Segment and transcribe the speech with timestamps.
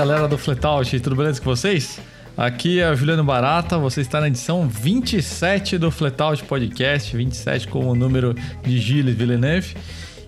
[0.00, 2.00] galera do Fletout, tudo beleza com vocês?
[2.34, 7.90] Aqui é o Juliano Barata, você está na edição 27 do Fletout Podcast, 27 como
[7.90, 9.76] o número de Gilles Villeneuve.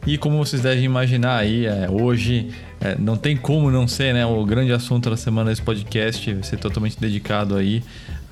[0.06, 2.50] E como vocês devem imaginar aí, é, hoje
[2.82, 4.26] é, não tem como não ser, né?
[4.26, 7.82] O grande assunto da semana desse podcast ser totalmente dedicado aí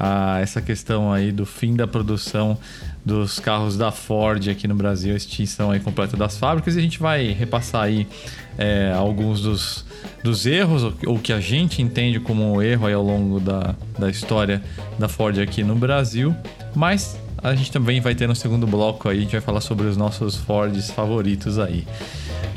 [0.00, 2.56] a essa questão aí do fim da produção
[3.04, 6.74] dos carros da Ford aqui no Brasil, a extinção aí completa das fábricas.
[6.74, 8.06] E a gente vai repassar aí
[8.56, 9.84] é, alguns dos,
[10.24, 14.08] dos erros, ou que a gente entende como um erro aí ao longo da, da
[14.08, 14.62] história
[14.98, 16.34] da Ford aqui no Brasil.
[16.74, 19.86] Mas a gente também vai ter no segundo bloco aí, a gente vai falar sobre
[19.86, 21.86] os nossos Fords favoritos aí.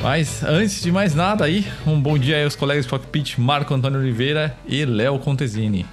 [0.02, 3.74] Mas antes de mais nada aí, um bom dia aí aos colegas do cockpit Marco
[3.74, 5.86] Antônio Oliveira e Léo Contesini.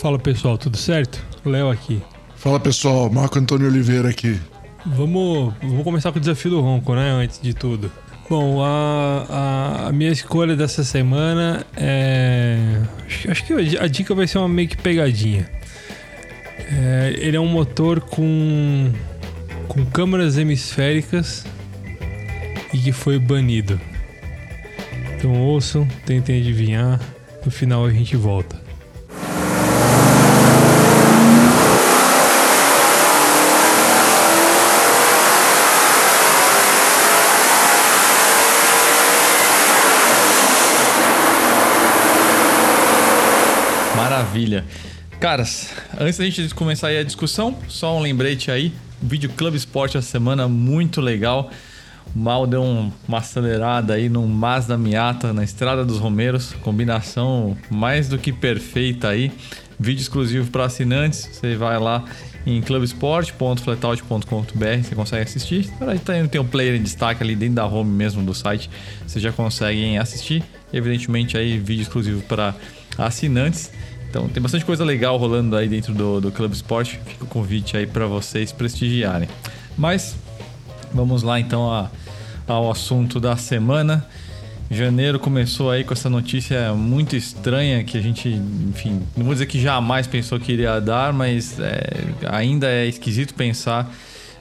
[0.00, 1.24] Fala pessoal, tudo certo?
[1.44, 2.02] Léo aqui.
[2.36, 4.38] Fala pessoal, Marco Antônio Oliveira aqui.
[4.84, 7.10] Vamos, vamos começar com o desafio do ronco, né?
[7.10, 7.90] Antes de tudo.
[8.28, 12.58] Bom, a, a, a minha escolha dessa semana é.
[13.06, 15.48] Acho, acho, que a dica vai ser uma meio que pegadinha.
[16.58, 18.92] É, ele é um motor com,
[19.66, 21.46] com câmeras hemisféricas
[22.72, 23.80] e que foi banido.
[25.16, 27.00] Então ouçam, tentem adivinhar.
[27.44, 28.65] No final a gente volta.
[44.46, 44.64] Maravilha.
[45.18, 48.72] Caras, antes da gente começar aí a discussão, só um lembrete aí.
[49.02, 51.50] Vídeo Club Sport essa semana, muito legal.
[52.14, 56.52] O Mal deu um, uma acelerada aí no Mazda Miata, na Estrada dos Romeiros.
[56.62, 59.32] Combinação mais do que perfeita aí.
[59.78, 61.28] Vídeo exclusivo para assinantes.
[61.32, 62.04] Você vai lá
[62.46, 65.68] em clubsport.flatout.com.br, você consegue assistir.
[65.80, 68.70] Aí tem um player em destaque ali dentro da home mesmo do site.
[69.06, 70.44] Você já consegue assistir.
[70.72, 72.54] Evidentemente aí vídeo exclusivo para
[72.96, 73.72] assinantes.
[74.16, 76.96] Então tem bastante coisa legal rolando aí dentro do, do Club Sport.
[77.04, 79.28] Fica o convite aí para vocês prestigiarem.
[79.76, 80.16] Mas
[80.90, 81.90] vamos lá então a,
[82.48, 84.06] ao assunto da semana.
[84.70, 89.44] Janeiro começou aí com essa notícia muito estranha que a gente, enfim, não vou dizer
[89.46, 91.86] que jamais pensou que iria dar, mas é,
[92.26, 93.94] ainda é esquisito pensar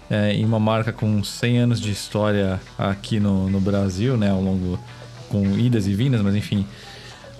[0.09, 4.41] é, em uma marca com 100 anos de história aqui no, no Brasil, né, ao
[4.41, 4.79] longo
[5.29, 6.65] com idas e vindas, mas enfim,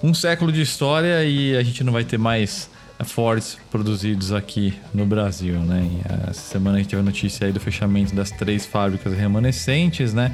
[0.04, 2.70] um século de história e a gente não vai ter mais
[3.04, 5.86] Fords produzidos aqui no Brasil, né?
[5.92, 10.14] E essa semana a gente teve a notícia aí do fechamento das três fábricas remanescentes,
[10.14, 10.34] né?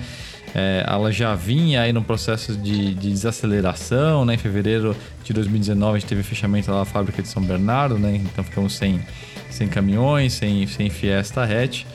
[0.54, 4.36] É, ela já vinha aí no processo de, de, desaceleração, né?
[4.36, 8.16] Em fevereiro de 2019 a gente teve fechamento da fábrica de São Bernardo, né?
[8.16, 9.02] Então ficamos sem,
[9.50, 11.86] sem caminhões, sem, sem Fiesta hatch.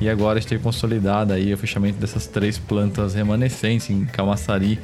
[0.00, 4.78] E agora a gente teve consolidado aí o fechamento dessas três plantas remanescentes em Camaçari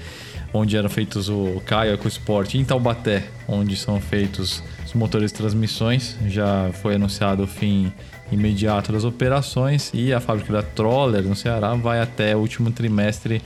[0.56, 5.38] onde eram feitos o Caio Sport, e em Taubaté, onde são feitos os motores de
[5.38, 6.16] transmissões.
[6.26, 7.92] Já foi anunciado o fim
[8.30, 13.40] imediato das operações e a fábrica da Troller no Ceará vai até o último trimestre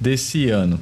[0.00, 0.80] desse ano.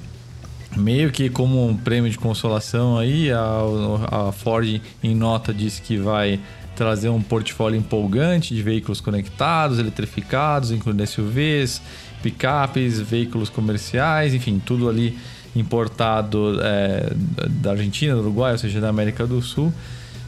[0.76, 5.96] Meio que como um prêmio de consolação aí, a, a Ford em nota disse que
[5.96, 6.38] vai
[6.76, 11.82] trazer um portfólio empolgante de veículos conectados, eletrificados, incluindo SUVs,
[12.22, 15.18] picapes, veículos comerciais, enfim, tudo ali
[15.54, 17.12] importado é,
[17.48, 19.72] da Argentina, do Uruguai, ou seja, da América do Sul,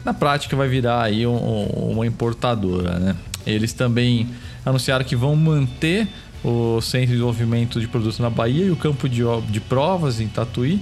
[0.03, 3.15] na prática vai virar aí um, uma importadora, né?
[3.45, 4.29] Eles também
[4.65, 6.07] anunciaram que vão manter
[6.43, 10.27] o centro de desenvolvimento de produtos na Bahia e o campo de, de provas em
[10.27, 10.81] Tatuí,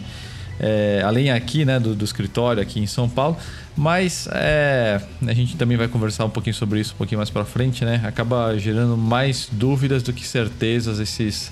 [0.59, 3.37] é, além aqui, né, do, do, escritório aqui em São Paulo.
[3.75, 7.45] Mas é, a gente também vai conversar um pouquinho sobre isso um pouquinho mais para
[7.45, 8.01] frente, né?
[8.03, 11.51] Acaba gerando mais dúvidas do que certezas esses,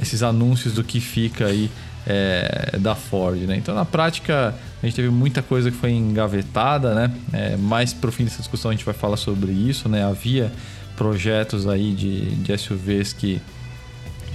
[0.00, 1.70] esses anúncios do que fica aí
[2.06, 3.56] é, da Ford, né?
[3.56, 7.10] Então, na prática, a gente teve muita coisa que foi engavetada, né?
[7.32, 10.04] É, mais pro fim dessa discussão a gente vai falar sobre isso, né?
[10.04, 10.52] Havia
[10.96, 13.40] projetos aí de, de SUVs que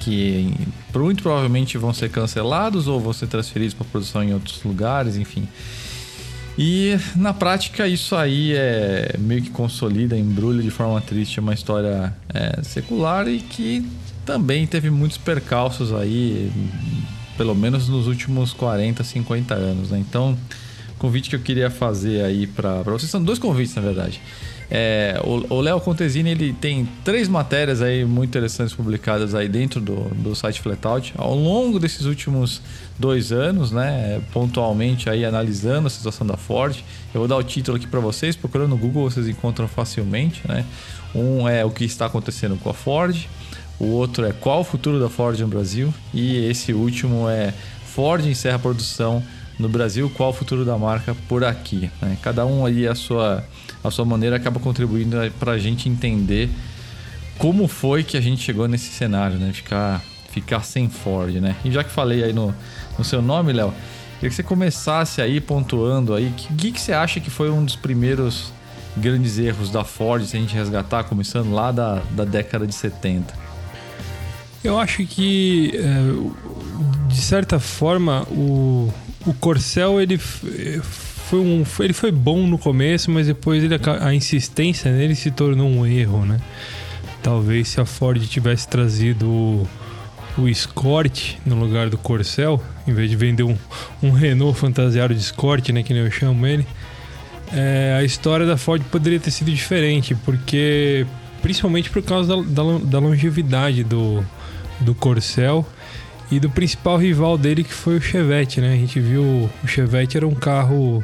[0.02, 0.52] que
[0.96, 5.47] muito provavelmente vão ser cancelados ou vão ser transferidos para produção em outros lugares, enfim.
[6.58, 12.14] E na prática isso aí é meio que consolida, embrulha de forma triste uma história
[12.34, 13.88] é, secular e que
[14.26, 16.52] também teve muitos percalços aí
[17.41, 19.97] pelo menos nos últimos 40, 50 anos, né?
[19.97, 20.38] Então,
[20.99, 24.22] convite que eu queria fazer aí para vocês são dois convites, na verdade.
[24.70, 30.02] É, o Léo Contesini ele tem três matérias aí muito interessantes publicadas aí dentro do,
[30.14, 32.61] do site Flatout ao longo desses últimos
[32.99, 34.22] dois anos, né?
[34.32, 36.78] Pontualmente aí analisando a situação da Ford.
[37.11, 40.64] Eu vou dar o título aqui para vocês, procurando no Google vocês encontram facilmente, né?
[41.16, 43.28] Um é o que está acontecendo com a Ford,
[43.82, 45.92] o outro é Qual o futuro da Ford no Brasil?
[46.14, 47.52] E esse último é
[47.84, 49.24] Ford encerra a produção
[49.58, 51.90] no Brasil, qual o futuro da marca por aqui.
[52.00, 52.16] Né?
[52.22, 53.44] Cada um aí a sua,
[53.84, 56.48] a sua maneira acaba contribuindo para a gente entender
[57.40, 59.52] como foi que a gente chegou nesse cenário, né?
[59.52, 61.56] Ficar, ficar sem Ford, né?
[61.66, 62.54] E já que falei aí no,
[63.00, 63.74] no seu nome, Léo,
[64.16, 67.66] queria que você começasse aí pontuando aí, o que, que você acha que foi um
[67.66, 68.54] dos primeiros
[68.96, 73.51] grandes erros da Ford, se a gente resgatar, começando lá da, da década de 70?
[74.63, 78.93] Eu acho que, é, de certa forma, o,
[79.25, 84.91] o Corcel ele foi, um, ele foi bom no começo, mas depois ele, a insistência
[84.91, 86.40] nele se tornou um erro, né?
[87.23, 89.28] Talvez se a Ford tivesse trazido
[90.37, 93.58] o, Escort no lugar do Corcel, em vez de vender um,
[94.02, 96.66] um Renault fantasiado de Escort, né, que nem eu chamo ele,
[97.53, 101.05] é, a história da Ford poderia ter sido diferente, porque
[101.41, 104.25] principalmente por causa da, da, da longevidade do,
[104.82, 105.66] do Corcel
[106.32, 108.74] e do principal rival dele que foi o Chevette, né?
[108.74, 111.04] A gente viu o Chevette era um carro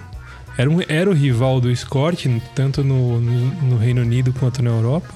[0.57, 2.25] era, um, era o rival do Escort
[2.55, 5.13] tanto no, no, no Reino Unido quanto na Europa.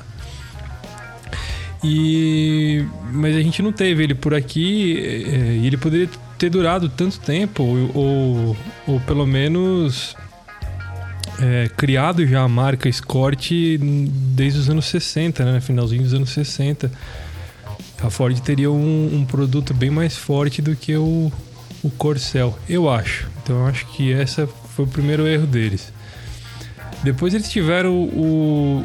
[1.83, 6.89] E mas a gente não teve ele por aqui é, e ele poderia ter durado
[6.89, 10.15] tanto tempo ou, ou, ou pelo menos
[11.39, 15.61] é, criado já a marca Escort desde os anos 60, né?
[15.61, 16.91] Finalzinho dos anos 60.
[18.03, 21.31] A Ford teria um, um produto bem mais forte do que o,
[21.83, 23.29] o Corcel, eu acho.
[23.43, 25.91] Então eu acho que esse foi o primeiro erro deles.
[27.03, 28.83] Depois eles tiveram o.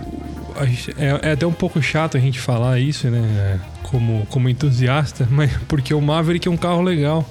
[0.97, 3.61] é, é, até um pouco chato a gente falar isso, né?
[3.83, 7.29] Como, como entusiasta, mas porque o Maverick é um carro legal.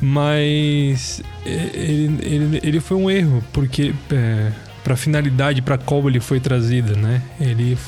[0.00, 4.50] Mas ele, ele, ele foi um erro, porque é,
[4.82, 7.22] para a finalidade para qual ele foi trazido, né?
[7.40, 7.78] Ele,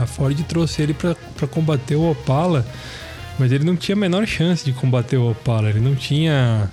[0.00, 2.66] a Ford trouxe ele para combater o Opala,
[3.38, 5.68] mas ele não tinha a menor chance de combater o Opala.
[5.70, 6.70] Ele não tinha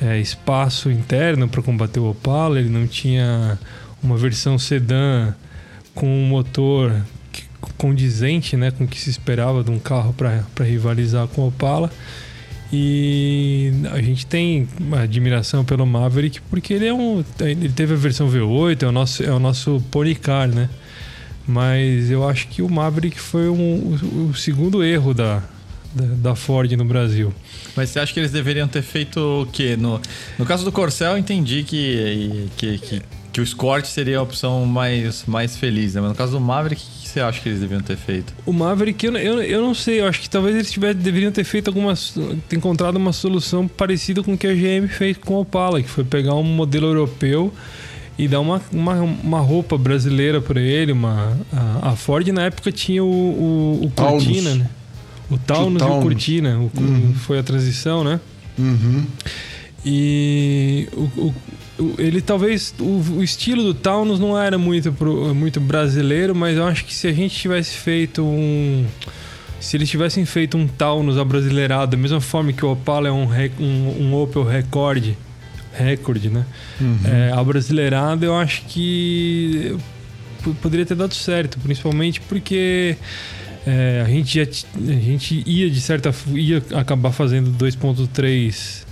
[0.00, 3.58] é, espaço interno para combater o Opala, ele não tinha
[4.02, 5.34] uma versão sedã
[5.94, 6.92] com um motor
[7.78, 11.90] condizente né, com o que se esperava de um carro para rivalizar com o Opala.
[12.72, 17.22] E a gente tem admiração pelo Maverick porque ele é um.
[17.38, 20.70] Ele teve a versão V8, é o nosso, é o nosso Ponycar, né?
[21.46, 25.42] Mas eu acho que o Maverick foi um, o, o segundo erro da,
[25.94, 27.32] da, Ford no Brasil.
[27.76, 29.76] Mas você acha que eles deveriam ter feito o quê?
[29.76, 30.00] No,
[30.38, 33.02] no caso do Corcel, eu entendi que, que, que,
[33.32, 36.00] que o Escort seria a opção mais, mais feliz, né?
[36.00, 38.32] Mas no caso do Maverick, você acha que eles deveriam ter feito?
[38.46, 40.00] O Maverick, eu, eu, eu não sei.
[40.00, 42.14] Eu acho que talvez eles tivessem, deveriam ter feito algumas.
[42.48, 45.88] ter encontrado uma solução parecida com o que a GM fez com o Opala, que
[45.88, 47.52] foi pegar um modelo europeu
[48.18, 50.92] e dar uma, uma, uma roupa brasileira para ele.
[50.92, 54.70] Uma, a, a, Ford na época tinha o, o, o Cortina, né?
[55.30, 56.58] O Taunus, e o Cortina.
[56.58, 57.14] O, uhum.
[57.14, 58.20] Foi a transição, né?
[58.58, 59.04] Uhum.
[59.84, 61.32] E o,
[61.78, 66.56] o, ele talvez o, o, estilo do Taunus não era muito pro, muito brasileiro, mas
[66.56, 68.84] eu acho que se a gente tivesse feito um
[69.58, 73.28] se eles tivessem feito um Taunus abrasileirado, da mesma forma que o Opala é um,
[73.60, 75.14] um, um Opel Record,
[75.74, 76.44] Record, né?
[76.80, 76.98] Uhum.
[77.04, 79.76] É, abrasileirado, eu acho que
[80.60, 82.96] poderia ter dado certo, principalmente porque
[83.66, 88.84] é, a gente já, a gente ia de certa ia acabar fazendo 2.3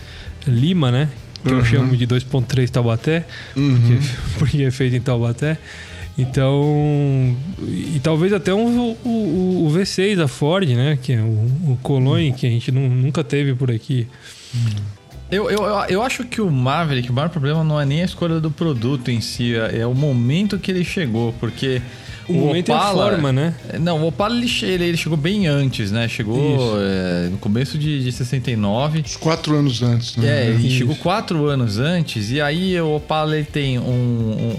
[0.46, 1.08] Lima, né?
[1.42, 1.58] que uhum.
[1.58, 3.24] eu chamo de 2.3 Taubaté,
[3.56, 3.78] uhum.
[3.80, 3.98] porque,
[4.38, 5.58] porque é feito em Taubaté.
[6.18, 7.34] Então,
[7.66, 10.98] e talvez até um, o, o, V6 da Ford, né?
[11.00, 14.06] Que é o, o Cologne, que a gente não, nunca teve por aqui.
[15.30, 18.40] Eu, eu, eu acho que o Maverick, o maior problema não é nem a escolha
[18.40, 21.80] do produto em si, é, é o momento que ele chegou, porque
[22.28, 23.54] o, o momento Opala, é a forma, né?
[23.80, 26.08] Não, o Opala ele, ele chegou bem antes, né?
[26.08, 29.00] Chegou é, no começo de, de 69.
[29.00, 30.28] Uns quatro anos antes, né?
[30.28, 32.30] É, ele chegou quatro anos antes.
[32.30, 33.82] E aí o Opala ele tem um,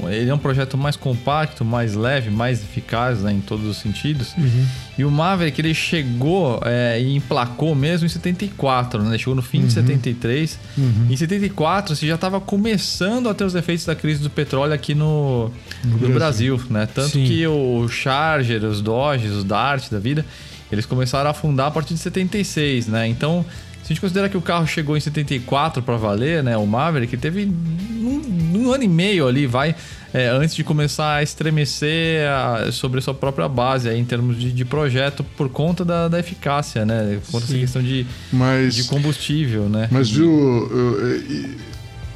[0.03, 3.77] um, Ele é um projeto mais compacto, mais leve, mais eficaz né, em todos os
[3.77, 4.33] sentidos.
[4.37, 4.65] Uhum.
[4.97, 9.17] E o Maverick ele chegou é, e emplacou mesmo em 74, né?
[9.17, 9.67] Chegou no fim uhum.
[9.67, 10.59] de 73.
[10.77, 11.07] Uhum.
[11.09, 14.93] Em 74 você já estava começando a ter os efeitos da crise do petróleo aqui
[14.93, 15.51] no,
[15.83, 16.55] no, no Brasil.
[16.57, 16.87] Brasil, né?
[16.93, 17.25] Tanto Sim.
[17.25, 20.25] que o Charger, os Dodges, os Dart da vida,
[20.71, 23.07] eles começaram a afundar a partir de 76, né?
[23.07, 23.45] Então,
[23.83, 26.55] se a gente considerar que o carro chegou em 74 para valer, né?
[26.55, 28.21] O Maverick teve um,
[28.55, 29.75] um ano e meio ali, vai,
[30.13, 34.39] é, antes de começar a estremecer a, sobre a sua própria base aí, em termos
[34.39, 37.19] de, de projeto por conta da, da eficácia, né?
[37.25, 37.53] Por conta Sim.
[37.53, 39.87] dessa questão de, mas, de combustível, né?
[39.91, 41.49] Mas viu, eu,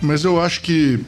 [0.02, 1.00] mas eu acho que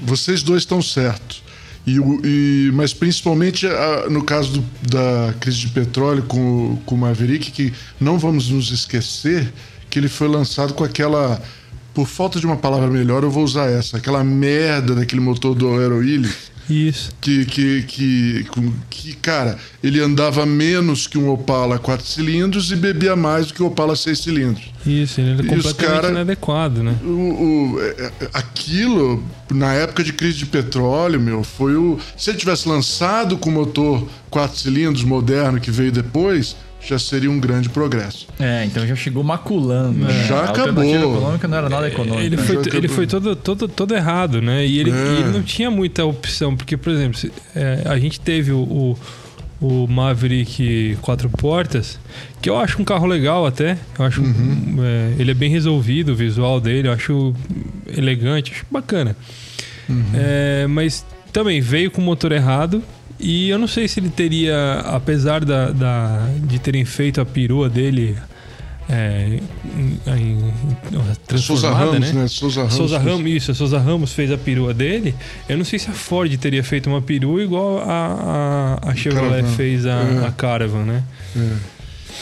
[0.00, 1.45] vocês dois estão certos.
[1.86, 6.98] E, e, mas principalmente a, no caso do, da crise de petróleo com, com o
[6.98, 9.52] Maverick, que não vamos nos esquecer
[9.88, 11.40] que ele foi lançado com aquela
[11.94, 13.96] por falta de uma palavra melhor, eu vou usar essa.
[13.96, 16.52] Aquela merda daquele motor do Aero Willis.
[16.68, 17.10] Isso.
[17.22, 18.46] Que, que, que,
[18.90, 23.62] que, cara, ele andava menos que um Opala 4 cilindros e bebia mais do que
[23.62, 24.75] o Opala 6 cilindros.
[24.86, 26.94] Isso, ele era E os completamente cara- inadequado, né?
[27.04, 27.08] O,
[27.74, 31.98] o- é- é- aquilo, na época de crise de petróleo, meu, foi o.
[32.16, 37.28] Se ele tivesse lançado com o motor 4 cilindros moderno que veio depois, já seria
[37.30, 38.28] um grande progresso.
[38.38, 39.98] É, então já chegou maculando.
[39.98, 40.26] né?
[40.28, 40.84] Já a acabou.
[40.84, 42.22] econômica não era nada econômica.
[42.22, 42.42] Ele né?
[42.44, 44.64] foi, ele foi todo, todo, todo errado, né?
[44.64, 44.94] E ele, É.
[44.94, 48.58] e ele não tinha muita opção, porque, por exemplo, se- é, a gente teve o,
[48.60, 48.98] o,
[49.60, 51.98] o Maverick quatro portas,
[52.42, 53.78] que eu acho um carro legal até.
[53.98, 54.76] Eu acho Uhum.
[54.80, 57.34] é, ele é bem resolvido, o visual dele, eu acho
[57.96, 59.16] elegante, acho bacana.
[59.88, 60.04] Uhum.
[60.14, 62.82] É, mas também veio com o motor errado.
[63.18, 67.66] E eu não sei se ele teria, apesar da, da- de terem feito a perua
[67.68, 68.14] dele
[68.88, 69.40] é,
[70.06, 70.52] em-
[70.90, 72.12] Souza transformada, Ramos, né?
[72.12, 72.28] né?
[72.28, 72.74] Souza Ramos.
[72.74, 75.14] Souza fez- Ramos, isso, a Souza Ramos fez a perua dele.
[75.48, 79.42] Eu não sei se a Ford teria feito uma perua igual a, a, a Chevrolet
[79.42, 79.56] Caravan.
[79.56, 80.26] fez a, É.
[80.26, 81.02] a Caravan, né?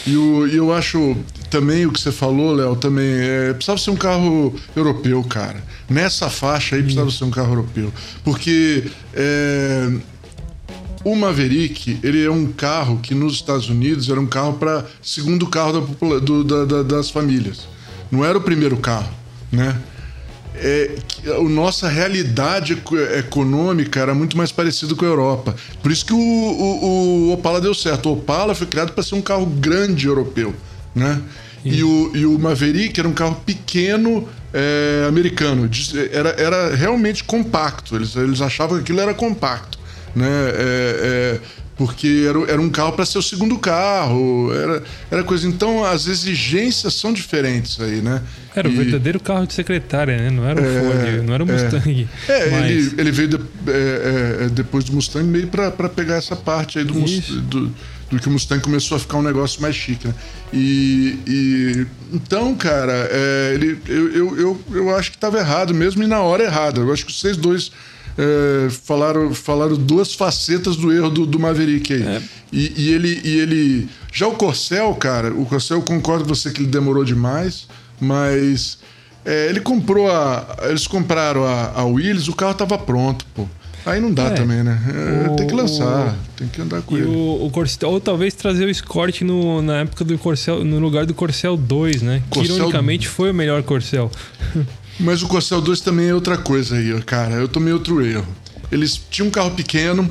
[0.07, 1.15] E, o- eu acho
[1.49, 5.63] também o que você falou, Léo, também é, precisava ser um carro europeu, cara.
[5.89, 7.93] Nessa faixa aí precisava ser um carro europeu.
[8.23, 9.89] Porque é,
[11.05, 15.47] o Maverick, ele é um carro que nos Estados Unidos era um carro para segundo
[15.47, 17.67] carro da do- da- da- das famílias.
[18.11, 19.09] Não era o primeiro carro,
[19.51, 19.77] né?
[20.57, 20.95] é,
[21.37, 25.53] a nossa realidade eco- econômica era muito mais parecida com a Europa.
[25.83, 28.07] Por isso que o, o- o Opala deu certo.
[28.09, 30.55] O Opala foi criado para ser um carro grande europeu,
[30.95, 31.21] né?
[31.65, 35.67] E o, e o Maverick era um carro pequeno é, americano.
[35.67, 37.95] Diz- Era, era realmente compacto.
[37.95, 39.74] Eles, eles achavam que aquilo era compacto,
[40.15, 40.27] né?
[40.27, 44.81] É, é, porque era, era um carro para ser o segundo carro, era,
[45.11, 45.45] era coisa.
[45.45, 48.21] Então as exigências são diferentes aí, né?
[48.55, 50.29] Era o E- verdadeiro carro de secretária, né?
[50.29, 51.51] Não era o É, Ford, não era o é.
[51.51, 52.07] Mustang.
[52.29, 53.35] É, mas- ele, ele veio de-
[53.67, 57.71] é, é, depois do Mustang meio pra pegar essa parte aí do, do,
[58.09, 60.13] do que o Mustang começou a ficar um negócio mais chique, né?
[60.53, 66.01] E, e- então, cara, é, ele, eu, eu, eu, eu acho que tava errado mesmo
[66.03, 66.79] e na hora errada.
[66.79, 67.69] Eu acho que vocês dois
[68.17, 72.03] é, falaram, falaram duas facetas do erro do, do Maverick aí.
[72.03, 72.21] É.
[72.51, 73.89] E, e ele, e ele.
[74.13, 77.67] Já o Corcel, cara, o Corcel eu concordo com você que ele demorou demais,
[77.99, 78.77] mas.
[79.25, 80.57] é, ele comprou a.
[80.69, 83.45] Eles compraram a, a Willis, o carro tava pronto, pô.
[83.85, 84.29] Aí não dá É.
[84.31, 84.81] também, né?
[85.27, 87.07] É, O- tem que lançar, o- tem que andar com E ele.
[87.07, 91.05] o, o Corcel, ou talvez trazer o Escort no, na época do Corcel, no lugar
[91.05, 92.23] do Corcel 2, né?
[92.31, 94.09] Que Corcel- ironicamente foi o melhor Corcel.
[94.99, 97.33] Mas o Corcel 2 também é outra coisa aí, cara.
[97.35, 98.25] Eu tomei outro erro.
[98.71, 100.09] Eles tinham um carro pequeno,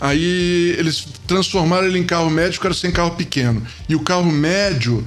[0.00, 3.62] aí eles transformaram ele em carro médio, ficaram sem carro pequeno.
[3.88, 5.06] E o carro médio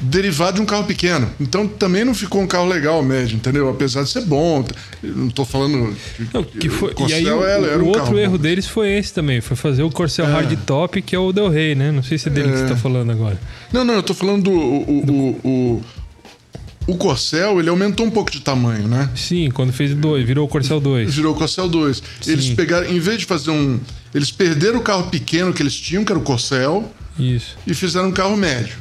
[0.00, 1.30] derivado de um carro pequeno.
[1.40, 3.68] Então também não ficou um carro legal médio, entendeu?
[3.68, 4.64] Apesar de ser bom.
[5.02, 5.94] Eu não tô falando.
[6.32, 8.38] Não, que foi, o e aí Corcel o, era- era o um outro erro bom.
[8.42, 10.32] deles foi esse também, foi fazer o Corcel É.
[10.32, 11.92] Hard Top, que é o Del Rey, né?
[11.92, 13.40] Não sei se é dele que você tá falando agora.
[13.72, 14.50] Não, não, eu tô falando do.
[14.50, 15.04] O,
[15.44, 15.82] o, o,
[16.86, 19.10] o Corcel, ele aumentou um pouco de tamanho, né?
[19.14, 21.14] Sim, quando fez 2, virou o Corcel 2.
[21.14, 22.02] Virou o Corcel 2.
[22.26, 23.78] Eles pegaram, em vez de fazer um.
[24.14, 27.56] Eles perderam o carro pequeno que eles tinham, que era o Corcel, Isso.
[27.66, 28.76] e fizeram um carro médio.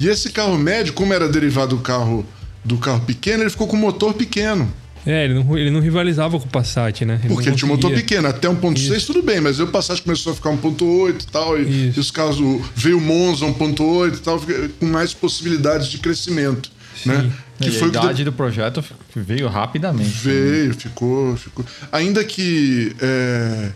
[0.00, 2.24] E esse carro médio, como era derivado do carro
[2.64, 4.72] do carro pequeno, ele ficou com motor pequeno.
[5.04, 7.18] É, ele não, ele não rivalizava com o Passat, né?
[7.22, 8.28] Porque não ele tinha um motor pequeno.
[8.28, 11.58] Até 1.6 tudo bem, mas aí o Passat começou a ficar 1.8 e tal.
[11.58, 12.38] E, e os carros.
[12.76, 14.40] Veio o Monza 1.8 e tal,
[14.78, 16.70] com mais possibilidades de crescimento.
[17.06, 17.32] Né?
[17.60, 18.84] E Que foi a idade do projeto
[19.14, 20.10] veio rapidamente.
[20.10, 21.64] Veio, ficou, ficou.
[21.90, 23.72] Ainda que é,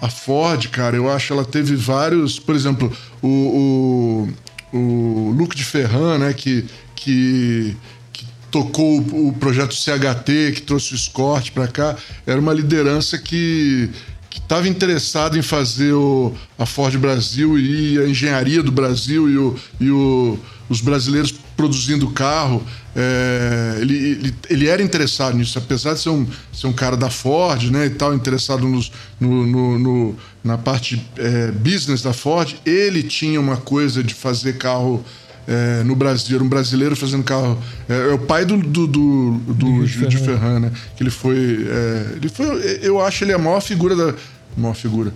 [0.00, 2.38] a Ford, cara, eu acho ela teve vários.
[2.38, 2.92] Por exemplo,
[3.22, 4.28] o,
[4.72, 7.76] o, o Luke de Ferran, né, que, que,
[8.12, 13.18] que tocou o, o projeto CHT, que trouxe o Escort para cá, era uma liderança
[13.18, 13.90] que
[14.34, 19.38] que estava interessado em fazer o, a Ford Brasil e a engenharia do Brasil e,
[19.38, 20.36] o, e o,
[20.68, 22.64] os brasileiros produzindo carro.
[22.96, 27.10] É, ele, ele, ele era interessado nisso, apesar de ser um, ser um cara da
[27.10, 32.54] Ford né, e tal, interessado nos, no, no- no- na parte é, business da Ford,
[32.66, 35.04] ele tinha uma coisa de fazer carro
[35.46, 37.58] é, no Brasil, era um brasileiro fazendo carro.
[37.88, 40.72] É, é o pai do, do, do, do Gil de Ferran, né?
[40.96, 41.66] Que ele foi.
[41.68, 42.78] é, ele foi.
[42.82, 44.14] Eu acho ele a maior figura da.
[44.56, 45.12] Maior figura.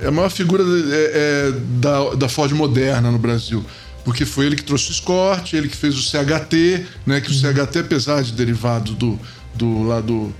[0.00, 3.64] É a maior figura é, da, da Ford moderna no Brasil.
[4.04, 7.20] Porque foi ele que trouxe o Escort, ele que fez o CHT, né?
[7.20, 9.18] Que o CHT, apesar de derivado do,
[9.54, 10.32] do lá do,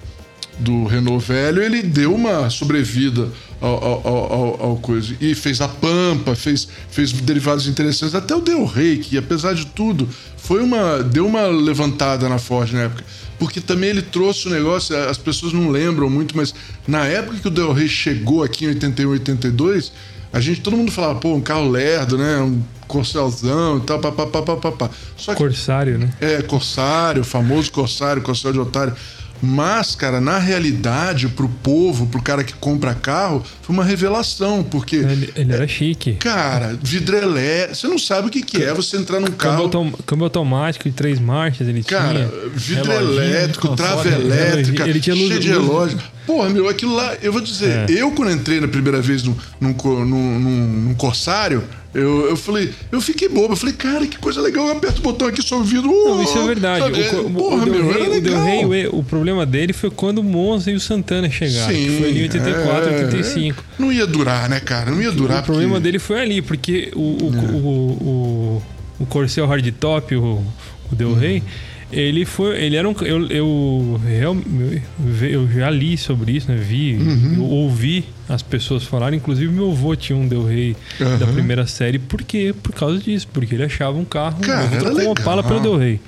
[0.59, 3.31] do Renault velho, ele deu uma sobrevida
[3.61, 5.17] ao, ao, ao, ao, coisa.
[5.21, 9.67] E fez a Pampa, fez, fez derivados interessantes, até o Del Rey, que apesar de
[9.67, 11.03] tudo, foi uma.
[11.03, 13.05] deu uma levantada na Ford na época.
[13.39, 16.55] Porque também ele trouxe o negócio, as pessoas não lembram muito, mas
[16.87, 19.93] na época que o Del Rey chegou aqui em 81, 82,
[20.35, 22.39] a gente, todo mundo falava, pô, um carro lerdo, né?
[22.39, 24.91] Um corcelzão e tal, papapá, papapá.
[25.17, 26.11] Só que, Corsário, né?
[26.21, 28.97] É, Corsário, famoso Corsário, Corsário de Otário.
[29.41, 34.97] Mas, cara, na realidade, pro povo, pro cara que compra carro, foi uma revelação, porque.
[34.97, 36.15] Ele, ele era chique.
[36.15, 37.77] Cara, vidro elétrico.
[37.77, 39.69] Você não sabe o que, que é você entrar num carro.
[39.69, 42.29] Câmbio, câmbio automático de três marchas, ele cara, tinha.
[42.29, 45.99] Cara, vidro elétrico, trava elétrica, ele tinha luz, cheio de relógio.
[46.27, 47.93] Porra, meu, aquilo lá, eu vou dizer, é.
[47.93, 51.63] eu quando entrei na primeira vez num, num, num, num Corsário,
[51.95, 53.53] eu, eu falei, eu fiquei bobo.
[53.53, 54.67] Eu falei, cara, que coisa legal.
[54.67, 55.89] Eu aperto o botão aqui, só o vidro.
[55.89, 56.85] Não, isso é verdade.
[56.85, 60.25] O, Porra, o, meu, Rey, o Del Rey, o, o, problema dele foi quando o
[60.25, 61.73] Monza e o Santana chegaram.
[61.73, 63.65] Sim, foi em 84, é, 85.
[63.79, 64.91] Não ia durar, né, cara?
[64.91, 65.39] Não ia durar.
[65.39, 65.53] O porque...
[65.53, 67.53] problema dele foi ali, porque o, o, é.
[67.53, 68.63] o, o,
[68.99, 70.43] o Corsair Hardtop, o,
[70.91, 71.39] o Del Rey.
[71.39, 72.63] Hum ele foi.
[72.63, 72.95] Ele era um.
[73.03, 76.57] Eu, eu, eu, eu já li sobre isso, né?
[76.57, 77.43] Vi, uhum.
[77.43, 79.19] ouvi as pessoas falarem.
[79.19, 81.19] Inclusive, meu avô tinha um Del Rey uhum.
[81.19, 81.99] da primeira série.
[81.99, 82.55] Por quê?
[82.63, 83.29] Por causa disso.
[83.33, 86.01] Porque ele achava um carro Cara, era com uma pala pelo Del Rey.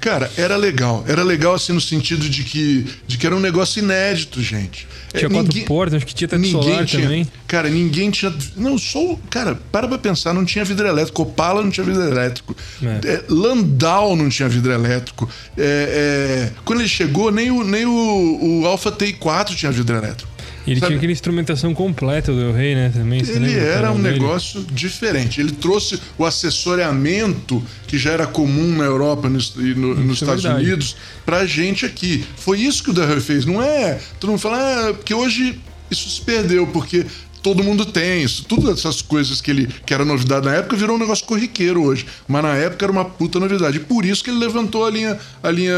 [0.00, 1.04] Cara, era legal.
[1.06, 4.88] Era legal assim no sentido de que, de que era um negócio inédito, gente.
[5.12, 7.28] Tinha é, quatro ninguém, portas, acho que tinha teto solar tinha, também.
[7.46, 8.32] Cara, ninguém tinha.
[8.56, 9.18] Não, só.
[9.28, 11.22] Cara, para pra pensar, não tinha vidro elétrico.
[11.22, 12.56] Opala não tinha vidro elétrico.
[12.82, 13.08] É.
[13.08, 15.28] É, Landau não tinha vidro elétrico.
[15.58, 20.29] É, é, quando ele chegou, nem o, nem o, o Alpha T4 tinha vidro elétrico.
[20.70, 20.90] Ele Sabe?
[20.90, 22.90] tinha aquela instrumentação completa do Rei, né?
[22.94, 24.20] Também, ele era um dele?
[24.20, 25.40] negócio diferente.
[25.40, 30.44] Ele trouxe o assessoramento que já era comum na Europa e no, nos é Estados
[30.44, 30.64] verdade.
[30.64, 30.96] Unidos
[31.26, 32.24] pra gente aqui.
[32.36, 33.44] Foi isso que o Del Rey fez.
[33.44, 33.98] Não é.
[34.20, 34.58] Todo mundo fala,
[34.90, 35.58] ah, porque hoje
[35.90, 37.04] isso se perdeu, porque
[37.42, 38.44] todo mundo tem isso.
[38.44, 42.06] Todas essas coisas que ele que era novidade na época virou um negócio corriqueiro hoje.
[42.28, 43.78] Mas na época era uma puta novidade.
[43.78, 45.76] E por isso que ele levantou a linha, a linha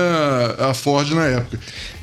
[0.58, 1.58] a Ford na época.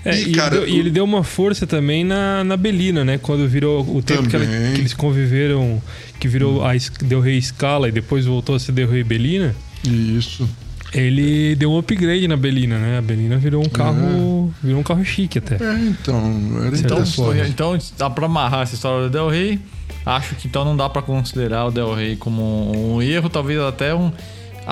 [0.05, 3.17] É, e, cara, ele deu, e, ele deu, uma força também na, na Belina, né?
[3.17, 5.81] Quando virou o tempo que, ela, que, eles conviveram,
[6.19, 6.71] que virou a
[7.03, 9.53] Del Rey Scala e depois voltou a ser Del Rey Belina.
[9.83, 10.47] Isso.
[10.93, 12.97] Ele deu um upgrade na Belina, né?
[12.97, 14.53] A Belina virou um carro, uhum.
[14.61, 15.55] virou um carro chique até.
[15.55, 19.59] É, então, era então, foi, então dá para amarrar essa história do Del Rey.
[20.05, 23.93] Acho que então não dá para considerar o Del Rey como um erro, talvez até
[23.93, 24.11] um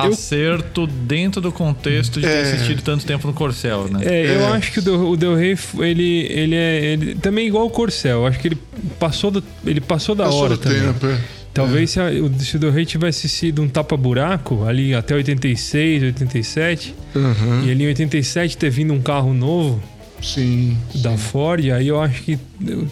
[0.06, 0.88] acerto eu...
[0.88, 2.30] dentro do contexto de é...
[2.30, 4.02] ter assistido tanto tempo no Corcel, né?
[4.04, 4.52] É, eu é.
[4.54, 8.20] acho que o Del, o Del Rey, ele, ele é ele, também igual o Corcel.
[8.20, 8.58] Eu acho que ele
[9.00, 10.82] passou, do, ele passou da passou hora também.
[10.82, 11.20] Tempo, é.
[11.54, 16.94] Talvez se, a, se o Del Rey tivesse sido um tapa-buraco ali até 86, 87,
[17.16, 17.66] uhum.
[17.66, 19.82] e ali em 87 ter vindo um carro novo,
[20.22, 20.78] Sim.
[20.96, 21.18] Da sim.
[21.18, 22.40] Ford, aí eu acho que.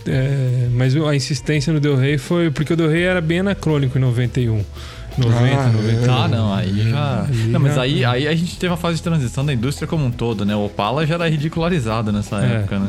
[0.07, 2.51] É, mas a insistência no Del Rey foi.
[2.51, 4.63] Porque o Del Rey era bem anacrônico em 91.
[5.17, 6.12] 90, ah, 90.
[6.12, 7.28] Ah, não, aí já.
[7.47, 10.12] Não, mas aí, aí a gente teve uma fase de transição da indústria como um
[10.12, 10.56] todo, né?
[10.56, 12.56] O Opala já era ridicularizado nessa é.
[12.58, 12.88] época, né?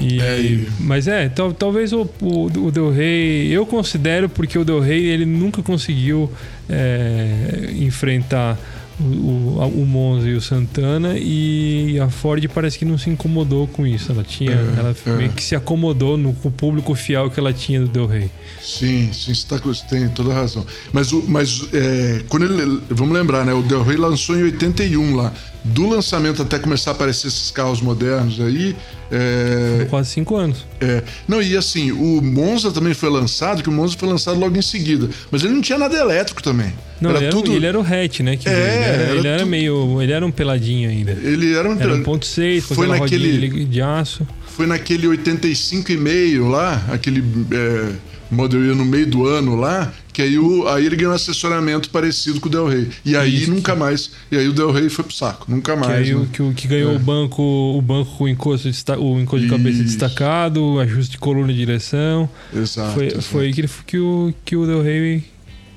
[0.00, 0.68] E, é, e...
[0.80, 5.04] Mas é, tal, talvez o, o, o, Del Rey, eu considero porque o Del Rey
[5.06, 6.32] ele nunca conseguiu
[6.68, 8.58] é, enfrentar
[9.00, 13.86] o, o, Monza e o Santana e a Ford parece que não se incomodou com
[13.86, 14.12] isso.
[14.12, 15.10] Ela tinha, é, ela é.
[15.16, 18.30] meio que se acomodou no com o público fiel que ela tinha do Del Rey.
[18.60, 19.58] Sim, sim, você, tá,
[19.88, 20.66] tem toda a razão.
[20.92, 23.52] Mas, o, mas é, quando ele, vamos lembrar, né?
[23.52, 25.32] O Del Rey lançou em 81 lá.
[25.62, 28.74] Do lançamento até começar a aparecer esses carros modernos aí,
[29.10, 29.86] é...
[29.90, 30.64] Quase cinco anos.
[30.80, 31.02] É.
[31.26, 34.62] Não, e assim, o Monza também foi lançado, que o Monza foi lançado logo em
[34.62, 35.08] seguida.
[35.30, 36.72] Mas ele não tinha nada elétrico também.
[37.00, 37.52] Não, era ele, era, tudo...
[37.52, 38.36] ele era o hatch, né?
[38.36, 40.00] Que é, ele era, ele era, meio.
[40.00, 41.12] Ele era um peladinho ainda.
[41.12, 44.26] Ele era um Era um ponto seis, foi naquele de aço.
[44.46, 47.24] Foi naquele 85,5 lá, aquele.
[47.50, 51.88] É Model no meio do ano lá, que aí, o, aí ele ganhou um assessoramento
[51.88, 52.90] parecido com o Del Rey.
[53.04, 53.50] E aí Isso.
[53.50, 54.10] nunca mais.
[54.30, 56.06] E aí o Del Rey foi pro saco, nunca mais.
[56.06, 56.28] Que, aí, né?
[56.30, 56.96] que, que ganhou é.
[56.96, 61.50] o banco, o banco com o encosto, o encosto de cabeça destacado, ajuste de coluna
[61.50, 62.28] e direção.
[62.54, 62.92] Exato.
[62.92, 63.22] Foi, exato.
[63.22, 65.24] foi aí que, ele, que, o, que o Del Rey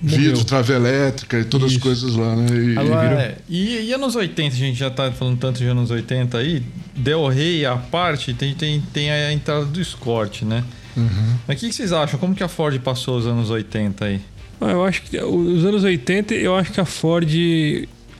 [0.01, 1.77] Vidro, trava elétrica e todas Isso.
[1.77, 2.47] as coisas lá, né?
[2.53, 5.89] E, Agora, é, e, e, anos 80, a gente já tá falando tanto de anos
[5.89, 6.61] 80 aí,
[6.93, 10.65] Del Rey, a parte, tem, tem, tem a entrada do Escort, né?
[10.97, 11.37] Uhum.
[11.47, 12.19] Mas o que, que, vocês acham?
[12.19, 14.21] Como que a Ford passou os anos 80 aí?
[14.63, 17.29] Ah, eu acho que os anos 80, eu acho que a Ford.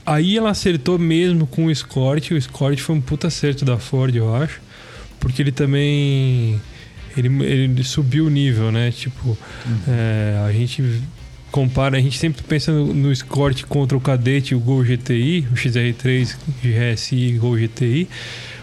[0.06, 2.30] Aí ela acertou mesmo com o Escort.
[2.30, 4.60] O Escort foi um puta acerto da Ford, eu acho.
[5.18, 6.60] Porque ele também.
[7.16, 8.90] Ele, ele subiu o nível, né?
[8.90, 9.78] Tipo, uhum.
[9.88, 10.82] é, a gente
[11.50, 15.54] compara, a gente sempre pensa no, no Escort contra o Cadete, o Gol GTI, o
[15.54, 18.08] XR3 GSI e Gol GTI.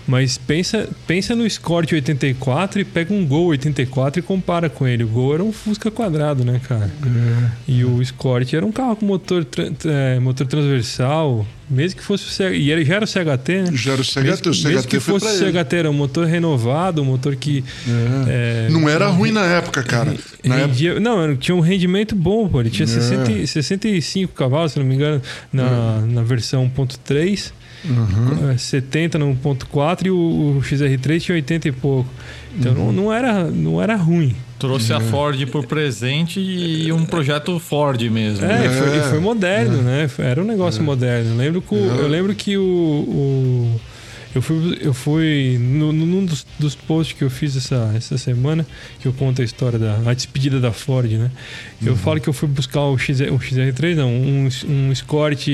[0.07, 5.03] Mas pensa, pensa no Escort 84 e pega um Gol 84 e compara com ele.
[5.03, 6.89] O Gol era um Fusca quadrado, né, cara?
[7.05, 7.49] É.
[7.67, 9.45] E o Escort era um carro com motor,
[9.85, 12.57] é, motor transversal, mesmo que fosse o CHT.
[12.57, 13.65] E ele já era o CHT, né?
[13.73, 15.51] Já era o CHT, mesmo, o CHT mesmo que foi fosse o.
[15.51, 17.63] CHT, era um motor renovado, um motor que.
[18.27, 18.67] É.
[18.67, 20.13] é, Não era ruim na época, cara.
[20.43, 22.59] Na época, rendia- Não, tinha um rendimento bom, pô.
[22.59, 22.89] Ele tinha É.
[22.89, 25.21] 60, e- 65 cavalos, se não me engano,
[25.53, 27.53] na, na versão 1.3.
[27.83, 28.51] Uhum.
[28.51, 30.15] é, 70 no 1.4 e o,
[30.57, 32.09] o XR3 tinha 80 e pouco.
[32.57, 32.91] Então Uhum.
[32.91, 34.35] não, não, era, não era ruim.
[34.59, 38.45] Trouxe a Ford por presente e um projeto Ford mesmo.
[38.45, 38.69] É, É.
[38.69, 40.07] foi, e foi moderno, né?
[40.19, 41.31] Era um negócio moderno.
[41.31, 41.99] Eu lembro que, o- É.
[42.01, 43.81] eu lembro que o, o-
[44.35, 48.65] eu fui, eu fui no, num dos, dos posts que eu fiz essa, essa semana,
[48.99, 51.31] que eu conto a história da a despedida da Ford, né?
[51.83, 55.47] Eu falo que eu fui buscar o, XR, o XR3, não, um, um Escort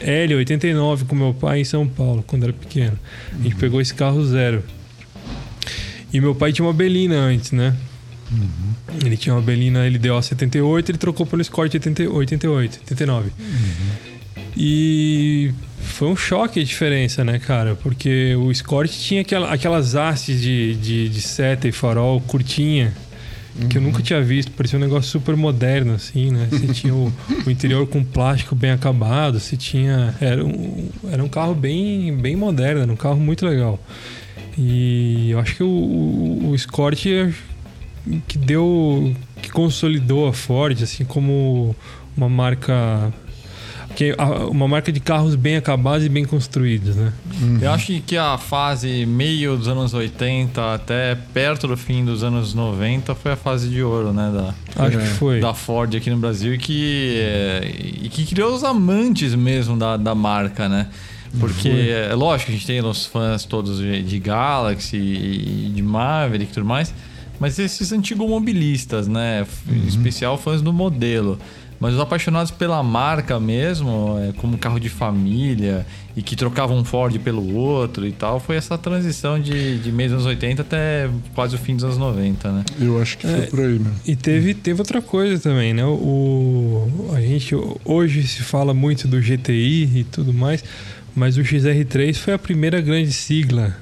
[0.00, 2.98] L89 com meu pai em São Paulo, quando era pequeno.
[3.32, 4.62] A gente pegou esse carro zero.
[6.12, 7.74] E meu pai tinha uma Belina antes, né?
[9.04, 13.30] Ele tinha uma Belina LDO 78, ele trocou pelo Escort 80 88, 89.
[14.56, 17.74] E foi um choque a diferença, né, cara?
[17.76, 22.92] Porque o Escort tinha aquela, aquelas hastes de, de, de seta e farol curtinha,
[23.68, 24.50] que eu nunca tinha visto.
[24.52, 26.48] Parecia um negócio super moderno, assim, né?
[26.50, 27.12] Você tinha o,
[27.46, 30.14] o interior com plástico bem acabado, você tinha...
[30.20, 33.78] Era um, era um carro bem, bem moderno, era um carro muito legal.
[34.56, 37.04] E eu acho que o, o, o Escort
[38.26, 41.74] que deu que consolidou a Ford assim como
[42.16, 43.12] uma marca
[44.00, 47.12] que a- uma marca de carros bem acabados e bem construídos, né?
[47.60, 52.54] Eu acho que a fase meio dos anos 80 até perto do fim dos anos
[52.54, 54.32] 90 foi a fase de ouro, né?
[54.34, 55.02] Da, Acho É.
[55.02, 55.40] que foi.
[55.40, 57.70] da Ford aqui no Brasil e que, é,
[58.04, 60.86] e que criou os amantes mesmo da, da marca, né?
[61.38, 66.50] Porque é lógico, a gente tem os fãs todos de, de Galaxy e de Maverick
[66.50, 66.94] e tudo mais,
[67.38, 69.46] mas esses antigos mobilistas, né?
[69.70, 71.38] Em especial fãs do modelo.
[71.80, 76.84] Mas os apaixonados pela marca mesmo, é, como carro de família e que trocavam um
[76.84, 81.08] Ford pelo outro e tal, foi essa transição de, de meio dos anos 80 até
[81.34, 82.64] quase o fim dos anos 90, né?
[82.78, 83.46] eu acho que foi É.
[83.46, 83.94] por aí mesmo.
[84.06, 85.82] E teve, teve outra coisa também, né?
[85.84, 90.62] O, a gente hoje se fala muito do GTI e tudo mais,
[91.16, 93.74] mas o XR3 foi a primeira grande sigla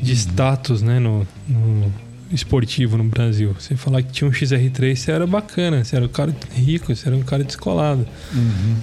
[0.00, 1.92] de status, né, no, no
[2.30, 3.54] esportivo no Brasil.
[3.58, 7.08] Você falar que tinha um XR3, você era bacana, você era um cara rico, você
[7.08, 8.06] era um cara descolado.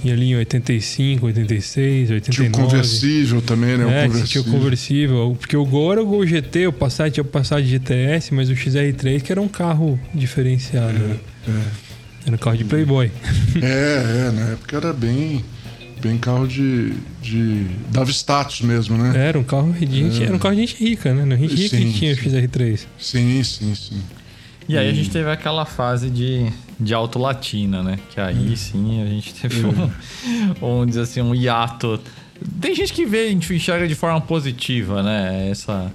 [0.04, 2.32] E ali em 85, 86, 89.
[2.32, 4.06] Tinha o conversível também, né?
[4.06, 5.36] É, o você tinha o conversível.
[5.40, 8.54] Porque o Gol era o Gol GT, o Passat tinha o Passat GTS, mas o
[8.54, 10.94] XR3 que era um carro diferenciado.
[10.94, 11.18] né?
[12.26, 13.12] Era um carro de Playboy.
[13.62, 15.46] É, é, na época era bem,
[16.02, 17.66] bem carro de, de.
[17.90, 19.28] dava status mesmo, né?
[19.28, 21.26] Era um carro de gente, era um carro de gente rica, né?
[21.26, 22.30] Não, Gente rica Sim, que tinha o sim.
[22.30, 22.80] XR3.
[23.00, 24.02] Sim, sim, sim.
[24.68, 28.00] E aí a gente teve aquela fase de, de Alto Latina, né?
[28.10, 29.92] Que aí sim a gente teve um,
[30.60, 32.00] vamos dizer assim, um hiato.
[32.60, 35.50] Tem gente que vê, a gente enxerga de forma positiva, né?
[35.50, 35.94] Essa.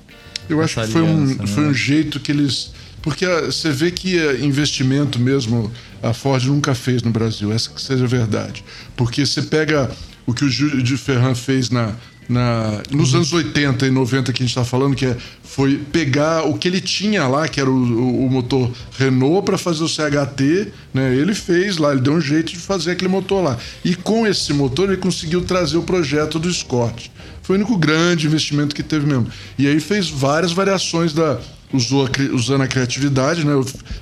[0.48, 1.70] Eu acho essa que foi um, aliança, foi né?
[1.70, 2.72] um jeito que eles.
[3.02, 5.70] Porque ah, você vê que ah, investimento mesmo
[6.02, 8.64] a Ford nunca fez no Brasil, essa que seja a verdade.
[8.96, 9.90] Porque você pega
[10.26, 11.94] o que o Júlio de Ferran fez na,
[12.28, 16.44] na, nos anos 80 e 90 que a gente está falando, que é, foi pegar
[16.46, 19.88] o que ele tinha lá, que era o, o- o motor Renault, para fazer o
[19.88, 21.14] CHT, né?
[21.16, 23.58] Ele fez lá, ele deu um jeito de fazer aquele motor lá.
[23.84, 27.08] E com esse motor ele conseguiu trazer o projeto do Escort.
[27.42, 29.26] Foi o único grande investimento que teve mesmo.
[29.58, 31.40] E aí fez várias variações da.
[31.72, 33.52] Usou a usando a criatividade, né?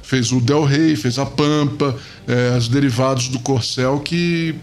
[0.02, 1.94] Fez o Del Rey, fez a Pampa,
[2.26, 4.54] eh, os derivados do Corcel que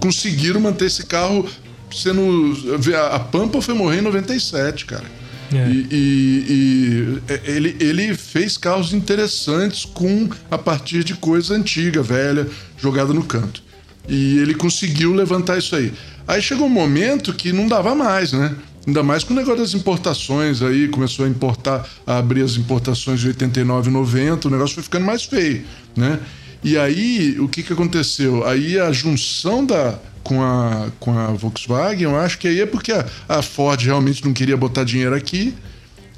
[0.00, 1.46] conseguiram manter esse carro
[1.92, 2.56] sendo.
[2.96, 5.04] A a Pampa foi morrer em 97, cara.
[5.52, 5.68] É.
[5.68, 12.02] E, e- e, é, ele, ele fez carros interessantes com a partir de coisa antiga,
[12.02, 12.46] velha,
[12.80, 13.62] jogada no canto.
[14.08, 15.92] E ele conseguiu levantar isso aí.
[16.26, 18.54] Aí chegou um momento que não dava mais, né?
[18.90, 23.20] Ainda mais com o negócio das importações aí, começou a importar, a abrir as importações
[23.20, 25.62] de 89 e 90, o negócio foi ficando mais feio,
[25.96, 26.18] né?
[26.64, 28.44] E aí, o que que aconteceu?
[28.44, 32.90] Aí a junção da, com, a, com a Volkswagen, eu acho que aí é porque
[32.90, 35.54] a, a Ford realmente não queria botar dinheiro aqui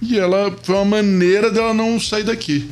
[0.00, 2.70] e ela foi uma maneira dela não sair daqui.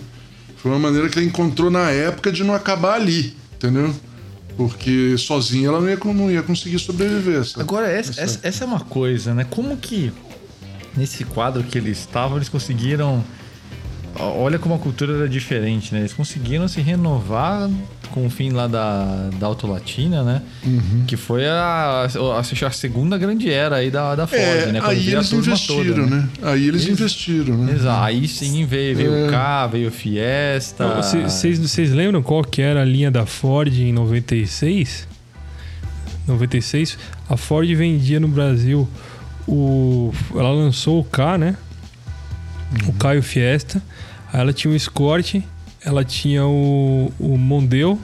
[0.56, 3.94] Foi uma maneira que ela encontrou na época de não acabar ali, entendeu?
[4.60, 7.42] Porque sozinha ela não ia, não ia conseguir sobreviver.
[7.46, 7.62] sabe?
[7.62, 9.46] Agora, essa, essa, essa é uma coisa, né?
[9.48, 10.12] Como que
[10.94, 13.24] nesse quadro que eles estavam, eles conseguiram.
[14.18, 16.00] Olha como a cultura era diferente, né?
[16.00, 17.70] Eles conseguiram se renovar
[18.10, 20.42] com o fim lá da, da Autolatina, né?
[20.64, 21.04] Uhum.
[21.06, 24.80] Que foi a, a, a, segunda grande era aí da, da Ford, É, né?
[24.80, 26.28] Quando aí eles investiram, toda, né?
[26.42, 27.72] Aí eles Eles- investiram, né?
[27.74, 28.02] Exato.
[28.04, 29.28] Aí sim veio, veio É.
[29.28, 30.86] o K, veio o Fiesta.
[31.22, 35.08] Vocês vocês lembram qual que era a linha da Ford em 96?
[36.26, 38.88] 96, a Ford vendia no Brasil
[39.46, 40.12] o.
[40.34, 41.56] Ela lançou o K, né?
[42.86, 43.82] O K e o Fiesta.
[44.32, 45.36] Aí ela tinha o Escort,
[45.84, 47.98] ela tinha o, o Mondeo,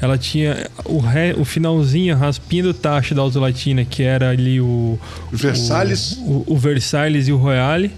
[0.00, 4.60] ela tinha o, re, o finalzinho, a raspinha do tacho da Autolatina, que era ali
[4.60, 4.98] o.
[5.32, 6.18] Versalhes.
[6.18, 7.90] O, o, o Versalhes e o Royale.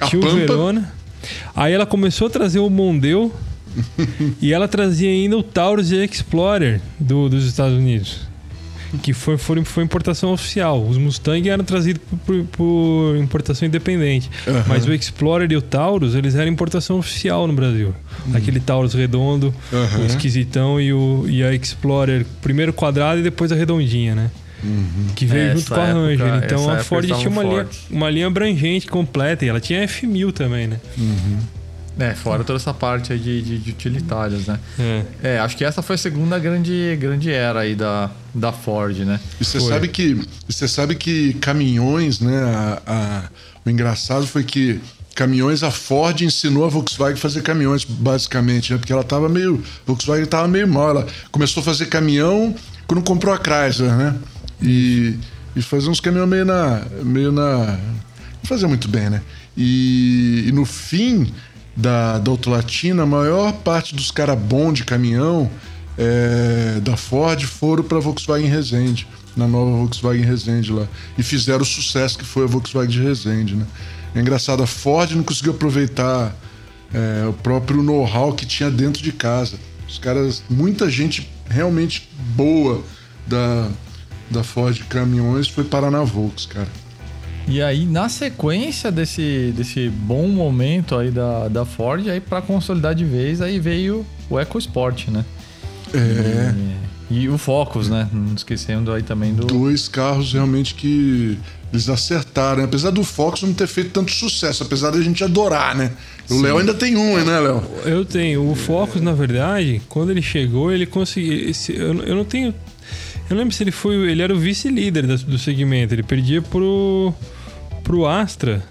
[0.00, 0.36] A Tinha o Pampa.
[0.36, 0.92] Verona.
[1.54, 3.32] Aí ela começou a trazer o Mondeo
[4.40, 8.29] e ela trazia ainda o Taurus e Explorer do, dos Estados Unidos.
[9.02, 10.84] Que foi, foi, foi importação oficial.
[10.84, 14.28] Os Mustang eram trazidos por, por- por importação independente.
[14.48, 14.64] Aham.
[14.66, 17.94] Mas o Explorer e o Taurus, eles eram importação oficial no Brasil.
[18.34, 20.00] Aquele Taurus redondo, Aham.
[20.02, 24.30] o esquisitão e, o, e a Explorer, primeiro quadrado e depois a redondinha, né?
[25.16, 26.26] Que veio É, junto com a época- Ranger.
[26.34, 29.44] essa Então a época Ford tinha uma linha, uma linha abrangente, completa.
[29.44, 30.78] E ela tinha F1000 também, né?
[31.98, 34.58] É, fora toda essa parte aí de, de, de utilitários, né?
[34.78, 35.04] É.
[35.22, 39.20] É, acho que essa foi a segunda grande, grande era aí da, da Ford, né?
[39.40, 39.68] E você Foi.
[39.68, 42.38] sabe que você sabe que caminhões, né?
[42.42, 43.22] a- a-
[43.64, 44.80] o engraçado foi que
[45.14, 48.78] caminhões a Ford ensinou a Volkswagen a fazer caminhões basicamente, né?
[48.78, 50.90] Porque ela tava meio a Volkswagen tava meio mal.
[50.90, 52.54] Ela começou a fazer caminhão
[52.86, 54.14] quando comprou a Chrysler, né?
[54.62, 55.16] E,
[55.54, 59.20] e fazer uns caminhões meio na meio na não fazia muito bem, né?
[59.56, 61.30] E, e no fim
[61.76, 65.50] da, da Autolatina, a maior parte dos caras bons de caminhão
[65.96, 69.06] é, da Ford foram para a Volkswagen Resende,
[69.36, 70.86] na nova Volkswagen Resende lá.
[71.16, 73.66] E fizeram o sucesso que foi a Volkswagen de Resende, né?
[74.14, 76.34] É engraçado, a Ford não conseguiu aproveitar
[76.92, 79.56] é, o próprio know-how que tinha dentro de casa.
[79.88, 82.82] Os caras, muita gente realmente boa
[83.26, 83.68] da,
[84.30, 86.68] da Ford Caminhões foi parar na Volks, cara.
[87.50, 92.94] E aí, na sequência desse, desse bom momento aí da, da Ford, aí para consolidar
[92.94, 95.24] de vez, aí veio o EcoSport, né?
[95.92, 96.54] É.
[97.10, 98.08] E, e o Focus, né?
[98.12, 99.44] Não esquecendo aí também do...
[99.46, 101.36] dois carros realmente que
[101.72, 102.62] eles acertaram.
[102.62, 105.90] Apesar do Fox não ter feito tanto sucesso, apesar da gente adorar, né?
[106.30, 107.64] O Léo ainda tem um, né, Léo?
[107.84, 108.48] Eu tenho.
[108.48, 111.50] O Focus, na verdade, quando ele chegou, ele conseguiu.
[111.50, 112.54] esse- eu, eu não tenho.
[113.28, 113.96] Eu não lembro se ele foi.
[114.08, 115.92] Ele era o vice-líder do segmento.
[115.92, 117.12] Ele perdia pro.
[117.82, 118.62] Pro Astra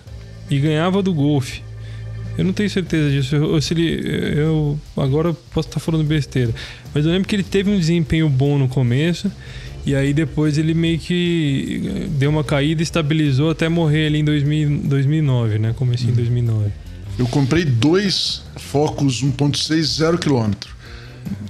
[0.50, 1.60] e ganhava do Golf.
[2.38, 3.36] Eu não tenho certeza disso.
[3.36, 4.02] Eu, ou se ele,
[4.38, 6.54] eu agora eu posso estar falando besteira.
[6.94, 9.30] Mas eu lembro que ele teve um desempenho bom no começo.
[9.86, 14.20] E aí depois ele meio que eh, deu uma caída e estabilizou até morrer ali
[14.20, 15.74] em 2000, 2009, né?
[15.76, 16.70] Começo em 2009.
[17.18, 20.74] Eu comprei dois Focus 1.6 zero quilômetro.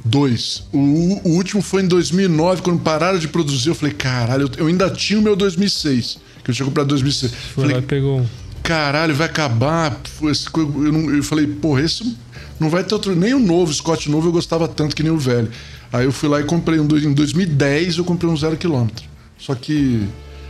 [0.04, 0.63] Dois.
[0.74, 3.69] O, o último foi em 2009, quando pararam de produzir.
[3.69, 6.17] Eu falei, caralho, eu, eu ainda tinha o meu 2006,
[6.58, 7.32] que comprado em 2006.
[7.54, 8.26] Foi lá Falei, e pegou um.
[8.64, 10.00] caralho, vai acabar.
[10.22, 12.16] Eu, não- eu falei, porra, esse
[12.60, 13.16] não vai ter outro.
[13.16, 15.50] Nem o novo, Scott novo, eu gostava tanto que nem o velho.
[15.92, 16.84] Aí eu fui lá e comprei um.
[16.86, 19.04] Em 2010 eu comprei um zero quilômetro.
[19.38, 20.04] Só que.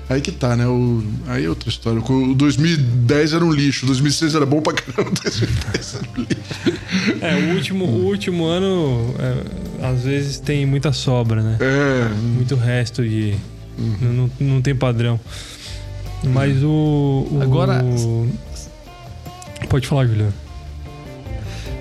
[0.10, 0.66] Aí que tá, né?
[0.68, 2.02] O, aí é outra história.
[2.02, 6.22] O 2010 era um lixo, o 2006 era bom pra caramba, o 2010 era um
[6.24, 7.22] lixo.
[7.22, 11.58] É, o último, o último ano, é, às vezes tem muita sobra, né?
[11.60, 13.36] É, Muito resto de.
[14.02, 15.20] Não, não, não tem padrão.
[16.24, 17.28] Mas o.
[17.32, 17.84] o- Agora-
[19.70, 20.34] Pode falar, Juliano.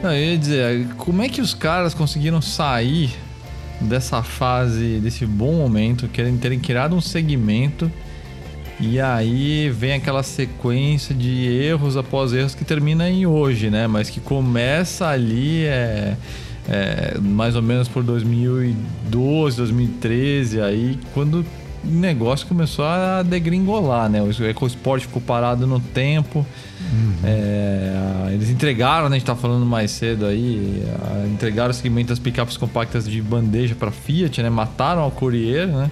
[0.03, 3.11] Não, eu ia dizer, como é que os caras conseguiram sair
[3.81, 7.90] dessa fase, desse bom momento, querem terem criado um segmento
[8.81, 13.87] e aí vem aquela sequência de erros após erros que termina em hoje, né?
[13.88, 16.16] Mas que começa ali é,
[16.68, 21.44] é, mais ou menos por 2012, 2013, aí quando
[21.84, 24.20] negócio começou a degringolar, né?
[24.22, 26.44] O EcoSport ficou parado no tempo.
[27.24, 30.82] É, eles entregaram, né, a gente tá falando mais cedo aí,
[31.32, 34.50] entregaram o segmento das picapes compactas de bandeja para Fiat, né?
[34.50, 35.90] Mataram a Courier, né?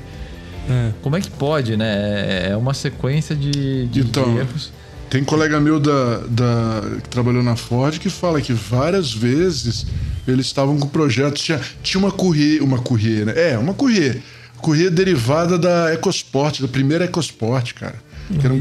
[0.68, 0.90] É.
[1.02, 2.48] Como é que pode, né?
[2.50, 4.72] É uma sequência de, de Então, erros.
[5.08, 9.86] Tem colega meu da, da- que trabalhou na Ford que fala que várias vezes
[10.26, 11.42] eles estavam com projetos.
[11.42, 13.32] Tinha, tinha uma Courier, uma Courier, né?
[13.36, 14.20] É, uma Courier.
[14.66, 17.94] Courier derivada da EcoSport, da primeira EcoSport, cara.
[18.40, 18.56] Que era um-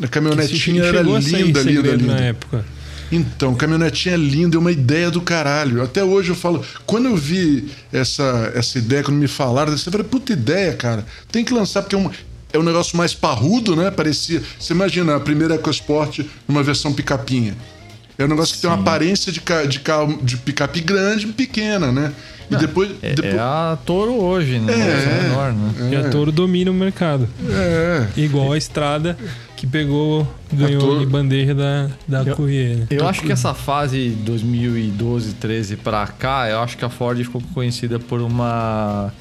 [0.00, 2.24] Aí, a caminhonetinha era linda, linda, segredo na linda.
[2.24, 2.64] época.
[3.10, 5.82] Então, caminhonetinha linda, é uma ideia do caralho.
[5.82, 10.06] Até hoje eu falo, quando eu vi essa, essa ideia, quando me falaram, eu falei,
[10.06, 11.04] puta ideia, cara.
[11.30, 12.10] Tem que lançar, porque é um,
[12.50, 13.90] é um negócio mais parrudo, né?
[13.90, 14.42] Parecia.
[14.58, 17.54] Você imagina a primeira EcoSport numa versão picapinha.
[18.18, 19.80] É um negócio que tem uma aparência de, ca- de,
[20.22, 22.12] de picape grande e pequena, né?
[22.50, 22.90] E depois.
[23.02, 24.72] É, depois é a Toro hoje, né?
[24.72, 25.90] É, Versão menor, né?
[25.92, 27.26] E a Toro domina o mercado.
[27.48, 28.06] é.
[28.16, 29.16] Igual a estrada
[29.56, 32.76] que pegou, ganhou Toro- de bandeja da, da Eu- Courier.
[32.78, 32.86] né?
[32.90, 37.40] Eu acho que essa fase 2012, 13 pra cá, eu acho que a Ford ficou
[37.54, 39.12] conhecida por uma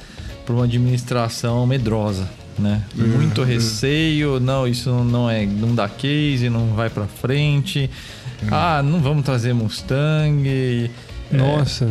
[0.46, 2.28] por uma administração medrosa,
[2.58, 2.82] né?
[2.96, 7.90] Muito receio, não, isso não é, não dá case, não vai pra frente.
[8.50, 10.90] Ah, não vamos trazer Mustang.
[11.32, 11.88] Nossa.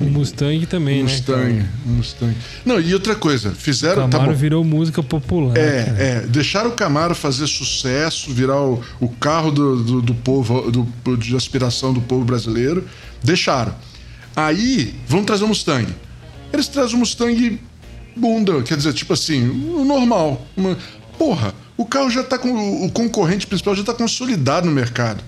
[0.00, 1.68] O Mustang também, Mustang, né?
[1.84, 2.34] Mustang.
[2.64, 3.60] Não, e outra coisa, cara?
[3.60, 4.06] fizeram.
[4.06, 4.38] O Tá Camaro bom.
[4.38, 5.52] virou música popular.
[5.52, 5.66] cara.
[5.66, 6.26] É, é.
[6.26, 11.36] Deixaram o Camaro fazer sucesso, virar o, o carro do, do, do povo, do, de
[11.36, 12.86] aspiração do povo brasileiro.
[13.22, 13.74] Deixaram.
[14.34, 15.86] Aí, vamos trazer o Mustang.
[16.52, 17.60] Eles trazem o Mustang
[18.16, 20.46] bunda, quer dizer, tipo assim, o normal.
[20.56, 20.78] Uma-
[21.18, 22.84] porra, o carro já tá com.
[22.84, 25.22] O concorrente principal já tá consolidado no mercado.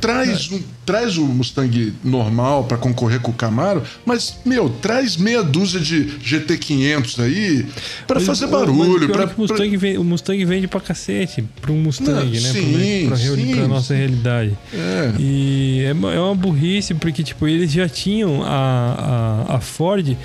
[0.00, 5.42] Traz, um, traz o Mustang normal para concorrer com o Camaro, mas, meu, traz meia
[5.42, 7.66] dúzia de GT500 aí
[8.06, 9.10] para fazer mas barulho.
[9.10, 12.38] Pra, é o, Mustang vende, o Mustang vende pra cacete pro Mustang, Não, né?
[12.38, 14.56] sim, pra, reuni- sim, pra nossa realidade.
[14.72, 15.12] É.
[15.18, 20.16] E é uma, é uma burrice, porque, tipo, eles já tinham a, a, a Ford,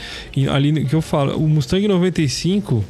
[0.54, 2.82] ali que eu falo, o Mustang 95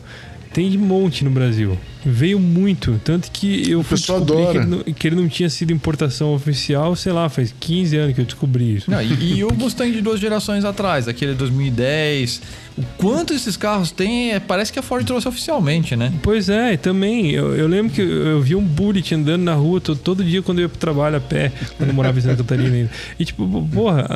[0.56, 1.78] tem de monte no Brasil.
[2.06, 2.98] Veio muito.
[3.04, 6.96] Tanto que eu fui descobrir que ele, não, que ele não tinha sido importação oficial,
[6.96, 8.90] sei lá, faz 15 anos que eu descobri isso.
[8.90, 12.42] Não, e, e o Mustang de duas gerações atrás, aquele 2010.
[12.78, 16.14] O quanto esses carros têm, é, parece que a Ford trouxe oficialmente, né?
[16.24, 17.32] Pois é, e também.
[17.32, 20.42] Eu, eu lembro que eu, eu vi um bullet andando na rua to- todo dia
[20.42, 22.92] quando eu ia pro trabalho a pé, quando eu morava em Santa Catarina ainda.
[23.20, 24.08] E tipo, porra,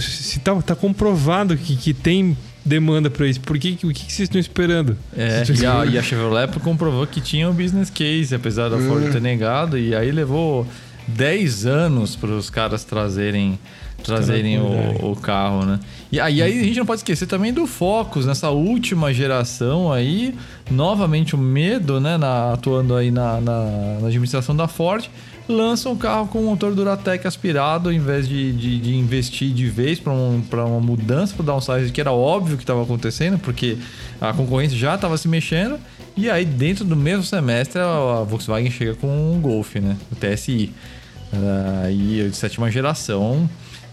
[0.00, 4.12] se tá, tá comprovado que, que tem demanda pra isso, por que, o que, que
[4.12, 4.96] vocês estão esperando?
[5.16, 9.10] É, e a, e a Chevrolet comprovou que tinha um business case, apesar da Ford
[9.12, 10.66] ter negado, e aí levou
[11.08, 13.58] 10 anos para os caras trazerem
[14.04, 15.78] trazerem o, o carro, né?
[16.10, 20.34] E aí, aí a gente não pode esquecer também do Focus, nessa última geração aí,
[20.68, 23.64] novamente o medo, né, na- atuando aí na, na,
[24.00, 25.08] na administração da Ford,
[25.52, 30.00] lança um carro com motor Duratec aspirado, ao invés de, de, de investir de vez
[30.00, 33.76] para um, uma mudança para downsize, que era óbvio que estava acontecendo, porque
[34.20, 35.78] a concorrência já estava se mexendo.
[36.16, 39.96] E aí, dentro do mesmo semestre, a Volkswagen chega com um Golf, né?
[40.10, 40.72] O TSI.
[41.84, 43.48] Aí, de sétima geração,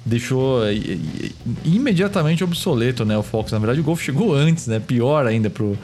[0.05, 1.31] deixou i- i-
[1.65, 3.17] imediatamente obsoleto, né?
[3.17, 3.51] O Focus.
[3.51, 4.79] Na verdade, o Golf chegou antes, né?
[4.79, 5.77] Pior ainda pro,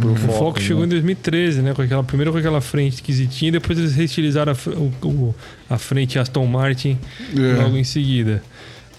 [0.00, 0.36] pro o Focus.
[0.38, 0.86] Fox chegou né?
[0.86, 1.74] em 2013, né?
[1.74, 5.34] Com aquela, primeiro com aquela frente esquisitinha, depois eles reestilizaram a, o- o-
[5.68, 6.98] a frente Aston Martin
[7.36, 7.62] É.
[7.62, 8.42] logo em seguida.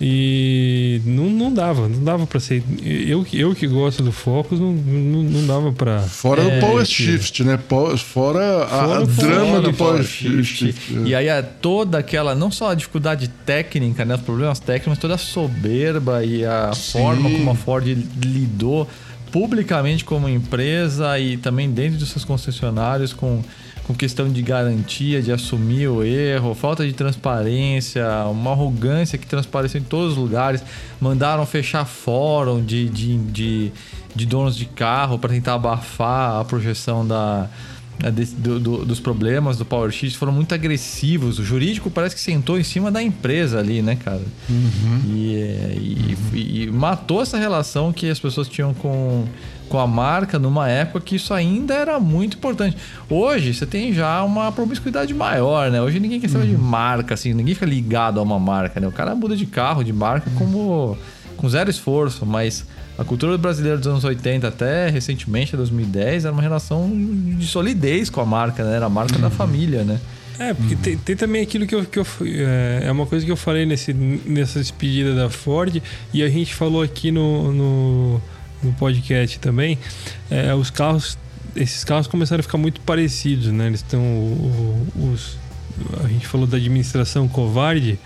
[0.02, 2.64] E não, não dava, não dava pra ser.
[2.84, 6.00] Eu, que- eu que gosto do Focus, não, não, não dava pra.
[6.00, 7.12] Fora É, o Power tira.
[7.18, 7.60] Shift, né?
[7.98, 10.76] Fora, a, Fora a o drama Fora do Power Power Shift.
[11.06, 15.00] E aí é toda aquela, não só a dificuldade técnica, né, os problemas técnicos, mas
[15.00, 16.94] toda a soberba e a Sim.
[17.00, 17.86] forma como a Ford
[18.24, 18.88] lidou
[19.32, 23.44] publicamente como empresa e também dentro dos seus concessionários com,
[23.90, 29.82] com questão de garantia, de assumir o erro, falta de transparência, uma arrogância que transpareceu
[29.82, 30.62] em todos os lugares.
[31.02, 33.72] Mandaram fechar fórum de, de, de,
[34.16, 37.48] de donos de carro para tentar abafar a projeção da,
[38.38, 41.40] do- do- dos problemas do Power X foram muito agressivos.
[41.40, 44.22] O jurídico parece que sentou em cima da empresa ali, né, cara?
[45.08, 49.26] E, é, e- e- e matou essa relação que as pessoas tinham com,
[49.70, 52.76] com a marca numa época que isso ainda era muito importante.
[53.10, 55.82] Hoje você tem já uma promiscuidade maior, né?
[55.82, 58.88] Hoje ninguém quer saber de marca, assim, ninguém fica ligado a uma marca, né?
[58.88, 60.98] O cara muda de carro, de marca, como
[61.38, 62.66] com zero esforço, mas
[62.98, 68.20] a cultura brasileira dos anos 80 até recentemente, 2010, era uma relação de solidez com
[68.20, 68.76] a marca, né?
[68.76, 70.00] Era a marca da família, né?
[70.40, 73.32] É, porque tem, tem também aquilo que eu, que eu é, é uma coisa que
[73.32, 75.82] eu falei nesse, nessa despedida da Ford
[76.14, 78.22] e a gente falou aqui no, no,
[78.64, 79.78] no podcast também.
[80.30, 81.18] é, os carros,
[81.56, 83.68] esses carros começaram a ficar muito parecidos, né?
[83.68, 84.02] Eles estão
[84.96, 85.38] os,
[86.04, 88.00] a gente falou da administração covarde.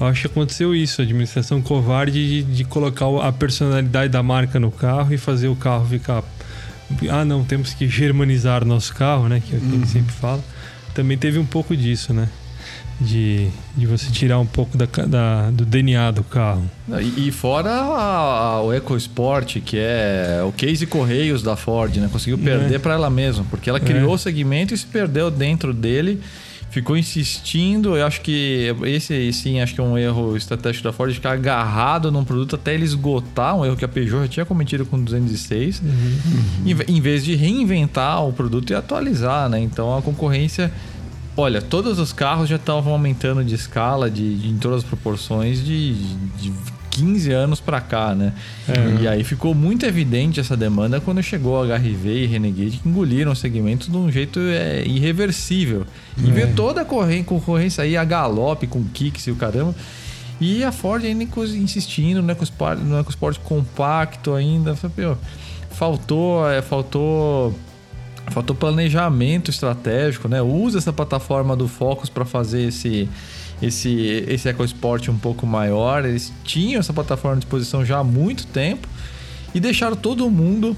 [0.00, 4.58] Eu acho que aconteceu isso, a administração covarde de, de colocar a personalidade da marca
[4.58, 6.22] no carro e fazer o carro ficar.
[7.08, 9.40] Ah, não, temos que germanizar nosso carro, né?
[9.44, 10.42] Que é o que a gente sempre fala.
[10.92, 12.28] Também teve um pouco disso, né?
[13.00, 16.62] De, de você tirar um pouco da, da- do DNA do carro.
[17.16, 22.08] E, e fora a- a- o EcoSport, que é o case Correios da Ford, né?
[22.10, 24.14] Conseguiu perder para ela mesma, porque ela criou É.
[24.14, 26.20] o segmento e se perdeu dentro dele.
[26.70, 30.92] Ficou insistindo, eu acho que esse aí sim, acho que é um erro estratégico da
[30.92, 34.28] Ford, de ficar agarrado num produto até ele esgotar, um erro que a Peugeot já
[34.28, 35.80] tinha cometido com o 206,
[36.66, 39.60] em, ve- em vez de reinventar o produto e atualizar, né?
[39.60, 40.72] Então a concorrência
[41.36, 45.64] Olha, todos os carros já estavam aumentando de escala, de, de- em todas as proporções,
[45.64, 45.94] de,
[46.38, 46.52] de
[46.90, 48.32] 15 anos para cá, né?
[49.02, 53.32] E aí ficou muito evidente essa demanda quando chegou a HRV e Renegade, que engoliram
[53.32, 55.84] o segmento de um jeito é, irreversível.
[56.16, 59.74] E veio toda a concorrência aí, a galope com kicks e o caramba.
[60.40, 61.24] E a Ford ainda
[61.56, 64.76] insistindo no EcoSport, no EcoSport compacto ainda.
[64.76, 65.16] Falei, "Pô,
[65.70, 67.52] Faltou, é, faltou
[68.30, 70.40] Faltou planejamento estratégico, né?
[70.42, 73.08] Usa essa plataforma do Focus para fazer esse,
[73.62, 76.04] esse, esse EcoSport um pouco maior.
[76.04, 78.88] Eles tinham essa plataforma à disposição já há muito tempo
[79.54, 80.76] e deixaram todo mundo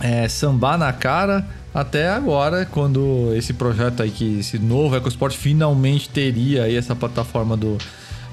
[0.00, 6.08] é, sambar na cara até agora, quando esse projeto aí, que esse novo EcoSport finalmente
[6.08, 7.76] teria aí essa plataforma do,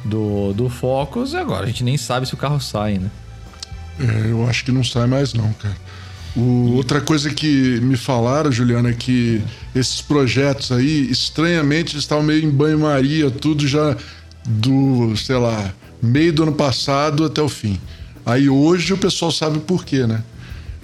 [0.03, 1.35] do, do Focus.
[1.35, 3.11] Agora a gente nem sabe se o carro sai, né?
[3.99, 5.75] É, eu acho que não sai mais não, cara.
[6.35, 9.41] O- outra coisa que me falaram, Juliana, é que
[9.73, 13.95] esses projetos aí, estranhamente, eles estavam meio em banho-maria, tudo já
[14.45, 17.79] do, sei lá, meio do ano passado até o fim.
[18.25, 20.23] Aí hoje o pessoal sabe por quê, né?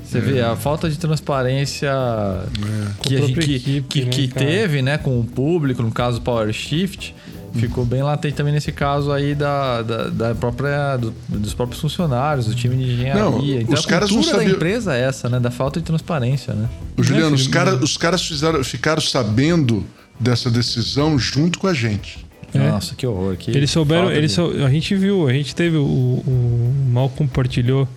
[0.03, 1.89] Você vê a falta de transparência
[3.01, 5.91] que, Com a gente, que, equipe, que- né, que teve né, com o público, no
[5.91, 7.15] caso do Power Shift,
[7.53, 12.45] ficou bem latente também nesse caso aí da, da, da própria, do- dos próprios funcionários,
[12.47, 13.23] do time de engenharia.
[13.23, 15.39] Não, então os a caras não cultura da sabiam- empresa é essa, né?
[15.39, 16.69] Da falta de transparência, né?
[16.97, 17.53] O Juliano, os, filho?
[17.53, 19.83] cara, os caras fizeram, ficaram sabendo
[20.19, 22.25] dessa decisão junto com a gente.
[22.53, 22.69] É.
[22.69, 23.37] Nossa, que horror.
[23.37, 27.87] Que Eles souberam, eles sou- a gente viu, a gente teve o, o Mal compartilhou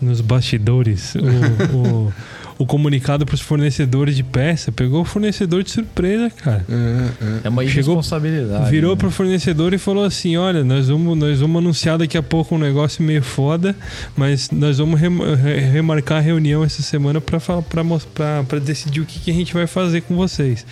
[0.00, 2.12] nos bastidores o, o,
[2.58, 6.64] o comunicado para os fornecedores de peça, pegou o fornecedor de surpresa, cara.
[6.68, 8.70] É, É uma Chegou- irresponsabilidade.
[8.70, 8.96] Virou né?
[8.96, 12.58] pro fornecedor e falou assim: Olha, nós vamos, nós vamos anunciar daqui a pouco um
[12.58, 13.74] negócio meio foda,
[14.16, 19.30] mas nós vamos rem- re- remarcar a reunião essa semana para decidir o que, que
[19.30, 20.64] a gente vai fazer com vocês.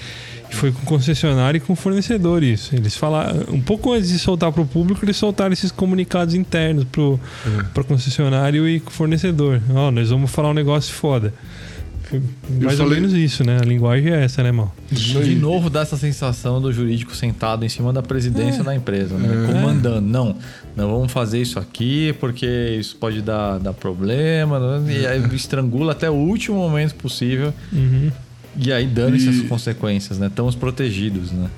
[0.53, 2.75] Foi com o concessionário e com o fornecedor isso.
[2.75, 6.85] Eles falaram, um pouco antes de soltar para o público, eles soltaram esses comunicados internos
[6.85, 7.19] pro,
[7.73, 9.61] pro concessionário e com o fornecedor.
[9.75, 11.33] Ó, nós vamos falar um negócio foda.
[12.03, 12.21] Foi
[12.61, 13.59] Mais ou falei- menos isso, né?
[13.63, 14.75] A linguagem é essa, né, mal?
[14.91, 18.65] De novo dá essa sensação do jurídico sentado em cima da presidência É.
[18.65, 19.47] da empresa, né?
[19.47, 20.01] Comandando.
[20.09, 20.35] Não,
[20.75, 24.81] não vamos fazer isso aqui porque isso pode dar, dar problema.
[24.81, 24.93] né?
[24.93, 27.55] E aí estrangula até o último momento possível.
[27.73, 28.11] Uhum.
[28.57, 30.27] E aí dane-se E- as consequências, né?
[30.27, 31.49] Estamos protegidos, né?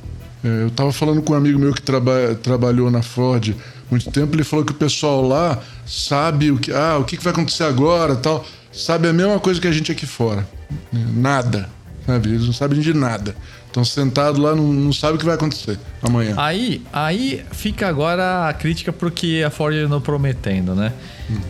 [0.45, 3.55] É, eu tava falando com um amigo meu que traba- trabalhou na Ford
[3.90, 7.32] muito tempo, ele falou que o pessoal lá sabe o que, ah, o que vai
[7.32, 10.49] acontecer agora, tal, sabe a mesma coisa que a gente aqui fora.
[10.93, 11.68] Nada,
[12.07, 12.30] sabe?
[12.30, 13.36] Eles não sabem de nada.
[13.66, 16.34] Estão sentados lá, não, não sabem o que vai acontecer amanhã.
[16.38, 20.93] Aí, aí fica agora a crítica pro que a Ford andou prometendo, né?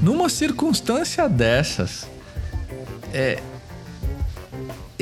[0.00, 2.06] Numa circunstância dessas,
[3.12, 3.40] é,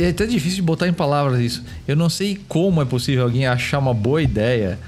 [0.05, 1.64] é até difícil de botar em palavras isso.
[1.86, 4.78] Eu não sei como é possível alguém achar uma boa ideia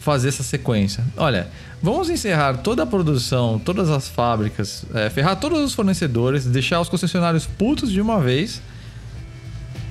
[0.00, 1.04] fazer essa sequência.
[1.16, 1.48] Olha,
[1.82, 6.88] vamos encerrar toda a produção, todas as fábricas, é, ferrar todos os fornecedores, deixar os
[6.88, 8.62] concessionários putos de uma vez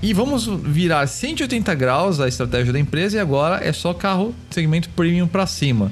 [0.02, 4.90] e vamos virar 180 graus a estratégia da empresa e agora é só carro segmento
[4.90, 5.92] premium para cima.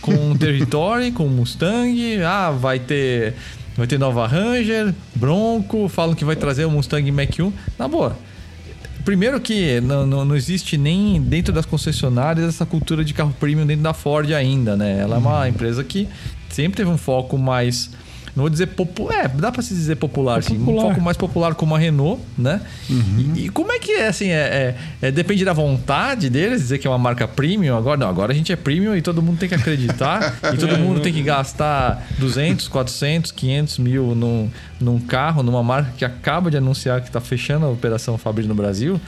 [0.00, 3.34] Com Territory, com Mustang, ah, vai ter
[3.76, 7.52] vai ter Nova Ranger, Bronco, falam que vai trazer o Mustang Mach-1.
[7.78, 8.16] Na boa.
[9.04, 13.66] Primeiro que não, não, não existe nem dentro das concessionárias essa cultura de carro premium
[13.66, 15.00] dentro da Ford ainda, né?
[15.00, 16.08] Ela é uma empresa que
[16.48, 17.90] sempre teve um foco mais
[18.34, 20.56] não vou dizer popular, é, dá pra se dizer popular, sim.
[20.56, 20.88] Um popular.
[20.88, 22.60] foco mais popular como a Renault, né?
[22.88, 24.28] E, e como é que é assim?
[24.30, 27.76] É, é- é- depende da vontade deles dizer que é uma marca premium.
[27.76, 30.78] Agora não, agora a gente é premium e todo mundo tem que acreditar e todo
[30.78, 36.50] mundo tem que gastar 200, 400, 500 mil num, num carro, numa marca que acaba
[36.50, 38.98] de anunciar que está fechando a operação Fabri no Brasil.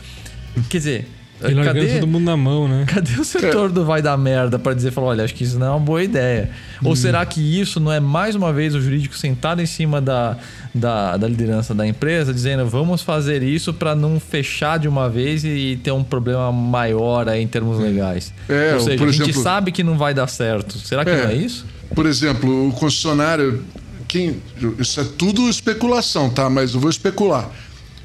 [0.69, 1.09] Quer dizer,
[1.43, 2.85] E largando cadê, todo mundo na mão, né?
[2.87, 5.67] Cadê o setor do vai dar merda para dizer, falar, olha, acho que isso não
[5.67, 6.49] é uma boa ideia?
[6.83, 10.37] Ou será que isso não é mais uma vez o jurídico sentado em cima da,
[10.75, 15.45] da, da liderança da empresa, dizendo, vamos fazer isso para não fechar de uma vez
[15.45, 18.33] e ter um problema maior aí em termos legais?
[18.49, 20.79] É, Ou seja, por a gente exemplo- sabe que não vai dar certo.
[20.79, 21.25] Será que É.
[21.25, 21.67] não é isso?
[21.95, 23.63] Por exemplo, o concessionário.
[24.09, 24.37] Quem,
[24.79, 26.49] isso é tudo especulação, tá?
[26.49, 27.51] Mas eu vou especular.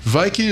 [0.03, 0.49] Vai que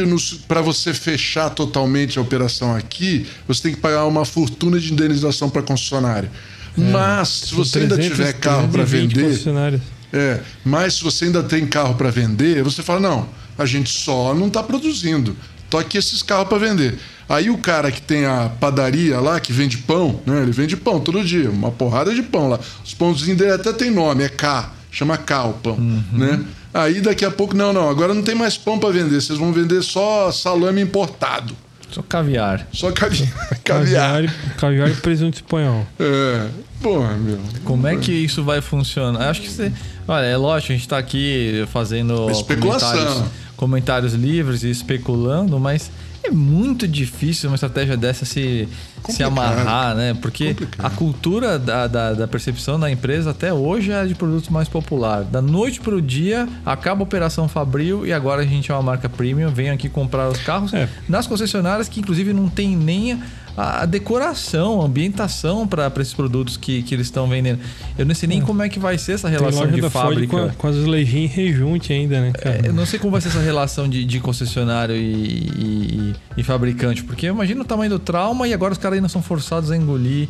[0.47, 5.49] para você fechar totalmente a operação aqui, você tem que pagar uma fortuna de indenização
[5.49, 6.29] para concessionário.
[6.75, 9.81] Mas se você ainda 300, tiver carro para 320 vender,
[10.13, 14.33] é, mas se você ainda tem carro para vender, você fala: não, a gente só
[14.33, 15.35] não está produzindo.
[15.69, 16.97] Tô aqui esses carros para vender.
[17.27, 20.43] Aí o cara que tem a padaria lá, que vende pão, né?
[20.43, 22.59] Ele vende pão todo dia, uma porrada de pão lá.
[22.85, 25.75] Os pãozinhos dele até tem nome, é K, chama K o pão,
[26.13, 26.41] né?
[26.77, 29.51] Aí daqui a pouco, não, não, agora não tem mais pão para vender, vocês vão
[29.51, 31.55] vender só salame importado.
[31.89, 32.67] Só caviar.
[32.71, 33.25] Só cavi
[33.63, 34.21] caviar.
[34.21, 35.85] Caviar, e- caviar e presunto espanhol.
[35.99, 36.47] É.
[36.81, 37.39] Porra, meu.
[37.63, 39.29] Como é que isso vai funcionar?
[39.29, 39.71] Acho que você.
[40.07, 42.91] Olha, é lógico, a gente tá aqui fazendo Especulação.
[42.91, 43.23] comentários,
[43.55, 45.89] comentários livres e especulando, mas
[46.27, 48.67] é muito difícil uma estratégia dessa se,
[49.09, 50.13] se amarrar, né?
[50.21, 50.85] Porque Complicado.
[50.85, 54.67] a cultura da, da, da percepção da empresa até hoje é a de produtos mais
[54.69, 55.23] popular.
[55.23, 59.07] Da noite pro dia, acaba a operação Fabril e agora a gente é uma marca
[59.09, 60.87] premium, vem aqui comprar os carros É.
[61.07, 63.19] nas concessionárias que inclusive não tem nem
[63.57, 67.59] a, decoração, a ambientação para esses produtos que, que eles estão vendendo.
[67.97, 70.37] Eu não sei nem como é que vai ser essa relação de fábrica.
[70.37, 72.61] com, a- com as legendas rejunte ainda, né, cara?
[72.63, 76.43] É, Eu não sei como vai ser essa relação de, de concessionário e, e- e
[76.43, 79.75] fabricante, porque imagina o tamanho do trauma e agora os caras ainda são forçados a
[79.77, 80.27] engolir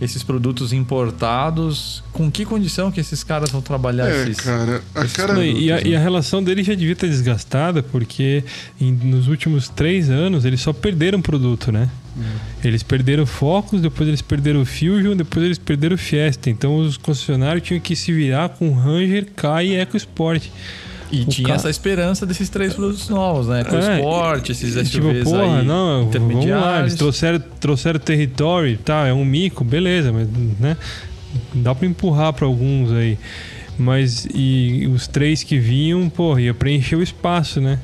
[0.00, 2.02] esses produtos importados.
[2.12, 4.36] Com que condição que esses caras vão trabalhar É, esses...
[4.40, 4.82] cara.
[4.94, 5.32] A esses cara.
[5.34, 8.44] Não, e, a, e a relação deles já devia estar desgastada, porque
[8.80, 11.88] em- nos últimos três anos eles só perderam produto, né?
[12.64, 16.50] Eles perderam o Focus, depois eles perderam o Fusion, depois eles perderam o Fiesta.
[16.50, 20.42] Então os concessionários tinham que se virar com Ranger, Kai e EcoSport.
[21.10, 23.64] E o tinha essa esperança desses três produtos novos, né?
[23.64, 27.98] Com É, esporte, esses E, SUVs tipo, porra, aí não, vamos lá, eles trouxeram, trouxeram
[27.98, 30.28] território, tá, é um mico, beleza, mas
[30.60, 30.76] né,
[31.54, 33.18] dá pra empurrar pra alguns aí.
[33.78, 37.78] Mas e os três que vinham, porra, ia preencher o espaço, né?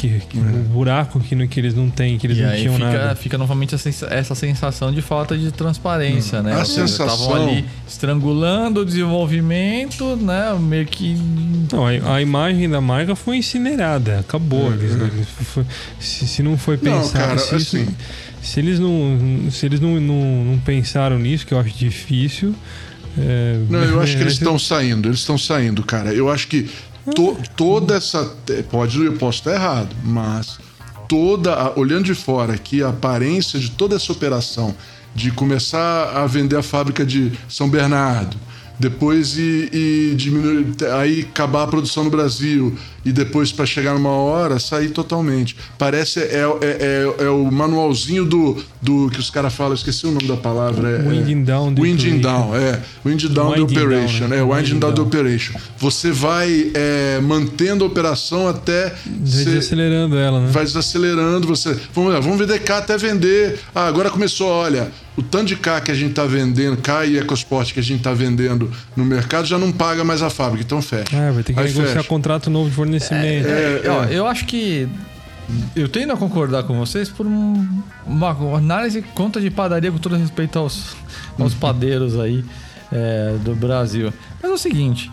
[0.00, 0.42] Que, que- O
[0.72, 2.40] buraco que, não- que eles não têm, que eles É.
[2.40, 3.14] E não aí tinham fica, nada.
[3.16, 6.54] fica novamente essa sensa- essa sensação de falta de transparência, né?
[6.54, 10.56] A seja, sensação- Estavam ali estrangulando o desenvolvimento, né?
[10.58, 11.14] Meio que.
[11.70, 14.72] Não, a, a imagem da marca foi incinerada, acabou.
[14.72, 15.66] Eles- eles- foi-
[15.98, 16.78] se, se não foi É.
[16.88, 17.88] Não, pensar, cara, se, isso- assim-
[18.40, 22.54] se eles não, se eles não, não, não pensaram nisso, que eu acho difícil.
[23.18, 26.14] é, Não, eu acho que eles estão saindo, eles estão saindo, cara.
[26.14, 26.70] Eu acho que
[27.14, 28.24] to- toda essa.
[28.70, 30.58] Pode, eu posso estar errado, mas
[31.08, 31.54] toda.
[31.54, 34.74] a- olhando de fora aqui, a aparência de toda essa operação
[35.14, 38.36] de começar a vender a fábrica de São Bernardo.
[38.78, 40.66] Depois e, e diminuir,
[40.98, 45.56] aí acabar a produção no Brasil e depois para chegar numa hora sair totalmente.
[45.78, 50.10] Parece é, é, é, é o manualzinho do, do que os caras falam, esqueci o
[50.10, 50.88] nome da palavra.
[50.90, 52.80] É, Winding down the Winding down, é.
[53.04, 54.38] Winding down the Winding down, operation, né?
[54.38, 54.42] é.
[54.42, 55.06] Winding Winding down the down.
[55.06, 55.54] operation.
[55.78, 58.90] Você vai é, mantendo a operação até
[59.24, 60.48] ser- Desacelerando ela, né?
[60.50, 61.76] vai desacelerando você.
[61.94, 63.58] Vamos, lá, vamos vender cá até vender.
[63.74, 67.18] Ah, agora começou, olha, o tanto de cá que a gente tá vendendo, cá e
[67.18, 70.80] EcoSport que a gente tá vendendo no mercado já não paga mais a fábrica, então
[70.82, 71.04] fecha.
[71.12, 72.08] Ah, vai ter que Aí negociar fecha.
[72.08, 73.46] contrato novo de fornecimento.
[73.48, 74.14] É, Ó, é.
[74.18, 74.88] eu acho que.
[75.74, 79.98] Eu tendo a concordar com vocês por um- uma, uma análise conta de padaria com
[79.98, 80.94] todo respeito aos,
[81.38, 82.44] aos padeiros aí
[82.92, 84.12] é, do Brasil.
[84.40, 85.10] Mas é o seguinte.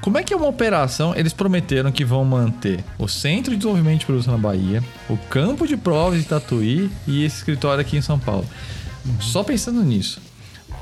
[0.00, 1.14] Como é que é uma operação?
[1.16, 5.66] Eles prometeram que vão manter o Centro de Desenvolvimento de Produção na Bahia, o campo
[5.66, 8.44] de provas de Tatuí e esse escritório aqui em São Paulo.
[9.20, 10.20] Só pensando nisso,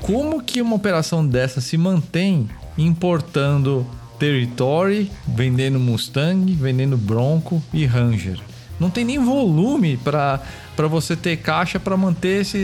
[0.01, 3.85] como que uma operação dessa se mantém importando
[4.19, 8.39] Territory, vendendo Mustang, vendendo Bronco e Ranger?
[8.79, 10.41] Não tem nem volume para
[10.89, 12.59] você ter caixa para manter esse,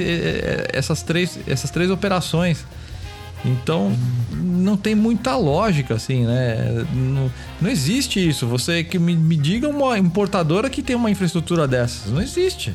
[0.74, 2.66] essas, três, essas três operações.
[3.44, 3.92] Então,
[4.32, 6.86] não tem muita lógica, assim, né?
[6.94, 8.46] Não, não existe isso.
[8.48, 12.12] Você que me, me diga uma importadora que tem uma infraestrutura dessas.
[12.12, 12.74] Não existe.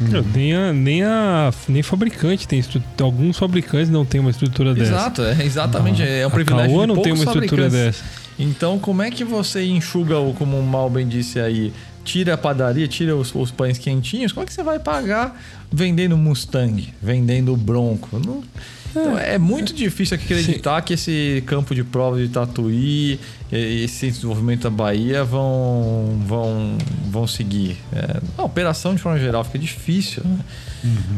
[0.00, 2.62] Não, Nem, a, nem, a, nem fabricante tem
[3.00, 4.92] Alguns fabricantes não têm uma estrutura dessa.
[4.92, 6.02] Exato, é exatamente.
[6.02, 8.04] É um A privilégio Caoa de não tem uma estrutura dessa.
[8.38, 11.72] Então, como é que você enxuga, o, como o Mal bem disse aí,
[12.04, 14.32] tira a padaria, tira os, os pães quentinhos?
[14.32, 15.40] Como é que você vai pagar
[15.70, 18.20] vendendo Mustang, vendendo Bronco?
[18.24, 18.42] Não-
[18.90, 23.18] então, é muito difícil acreditar que esse campo de prova de Tatuí,
[23.50, 26.78] e esse desenvolvimento da Bahia vão, vão,
[27.10, 27.76] vão seguir.
[27.92, 30.22] É, a operação, de forma geral, fica difícil.
[30.24, 30.38] Né?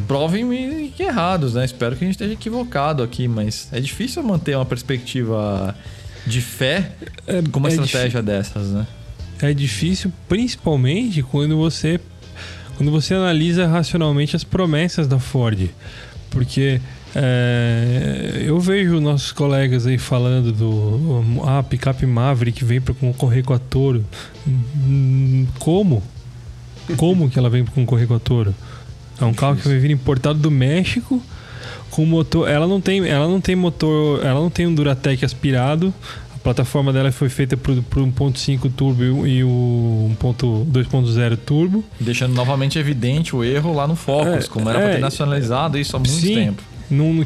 [0.06, 1.64] Provem-me que errados, né?
[1.64, 5.74] Espero que a gente esteja equivocado aqui, mas é difícil manter uma perspectiva
[6.26, 6.92] de fé
[7.26, 8.86] É- com uma é estratégia dessas, né?
[9.42, 11.98] É difícil, principalmente quando você
[12.76, 15.68] quando você analisa racionalmente as promessas da Ford,
[16.30, 16.80] porque
[17.14, 23.52] é, eu vejo nossos colegas aí falando do ah, picape Maverick vem para concorrer com
[23.52, 24.04] a Toro.
[24.46, 26.02] Hum, Como?
[26.96, 28.54] Como que ela vem para concorrer com a Toro?
[29.20, 31.22] É um carro que vai vir importado do México
[31.90, 32.48] com motor.
[32.48, 35.92] Ela não tem, ela não tem motor, ela não tem um Duratec aspirado.
[36.34, 41.84] A plataforma dela foi feita por, por 1.5 turbo e o 1.2.0 turbo.
[42.00, 45.78] Deixando novamente evidente o erro lá no Focus, É, como era para é, ter nacionalizado
[45.78, 46.62] isso há muito Sim, tempo.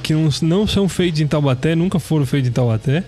[0.02, 3.04] Que não, não são feitos em Taubaté, nunca foram feitos em Taubaté.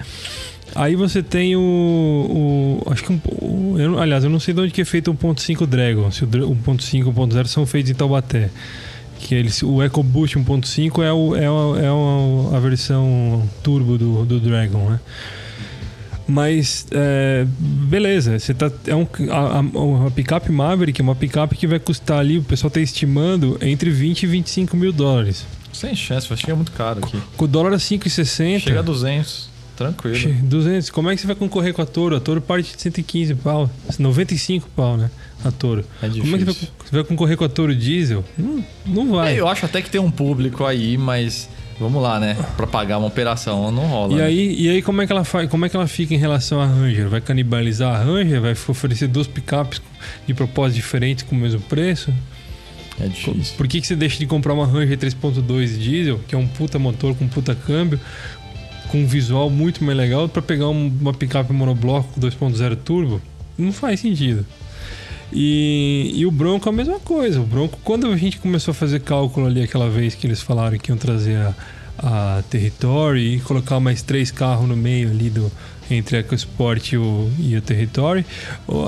[0.75, 2.83] Aí você tem o.
[2.85, 3.21] o acho que um.
[3.41, 6.11] O, eu, aliás, eu não sei de onde que é feito o 1.5 Dragon.
[6.11, 8.51] Se o 1.5 e o 1.0 são feitos em Taubaté.
[9.19, 14.25] Que eles, o EcoBoost 1.5 é, o, é, a, é a, a versão turbo do,
[14.27, 15.01] do Dragon, né?
[16.29, 21.55] Mas, é, beleza, você tá, é um, a, a, a picape Maverick é uma picape
[21.55, 25.47] que vai custar ali, o pessoal está estimando, entre 20 e 25 mil dólares.
[25.73, 27.21] Sem chance, vai chegar muito caro aqui.
[27.37, 28.61] Com o dólar a 5,60.
[28.61, 29.57] Chega a 200.
[29.77, 30.35] Tranquilo.
[30.43, 30.91] 200.
[30.91, 32.17] Como é que você vai concorrer com a Toro?
[32.17, 33.71] A Toro parte de 115 pau.
[33.99, 35.11] 95 pau, né?
[35.45, 35.85] A Toro.
[36.03, 36.23] É difícil.
[36.23, 38.25] Como é que você vai concorrer com a Toro Diesel?
[38.39, 39.35] Não, não vai.
[39.35, 41.49] É, eu acho até que tem um público aí, mas
[41.79, 42.37] vamos lá, né?
[42.57, 44.15] Pra pagar uma operação não rola.
[44.15, 44.25] E né?
[44.25, 46.59] aí, e aí como, é que ela faz, como é que ela fica em relação
[46.59, 47.11] à Ranger?
[47.11, 48.41] Vai canibalizar a Ranger?
[48.41, 49.83] Vai oferecer duas picapes
[50.27, 52.13] de propósitos diferentes com o mesmo preço?
[53.01, 53.55] É difícil.
[53.57, 56.79] Por que, que você deixa de comprar uma Ranger 3.2 diesel, que é um puta
[56.79, 58.01] motor com puta câmbio,
[58.89, 63.21] com um visual muito mais legal, para pegar uma picape monobloco 2.0 turbo?
[63.59, 64.47] Não faz sentido.
[65.33, 67.41] E, e, o Bronco é a mesma coisa.
[67.41, 70.79] O Bronco, quando a gente começou a fazer cálculo ali aquela vez que eles falaram
[70.79, 71.55] que iam trazer a,
[71.99, 75.51] a Territory e colocar mais três carros no meio ali do
[75.91, 78.27] entre a EcoSport e o, e o Territory,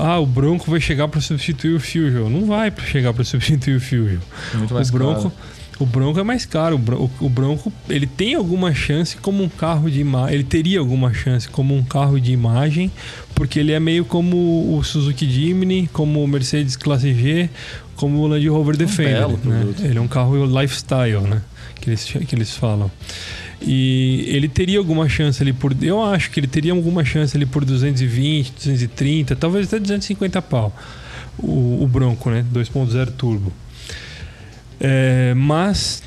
[0.01, 2.29] ah, o Bronco vai chegar para substituir o Fusion.
[2.29, 4.19] Não vai chegar para substituir o Fusion.
[4.55, 5.33] Muito mais o Bronco, caro.
[5.79, 6.75] O Bronco é mais caro.
[6.75, 10.35] O Bronco, o Bronco ele tem alguma chance como um carro de imagem.
[10.35, 12.91] Ele teria alguma chance como um carro de imagem,
[13.35, 17.49] porque ele é meio como o Suzuki Jimny, como o Mercedes Classe G,
[17.95, 19.29] como o Land Rover Defender.
[19.29, 19.67] belo né?
[19.81, 21.43] Ele é um carro lifestyle, né?
[21.81, 22.91] Que eles, que eles falam.
[23.61, 25.75] E ele teria alguma chance ali por.
[25.83, 30.73] Eu acho que ele teria alguma chance ali por 220, 230, talvez até 250 pau.
[31.39, 32.45] O, o Bronco, né?
[32.53, 33.53] 2.0 turbo.
[34.81, 36.03] É, mas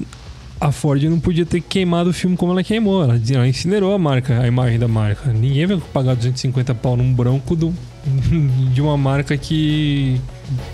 [0.61, 3.03] a Ford não podia ter queimado o filme como ela queimou.
[3.03, 5.33] Ela, ela incinerou a marca, a imagem da marca.
[5.33, 7.73] Ninguém vai pagar 250 pau num Bronco do,
[8.71, 10.21] de uma marca que,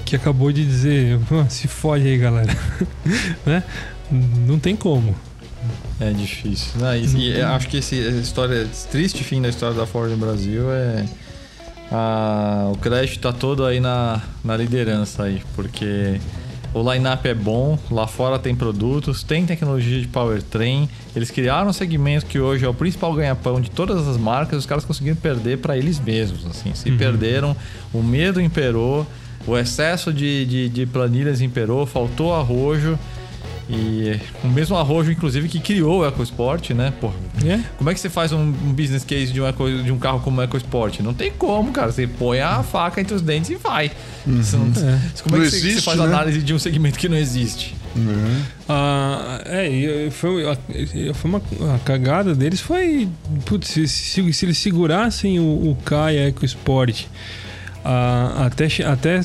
[0.06, 2.56] que acabou de dizer: "Ah, se fode aí, galera.
[3.46, 3.64] né?
[4.12, 5.16] Não tem como.
[6.00, 6.80] É difícil.
[6.80, 10.10] Não, e, e acho que esse, essa história, esse triste fim da história da Ford
[10.12, 11.06] no Brasil é.
[11.92, 16.20] a- o crédito tá todo aí na, na liderança aí, porque
[16.74, 21.74] o line-up é bom, lá fora tem produtos, tem tecnologia de powertrain, eles criaram um
[21.74, 25.58] segmento que hoje é o principal ganha-pão de todas as marcas, os caras conseguiram perder
[25.58, 27.56] para eles mesmos, assim, se perderam,
[27.94, 29.08] o medo imperou,
[29.48, 33.00] o excesso de, de, de planilhas imperou, faltou arrojo,
[33.70, 36.94] e o mesmo arrojo, inclusive, que criou o EcoSport, né?
[37.02, 37.12] Pô,
[37.46, 37.60] É?
[37.78, 40.20] como é que você faz um, um business case de um, eco, de um carro
[40.22, 41.00] como o EcoSport?
[41.02, 41.92] Não tem como, cara.
[41.92, 43.92] Você põe a faca entre os dentes e vai.
[44.26, 45.00] Você não- É.
[45.24, 46.06] Como é Não que você- você, existe, faz né?
[46.06, 47.76] análise de um segmento que não existe?
[47.96, 48.46] né?
[48.70, 50.58] Ah, é, e foi, a-
[51.16, 51.42] foi uma
[51.76, 53.10] a cagada deles foi
[53.46, 57.06] putz, se, se- se eles segurassem o, o Kai EcoSport
[57.84, 59.22] ah, até até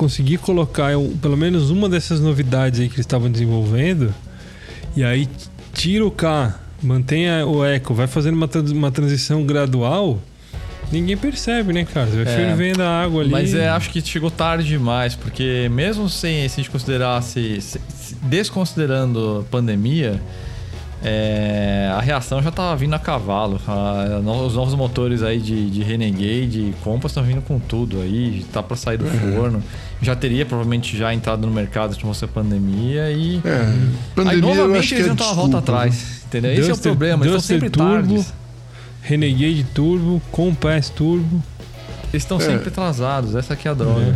[0.00, 0.90] conseguir colocar
[1.22, 4.14] pelo menos uma dessas novidades aí que eles estavam desenvolvendo
[4.94, 5.26] e aí
[5.72, 10.18] tira o K, mantém a- o Eco, vai fazendo uma, trans- uma transição gradual,
[10.92, 12.06] ninguém percebe, né, cara?
[12.06, 12.36] Você vai É.
[12.36, 13.30] fervendo a água ali.
[13.30, 17.80] Mas é, acho que chegou tarde demais, porque mesmo sem, se a gente considerasse, se-
[18.22, 20.20] desconsiderando a pandemia,
[21.04, 23.60] é, a reação já estava vindo a cavalo.
[23.66, 28.44] A- os novos motores aí de, de Renegade e Compass estão vindo com tudo aí,
[28.52, 29.62] tá para sair do forno.
[30.02, 33.92] Já teria provavelmente já entrado no mercado se não fosse a pandemia e É, aí
[34.14, 36.22] pandemia eu novamente eles é não estão a volta atrás.
[36.26, 36.52] Entendeu?
[36.52, 38.34] Esse é o Duster- problema, eles estão sempre Turbo, tardes.
[39.02, 41.42] Renegade Turbo, Compass Turbo.
[42.12, 42.40] Eles estão É.
[42.40, 44.00] sempre atrasados, essa aqui é a droga.
[44.02, 44.14] É.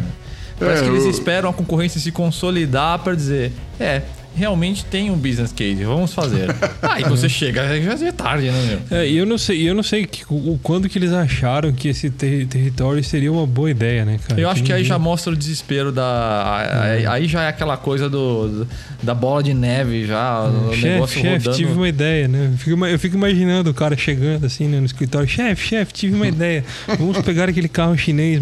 [0.58, 4.02] Parece É, que eles eu- esperam a concorrência se consolidar para dizer, é,
[4.34, 6.46] realmente tem um business case, vamos fazer.
[6.82, 8.98] Aí você chega, já é tarde, né, meu?
[8.98, 12.10] É, eu não sei, eu não sei que, o, quando que eles acharam que esse
[12.10, 14.40] ter- território seria uma boa ideia, né, cara?
[14.40, 16.80] Eu acho que aí ninguém- já mostra o desespero da.
[16.82, 18.66] Aí, aí já é aquela coisa do,
[19.02, 21.56] da bola de neve, já, o Chefe, negócio chefe, rodando.
[21.56, 22.50] tive uma ideia, né?
[22.52, 25.28] Eu fico, eu fico imaginando o cara chegando assim né, no escritório.
[25.28, 26.64] Chefe, chefe, tive uma ideia.
[26.98, 28.40] Vamos pegar aquele carro chinês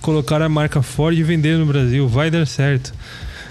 [0.00, 2.06] colocar a marca Ford e vender no Brasil.
[2.08, 2.92] Vai dar certo.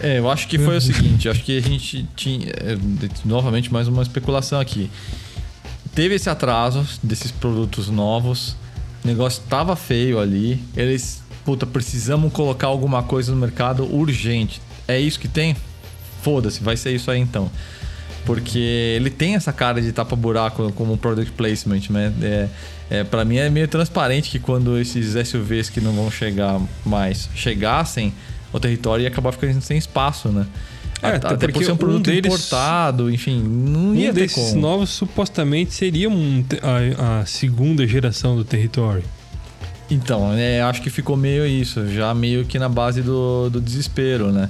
[0.03, 2.47] É, eu acho que foi o seguinte, acho que a gente tinha.
[2.49, 2.77] é,
[3.23, 4.89] Novamente, mais uma especulação aqui.
[5.93, 8.55] Teve esse atraso desses produtos novos,
[9.03, 10.59] o negócio tava feio ali.
[10.75, 14.61] Eles, puta, precisamos colocar alguma coisa no mercado urgente.
[14.87, 15.55] É isso que tem?
[16.23, 17.51] Foda-se, vai ser isso aí então.
[18.25, 22.13] Porque ele tem essa cara de tapa-buraco como um product placement, né?
[22.21, 22.49] É,
[22.89, 27.29] é, para mim é meio transparente que quando esses SUVs que não vão chegar mais
[27.35, 28.13] chegassem,
[28.53, 30.45] o território ia acabar ficando sem espaço, né?
[31.01, 34.13] É, até, até por porque ser um um produto deles- importado, enfim, não ia Um
[34.13, 34.61] ter desses como.
[34.61, 39.03] novos supostamente seria um a, a segunda geração do território.
[39.89, 44.31] Então, é, acho que ficou meio isso, já meio que na base do, do desespero,
[44.31, 44.49] né?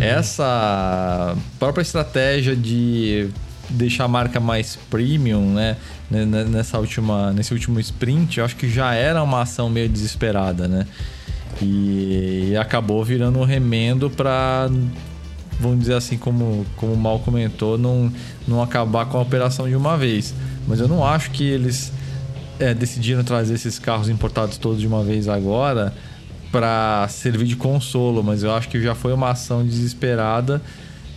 [0.00, 3.28] Essa própria estratégia de
[3.68, 5.76] deixar a marca mais premium, né?
[6.10, 10.86] Nessa última, nesse último sprint, eu acho que já era uma ação meio desesperada, né?
[11.60, 14.68] E acabou virando um remendo para
[15.60, 18.12] vamos dizer assim, como, como o Mal comentou, não,
[18.46, 20.34] não acabar com a operação de uma vez.
[20.66, 21.92] Mas eu não acho que eles
[22.58, 25.92] é, decidiram trazer esses carros importados todos de uma vez agora
[26.50, 30.62] para servir de consolo, mas eu acho que já foi uma ação desesperada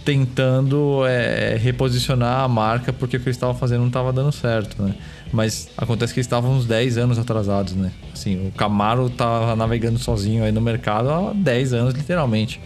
[0.04, 4.82] tentando é, reposicionar a marca porque o que eles estavam fazendo não estava dando certo,
[4.82, 4.95] né?
[5.32, 7.91] Mas acontece que eles estavam uns 10 anos atrasados, né?
[8.14, 12.60] Assim, o Camaro tava navegando sozinho aí no mercado há 10 anos, literalmente.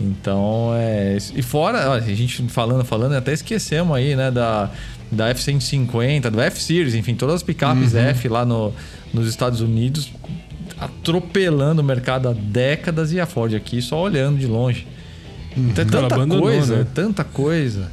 [0.00, 1.18] Então, é.
[1.34, 4.70] E fora, olha, a gente falando, falando, até esquecemos aí, né, da,
[5.10, 8.72] da F-150, do F-Series, enfim, todas as picapes F lá no,
[9.12, 10.10] nos Estados Unidos
[10.78, 14.86] atropelando o mercado há décadas e a Ford aqui só olhando de longe.
[15.56, 16.80] Então é Ela tanta abandonou, coisa, né?
[16.82, 17.90] é tanta coisa.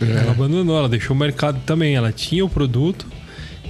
[0.00, 1.94] Ela abandonou, ela deixou o mercado também.
[1.94, 3.06] Ela tinha o produto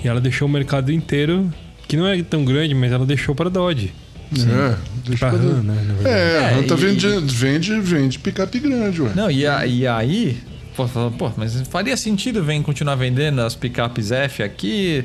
[0.03, 1.53] e ela deixou o mercado inteiro,
[1.87, 3.93] que não é tão grande, mas ela deixou para Dodge.
[4.33, 5.77] É, deixa Pra RAM, né?
[6.05, 6.11] É, a
[6.51, 9.11] É, RAM tá e- vende, vende, vende picape grande, ué.
[9.15, 10.37] Não, e, a- e aí,
[10.77, 15.03] pô, pô, mas faria sentido vem continuar vendendo as picapes F aqui?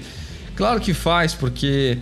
[0.58, 1.98] Claro que faz, porque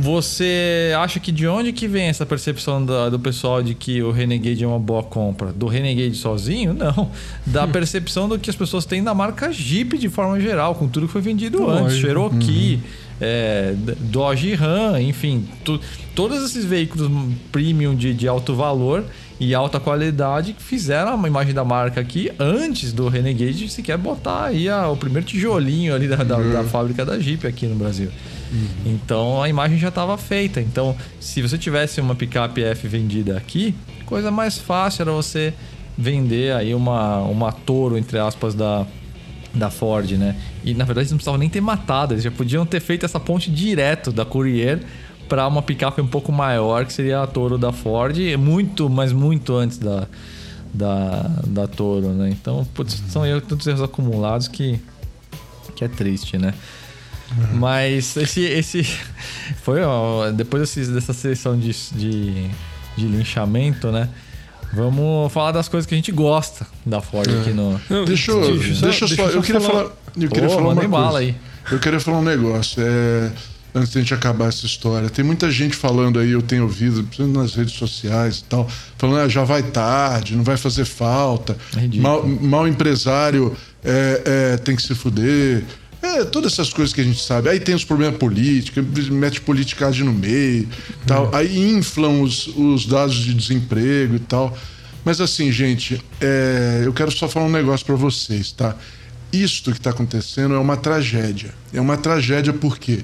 [0.00, 4.10] você acha que de onde que vem essa percepção da- do pessoal de que o
[4.10, 5.52] Renegade é uma boa compra?
[5.52, 6.72] Do Renegade sozinho?
[6.72, 7.10] Não.
[7.44, 11.06] Da percepção do que as pessoas têm da marca Jeep de forma geral, com tudo
[11.06, 11.84] que foi vendido Lógico.
[11.86, 11.96] antes.
[11.98, 12.80] Cherokee,
[13.20, 15.44] é, D- Dodge Ram, enfim.
[15.64, 15.80] tu-
[16.14, 17.10] todos esses veículos
[17.52, 19.04] premium de, de alto valor
[19.40, 24.44] e alta qualidade que fizeram uma imagem da marca aqui antes do Renegade sequer botar
[24.46, 28.10] aí a- o primeiro tijolinho ali da, da, da fábrica da Jeep aqui no Brasil.
[28.84, 30.60] Então a imagem já estava feita.
[30.60, 33.74] Então, se você tivesse uma picape F vendida aqui,
[34.06, 35.52] coisa mais fácil era você
[35.96, 38.86] vender aí uma, uma Toro, entre aspas, da,
[39.52, 40.36] da Ford, né?
[40.64, 43.18] E na verdade eles não precisavam nem ter matado, eles já podiam ter feito essa
[43.18, 44.80] ponte direto da Courier
[45.28, 49.54] para uma picape um pouco maior, que seria a Toro da Ford, muito, mas muito
[49.54, 50.06] antes da,
[50.72, 52.30] da, da Toro, né?
[52.30, 54.80] Então, putz, são erros, tantos erros acumulados que,
[55.76, 56.54] que é triste, né?
[57.54, 58.82] Mas esse, esse
[59.62, 62.48] foi ó, depois desse- dessa sessão de, de,
[62.96, 64.08] de linchamento, né?
[64.72, 67.80] Vamos falar das coisas que a gente gosta da Ford aqui no.
[67.88, 70.46] Não, Deixa eu, deixa eu só- deixa eu só, eu queria falar- falar, eu queria
[70.48, 70.88] Ô, falar uma coisa.
[70.88, 71.34] bala aí.
[71.70, 73.30] Eu queria falar um negócio, é,
[73.74, 75.08] antes de a gente acabar essa história.
[75.10, 78.68] Tem muita gente falando aí, eu tenho ouvido, principalmente nas redes sociais e tal,
[78.98, 83.54] falando, ah, já vai tarde, não vai fazer falta, É mal, mal empresário
[83.84, 84.22] é,
[84.54, 85.64] é, tem que se fuder.
[86.00, 87.48] É, todas essas coisas que a gente sabe.
[87.48, 90.68] Aí tem os problemas políticos, mete politicagem no meio,
[91.06, 91.34] tal.
[91.34, 94.56] Aí inflam os, os dados de desemprego e tal.
[95.04, 98.76] Mas assim, gente, é, eu quero só falar um negócio pra vocês, tá?
[99.32, 101.54] Isto que tá acontecendo é uma tragédia.
[101.72, 103.00] É uma tragédia porque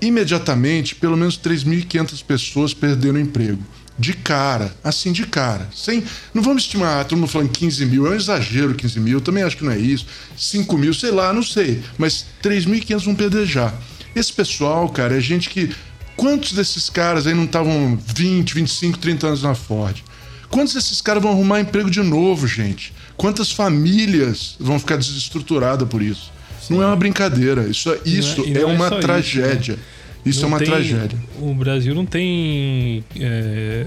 [0.00, 3.62] imediatamente pelo menos 3.500 pessoas perderam emprego.
[3.98, 5.68] De cara, assim de cara.
[5.74, 9.42] Sem, não vamos estimar, todo mundo falando 15 mil, é um exagero 15 mil, também
[9.42, 10.06] acho que não é isso.
[10.36, 11.82] 5 mil, sei lá, não sei.
[11.96, 13.72] Mas 3.500 vão perder já.
[14.14, 15.70] Esse pessoal, cara, é gente que.
[16.16, 20.02] Quantos desses caras aí não estavam 20, 25, 30 anos na Ford?
[20.48, 22.92] Quantos desses caras vão arrumar emprego de novo, gente?
[23.16, 26.30] Quantas famílias vão ficar desestruturadas por isso?
[26.70, 27.66] Não é uma brincadeira.
[27.68, 29.78] Isso, é- isso e não é, é uma só isso, tragédia.
[30.26, 31.18] Isso, Não é uma tem- tragédia.
[31.40, 33.86] O Brasil não tem é,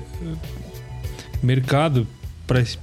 [1.44, 2.08] mercado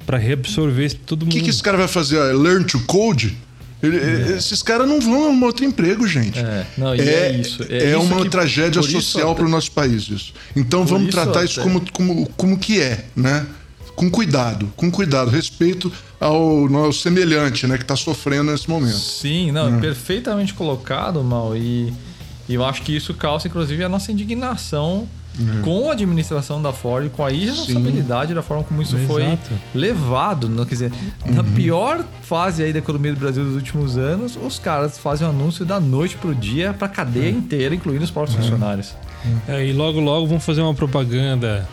[0.04, 1.32] para reabsorver todo O mundo.
[1.34, 2.18] que, que esse cara vai fazer?
[2.18, 3.36] Ah, Learn to code?
[3.82, 6.38] Ele- Esses caras não vão arrumar outro emprego, gente.
[6.38, 7.62] É, não, e é isso.
[7.68, 10.32] É É, isso uma que- tragédia social para o nosso país, isso.
[10.54, 13.46] Então Por vamos isso tratar isso como, como, como que é, né?
[13.94, 15.90] Com cuidado, com cuidado, respeito
[16.20, 18.96] ao nosso semelhante, né, que está sofrendo nesse momento.
[18.98, 21.56] Sim, não, perfeitamente colocado, Mal.
[21.56, 21.92] E,
[22.48, 25.06] e eu acho que isso causa, inclusive, a nossa indignação
[25.62, 29.50] com a administração da Ford, com a irresponsabilidade da forma como isso foi Exato.
[29.74, 30.48] levado.
[30.48, 30.92] Não, quer dizer,
[31.26, 35.30] na pior fase aí da economia do Brasil dos últimos anos, os caras fazem um
[35.30, 38.94] anúncio da noite pro dia pra cadeia inteira, incluindo os próprios funcionários.
[39.46, 41.68] É, e logo, logo vão fazer uma propaganda.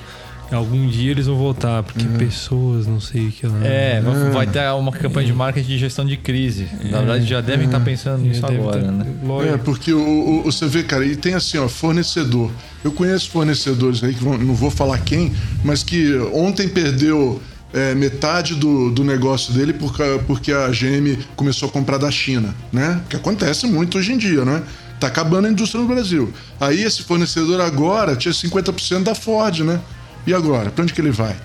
[0.53, 3.65] Algum dia eles vão voltar, porque pessoas, não sei o que lá.
[3.65, 6.67] É, vai- vai ter uma campanha de marketing de gestão de crise.
[6.91, 9.05] Na verdade, já devem estar pensando nisso agora, ter- né?
[9.23, 9.53] Lógico.
[9.53, 12.51] É, porque o, o- você vê, cara, e tem assim, ó, fornecedor.
[12.83, 15.33] Eu conheço fornecedores aí que vão- não vou falar quem,
[15.63, 17.41] mas que ontem perdeu
[17.75, 22.53] é, metade do, do negócio dele porque, porque a GM começou a comprar da China,
[22.71, 23.01] né?
[23.09, 24.61] Que acontece muito hoje em dia, né?
[24.99, 26.31] Tá acabando a indústria no Brasil.
[26.61, 29.79] Aí esse fornecedor agora tinha 50% da Ford, né?
[30.25, 30.69] E agora?
[30.69, 31.35] Pra onde que ele vai?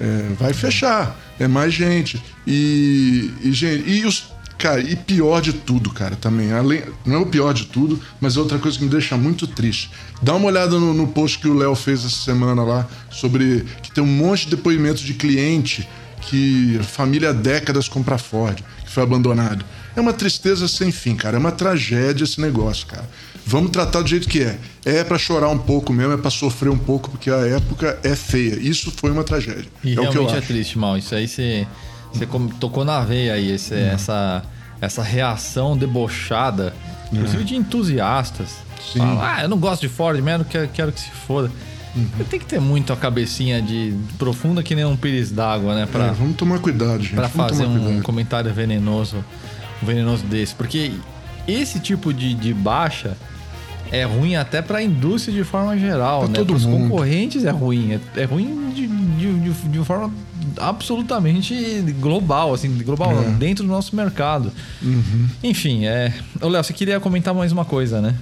[0.00, 1.18] É, vai fechar.
[1.38, 2.22] É mais gente.
[2.46, 6.52] E, e, gente, e os, Cara, e pior de tudo, cara, também.
[6.52, 9.46] Além, não é o pior de tudo, mas é outra coisa que me deixa muito
[9.46, 9.90] triste.
[10.22, 13.90] Dá uma olhada no, no post que o Léo fez essa semana lá, sobre que
[13.90, 15.86] tem um monte de depoimentos de cliente
[16.22, 19.64] que família há décadas compra Ford, que foi abandonado.
[19.96, 21.36] É uma tristeza sem fim, cara.
[21.36, 23.08] É uma tragédia esse negócio, cara.
[23.46, 24.58] Vamos tratar do jeito que é.
[24.84, 28.16] É para chorar um pouco mesmo, é para sofrer um pouco, porque a época é
[28.16, 28.58] feia.
[28.58, 29.66] Isso foi uma tragédia.
[29.82, 30.96] E é realmente é triste, mal.
[30.96, 31.66] Isso aí você.
[32.12, 32.28] Você
[32.60, 33.80] tocou na veia aí, esse, uhum.
[33.80, 34.42] essa,
[34.80, 36.72] essa reação debochada,
[37.12, 37.44] inclusive uhum.
[37.44, 38.50] de entusiastas.
[38.92, 39.00] Sim.
[39.00, 41.50] Fala, ah, eu não gosto de Ford mesmo, quero, quero que se foda.
[41.96, 42.24] Uhum.
[42.30, 45.86] Tem que ter muito a cabecinha de profunda que nem um pires d'água, né?
[45.90, 47.14] Pra, é, vamos tomar cuidado, gente.
[47.14, 48.02] Pra fazer um cuidado.
[48.02, 49.24] comentário venenoso,
[49.84, 50.54] venenoso desse.
[50.54, 50.92] Porque
[51.46, 53.16] esse tipo de, de baixa
[53.92, 56.44] é ruim até para a indústria de forma geral, pra né?
[56.44, 57.92] Para os concorrentes é ruim.
[57.92, 60.12] É, é ruim de, de, de, de, forma
[60.58, 61.54] absolutamente
[62.00, 63.30] global, assim, global é.
[63.32, 64.50] dentro do nosso mercado.
[64.82, 65.28] Uhum.
[65.42, 66.12] Enfim, é.
[66.40, 68.14] Ô, Léo, você queria comentar mais uma coisa, né?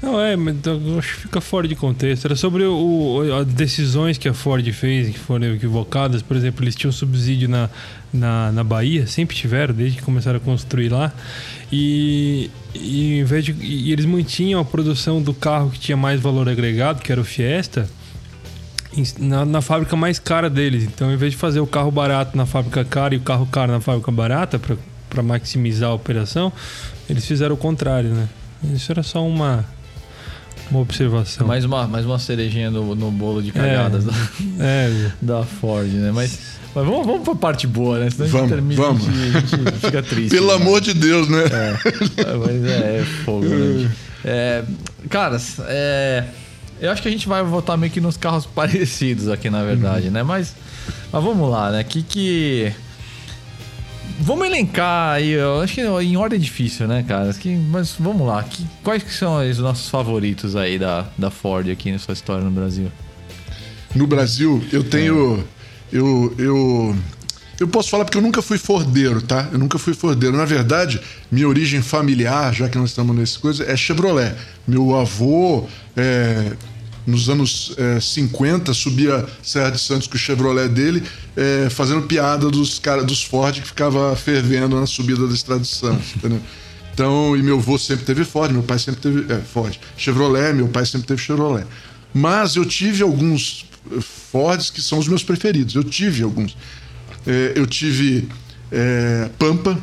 [0.00, 0.56] Não, é, mas
[0.98, 2.24] acho que fica fora de contexto.
[2.24, 6.22] Era sobre o, as decisões que a Ford fez, que foram equivocadas.
[6.22, 7.68] Por exemplo, eles tinham subsídio na,
[8.12, 11.12] na, na Bahia, sempre tiveram, desde que começaram a construir lá.
[11.72, 17.02] E, e, de, e eles mantinham a produção do carro que tinha mais valor agregado,
[17.02, 17.90] que era o Fiesta,
[19.18, 20.84] na, na, fábrica mais cara deles.
[20.84, 23.72] Então, em vez de fazer o carro barato na fábrica cara e o carro caro
[23.72, 24.60] na fábrica barata,
[25.10, 26.52] para maximizar a operação,
[27.10, 28.28] eles fizeram o contrário, né?
[28.74, 29.64] Isso era só uma,
[30.70, 31.46] uma observação.
[31.46, 34.14] Mais uma, mais uma cerejinha no, no bolo de cagadas é, da,
[34.64, 35.12] é.
[35.20, 36.10] da Ford, né?
[36.12, 38.10] Mas mas vamos, vamos pra parte boa, né?
[38.10, 39.08] Senão vamos, a gente termina, vamos.
[39.08, 40.30] A, gente, a gente fica triste.
[40.30, 40.54] Pelo né?
[40.54, 41.44] amor de Deus, né?
[41.44, 43.90] É, mas é, é fogo, né?
[44.24, 44.64] É,
[45.08, 46.24] caras, é,
[46.80, 50.08] eu acho que a gente vai votar meio que nos carros parecidos aqui, na verdade,
[50.08, 50.12] uhum.
[50.12, 50.22] né?
[50.24, 50.54] Mas,
[51.12, 51.84] mas vamos lá, né?
[51.84, 52.72] Que que...
[54.20, 57.34] Vamos elencar aí, eu acho que em ordem difícil, né, cara?
[57.70, 58.44] Mas vamos lá,
[58.82, 62.50] quais que são os nossos favoritos aí da, da Ford aqui na sua história no
[62.50, 62.90] Brasil?
[63.94, 65.44] No Brasil, eu tenho...
[65.54, 65.58] É
[65.92, 66.96] eu, eu,
[67.58, 69.48] eu posso falar porque eu nunca fui fordeiro, tá?
[69.50, 70.36] Eu nunca fui fordeiro.
[70.36, 71.00] Na verdade,
[71.30, 74.34] minha origem familiar, já que nós estamos nessa coisa, é Chevrolet.
[74.66, 76.52] Meu avô, é,
[77.08, 81.02] nos anos é, 50, subia Serra de Santos com o Chevrolet dele,
[81.34, 85.68] é, fazendo piada dos cara, dos Ford que ficava fervendo na subida da Estrada de
[85.68, 86.40] Santos, entendeu?
[86.92, 89.78] Então, e meu avô sempre teve Ford, meu pai sempre teve é, Ford.
[89.96, 91.64] Chevrolet, meu pai sempre teve Chevrolet.
[92.12, 93.64] Mas eu tive alguns
[94.30, 95.74] Fords que são os meus preferidos.
[95.74, 96.56] Eu tive alguns.
[97.26, 98.28] É, eu tive
[98.70, 99.78] é, Pampa,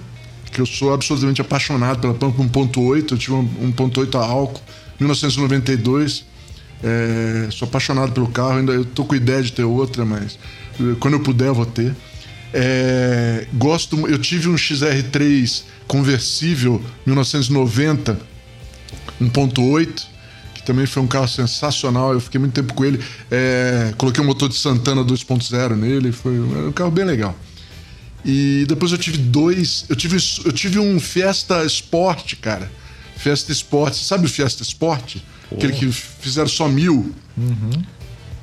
[0.52, 3.12] que eu sou absolutamente apaixonado pela Pampa 1.8.
[3.12, 4.62] Eu tive um 1.8 a álcool,
[5.00, 6.26] 1992.
[6.86, 8.60] É, sou apaixonado pelo carro.
[8.60, 10.38] Ainda eu tô com ideia de ter outra, mas
[10.80, 11.96] é, quando eu puder eu vou ter.
[12.54, 14.08] É, gosto.
[14.08, 18.20] Eu tive um XR3 conversível 1990
[19.22, 20.16] 1.8
[20.66, 22.12] também foi um carro sensacional.
[22.14, 23.00] Eu fiquei muito tempo com ele.
[23.30, 26.12] É, coloquei um motor de Santana 2.0 nele.
[26.12, 27.38] Foi um carro bem legal.
[28.26, 29.86] E depois eu tive dois.
[29.88, 32.70] Eu tive, eu tive um Fiesta Sport, cara.
[33.16, 33.94] Fiesta Sport.
[33.94, 35.18] Sabe o Fiesta Sport?
[35.52, 37.14] Aquele que fizeram só mil.
[37.38, 37.84] Uhum.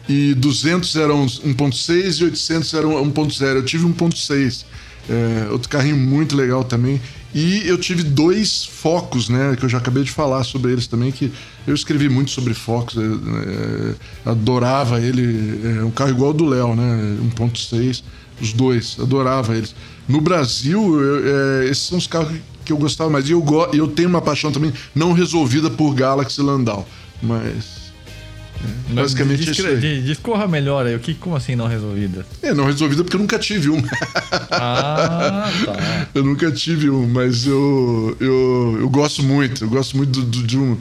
[0.09, 3.43] E 200 eram 1.6 e 800 eram 1.0.
[3.43, 4.65] Eu tive 1.6.
[5.09, 7.01] É, outro carrinho muito legal também.
[7.35, 9.57] E eu tive dois focos, né?
[9.59, 11.33] Que eu já acabei de falar sobre eles também, que
[11.67, 12.97] eu escrevi muito sobre focos.
[12.97, 15.79] É, é, adorava ele.
[15.79, 17.17] É um carro igual ao do Léo, né?
[17.35, 18.03] 1.6,
[18.41, 19.75] os dois, adorava eles.
[20.07, 23.29] No Brasil, eu, é, esses são os carros que eu gostava mais.
[23.29, 26.87] E eu, eu tenho uma paixão também não resolvida por Galaxy Landau.
[27.23, 27.83] Mas
[28.89, 30.03] Basicamente Discre isso.
[30.07, 30.95] Discorra melhor aí.
[30.95, 32.25] O que, como assim não resolvida?
[32.43, 33.83] É, não resolvida porque eu nunca tive um.
[34.51, 36.09] Ah, tá.
[36.15, 39.65] eu nunca tive um, mas eu, eu, eu gosto muito.
[39.65, 40.77] Eu gosto muito do, do, de um.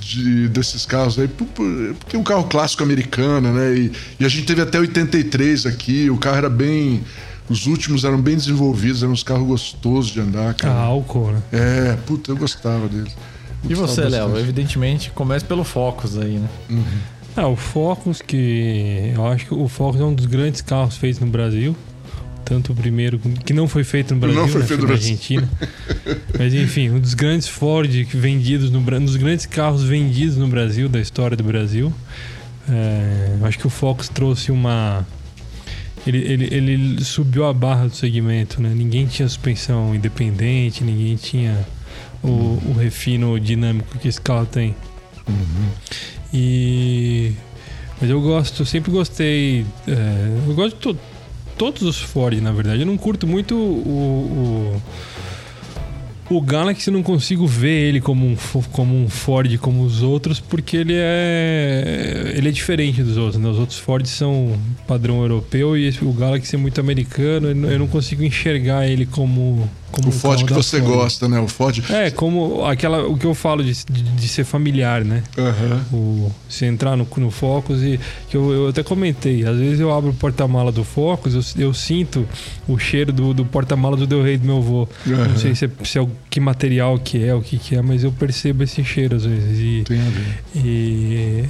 [0.00, 3.74] De, desses carros aí, porque é um carro clássico americano, né?
[3.74, 7.02] E, e, a gente teve até 83 aqui, o carro era bem.
[7.50, 10.72] Os últimos eram bem desenvolvidos, eram uns carros gostosos de andar, cara.
[10.72, 11.42] Ah, álcool, né?
[11.50, 13.12] É, puta, eu gostava deles.
[13.68, 14.38] E você, Léo?
[14.38, 16.48] Evidentemente, começa pelo Focus aí, né?
[16.70, 16.84] Uhum.
[17.36, 21.20] Ah, o Focus, que eu acho que o Focus é um dos grandes carros feitos
[21.20, 21.76] no Brasil.
[22.44, 24.66] Tanto o primeiro, que não foi feito no Brasil, não foi né?
[24.68, 25.48] feito na Argentina.
[26.38, 30.88] Mas enfim, um dos grandes Ford vendidos no um dos grandes carros vendidos no Brasil,
[30.88, 31.92] da história do Brasil.
[32.68, 35.04] É, acho que o Focus trouxe uma
[36.06, 38.72] ele, ele, ele subiu a barra do segmento, né?
[38.74, 41.66] Ninguém tinha suspensão independente, ninguém tinha
[42.22, 42.28] o,
[42.68, 44.74] o refino dinâmico que esse carro tem.
[46.32, 47.32] E.
[48.00, 49.64] Mas eu gosto, sempre gostei.
[49.86, 50.98] é, eu gosto de to-
[51.58, 52.80] todos os Ford, na verdade.
[52.80, 54.76] Eu não curto muito o.
[54.76, 54.82] o
[56.30, 58.36] o Galaxy não consigo ver ele como um,
[58.70, 63.42] como um Ford como os outros, porque ele é ele é diferente dos outros.
[63.42, 63.48] Né?
[63.48, 64.56] Os outros Ford são
[64.86, 67.48] padrão europeu e esse- o Galaxy é muito americano.
[67.48, 70.92] Eu não consigo enxergar ele como, como O Ford que você Ford.
[70.92, 71.40] gosta, né?
[71.40, 71.82] O Ford.
[71.90, 75.22] É, como aquela, o que eu falo de, de, de ser familiar, né?
[75.36, 75.82] Aham.
[75.92, 79.92] O, você entrar no, no Focus e que eu, eu até comentei, às vezes eu
[79.92, 82.26] abro o porta-mala do Focus, eu, eu sinto
[82.68, 84.88] o cheiro do, do porta-mala do Del Rey do meu avô.
[85.06, 85.28] Aham.
[85.28, 87.82] Não sei se é, se é o, que material que é, o que, que é,
[87.82, 89.58] mas eu percebo esse cheiro às vezes.
[89.58, 90.38] E, Tem a ver.
[90.54, 91.44] e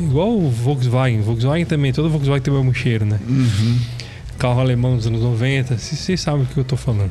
[0.00, 3.18] igual o Volkswagen, Volkswagen também, todo Volkswagen tem o mesmo cheiro, né?
[3.28, 3.78] Uhum.
[4.38, 7.10] carro alemão dos anos 90, vocês vocês sabem o que eu tô falando.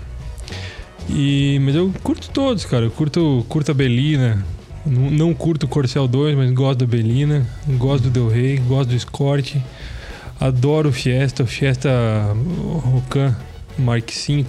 [1.10, 2.86] E, mas eu curto todos, cara.
[2.86, 4.45] Eu curto, curto a Belina.
[4.86, 7.45] Não, não curto o Corcel 2, mas gosto da Belina.
[7.78, 9.56] Gosto do Del Rey, gosto do Escort.
[10.39, 11.89] Adoro o Fiesta, o Fiesta
[12.84, 13.36] Rocan
[13.78, 14.45] Mark V.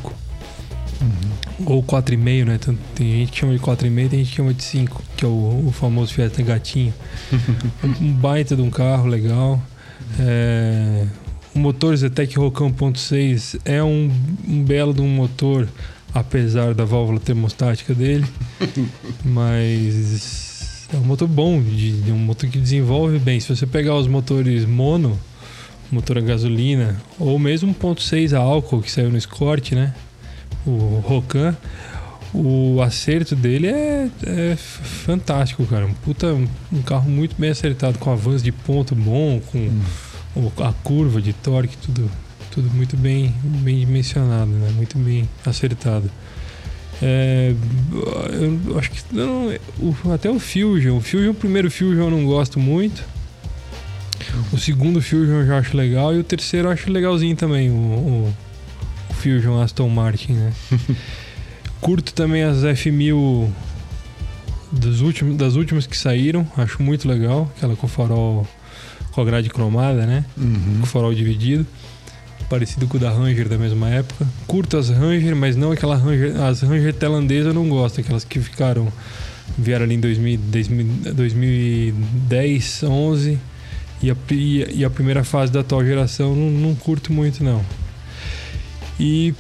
[1.67, 2.59] Ou 4,5, né?
[2.95, 5.67] Tem gente que chama de 4,5 tem gente que chama de 5, que é o,
[5.67, 6.93] o famoso Fiesta Gatinho.
[8.01, 9.63] um baita de um carro legal.
[10.19, 11.07] É,
[11.55, 14.11] o motor Zetec Rocan 1.6 é um,
[14.49, 15.69] um belo de um motor,
[16.15, 18.25] apesar da válvula termostática dele.
[19.25, 23.41] mas é um motor bom, de, um motor que desenvolve bem.
[23.41, 25.19] Se você pegar os motores mono,
[25.91, 29.95] motor a gasolina, ou mesmo 1.6 a álcool que saiu no Escort, né?
[30.67, 31.57] O Rocan,
[32.33, 35.87] o acerto dele é, é fantástico, cara.
[35.87, 36.29] Um puta,
[36.73, 39.71] um carro muito bem acertado, com avanço de ponto bom, com
[40.37, 42.11] o- a curva de torque, tudo,
[42.55, 44.71] tudo muito bem, bem dimensionado, né?
[44.77, 46.11] Muito bem acertado.
[47.03, 47.53] É,
[48.69, 49.51] eu acho que não,
[50.15, 53.03] até o Fusion, o Fusion, o primeiro Fusion eu não gosto muito.
[54.53, 57.75] O segundo Fusion eu já acho legal e o terceiro eu acho legalzinho também, o,
[57.75, 58.35] o-
[59.11, 60.53] o Fusion Aston Martin, né?
[61.81, 63.49] Curto também as F1000
[64.73, 68.47] dos últimos, das últimas que saíram, acho muito legal, aquela com farol
[69.13, 70.25] com a grade cromada, né?
[70.37, 70.79] Uhum.
[70.81, 71.67] Com farol dividido.
[72.55, 74.25] Parecido com o da Ranger da mesma época.
[74.47, 76.41] Curto as Ranger, mas não aquela Ranger.
[76.41, 78.87] As Ranger tailandesas eu não gosto, aquelas que ficaram.
[79.59, 83.39] Vieram ali em 2000, 2000, 2010, 11.
[84.01, 87.61] E a, e, a primeira fase da atual geração não, não curto muito, não.
[89.01, 89.35] E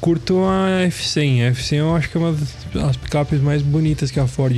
[0.00, 1.46] curto a F100.
[1.48, 2.36] A F100 eu acho que é uma
[2.74, 4.52] das picapes mais bonitas que a Ford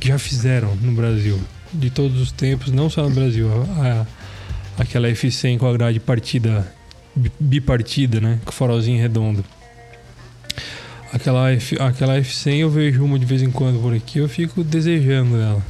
[0.00, 1.38] que já fizeram no Brasil.
[1.72, 3.48] De todos os tempos, não só no Brasil.
[3.78, 6.74] A- a- aquela F100 com a grade partida,
[7.38, 8.38] bipartida, né?
[8.44, 9.44] Com o farolzinho redondo.
[11.12, 14.62] Aquela, F, aquela F100 eu vejo uma de vez em quando por aqui, eu fico
[14.62, 15.64] desejando ela.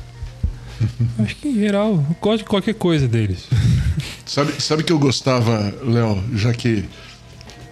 [1.22, 3.46] Acho que em geral, eu gosto de qualquer coisa deles.
[4.26, 6.84] Sabe, sabe que eu gostava, Léo, já que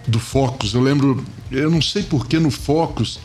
[0.07, 1.21] do Focus, eu lembro,
[1.51, 3.19] eu não sei porque no Focus,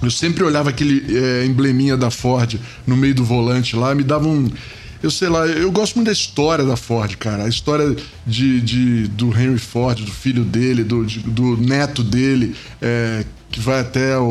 [0.00, 4.28] eu sempre olhava aquele é, embleminha da Ford no meio do volante lá, me dava
[4.28, 4.48] um.
[5.06, 7.44] Eu sei lá, eu gosto muito da história da Ford, cara.
[7.44, 7.94] A história
[8.26, 13.60] de, de- do Henry Ford, do filho dele, do, de- do neto dele, é, que
[13.60, 14.24] vai até o,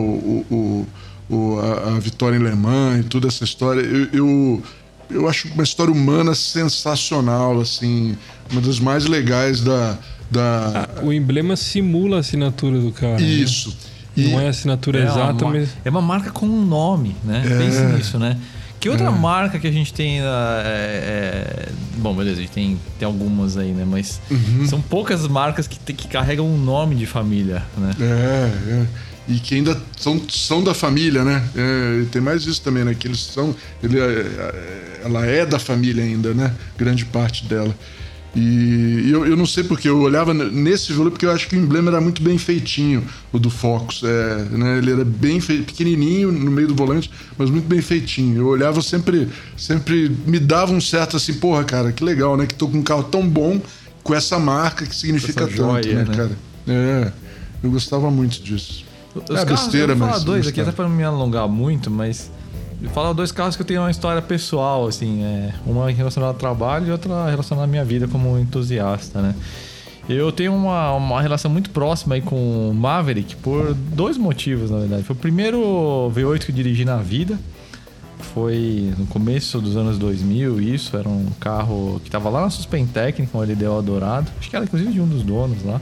[0.52, 0.88] o-
[1.30, 3.80] o- a, a vitória em Le Mans e toda essa história.
[3.80, 4.64] Eu, eu,
[5.10, 8.18] eu acho uma história humana sensacional, assim,
[8.52, 9.98] uma das mais legais da.
[10.30, 10.90] da...
[11.04, 13.14] O emblema simula a assinatura do cara.
[13.18, 13.22] né?
[13.22, 13.78] Isso.
[14.18, 15.70] E- Não é a assinatura exata, uma, mas.
[15.86, 17.44] é uma marca com um nome, né?
[17.46, 17.58] É.
[17.60, 18.38] Pense nisso, né?
[18.86, 20.22] Que outra marca que a gente tem.
[20.22, 23.84] ah, é, é- Bom, beleza, a gente tem, tem algumas aí, né?
[23.84, 24.64] Mas Uhum.
[24.68, 27.96] são poucas marcas que, que carregam um nome de família, né?
[28.00, 28.86] É, é.
[29.28, 31.44] E que ainda são, são da família, né?
[31.56, 32.94] É, tem mais isso também, né?
[32.94, 33.56] Que eles são.
[33.82, 36.54] Ele, é- é- ela é da família ainda, né?
[36.78, 37.74] Grande parte dela.
[38.36, 41.60] E eu, eu não sei porque, eu olhava nesse volume porque eu acho que o
[41.60, 44.02] emblema era muito bem feitinho, o do Focus.
[44.04, 44.78] É, né?
[44.80, 48.38] Ele era bem fei- pequenininho no meio do volante, mas muito bem feitinho.
[48.42, 52.46] Eu olhava sempre, sempre me dava um certo assim, porra, cara, que legal, né?
[52.46, 53.62] Que tô com um carro tão bom
[54.04, 56.16] com essa marca que significa essa tanto, joia, né, né?
[56.16, 56.32] cara?
[56.68, 57.12] É,
[57.64, 58.84] eu gostava muito disso.
[59.16, 60.50] Os É carros, besteira, eu vou falar mas dois gostava.
[60.50, 62.30] aqui, até para não me alongar muito, mas.
[62.94, 66.88] Falo dois carros que eu tenho uma história pessoal, assim, é, uma relacionada ao trabalho
[66.88, 69.36] e outra relacionada à minha vida como entusiasta, né?
[70.08, 74.78] Eu tenho uma, uma relação muito próxima aí com o Maverick por dois motivos, na
[74.80, 75.04] verdade.
[75.04, 77.40] Foi o primeiro V8 que eu dirigi na vida.
[78.34, 80.96] Foi no começo dos anos 2000, isso.
[80.96, 84.32] Era um carro que tava lá na Suspen Técnica, um LDO Dourado.
[84.40, 85.82] Acho que era inclusive de um dos donos lá.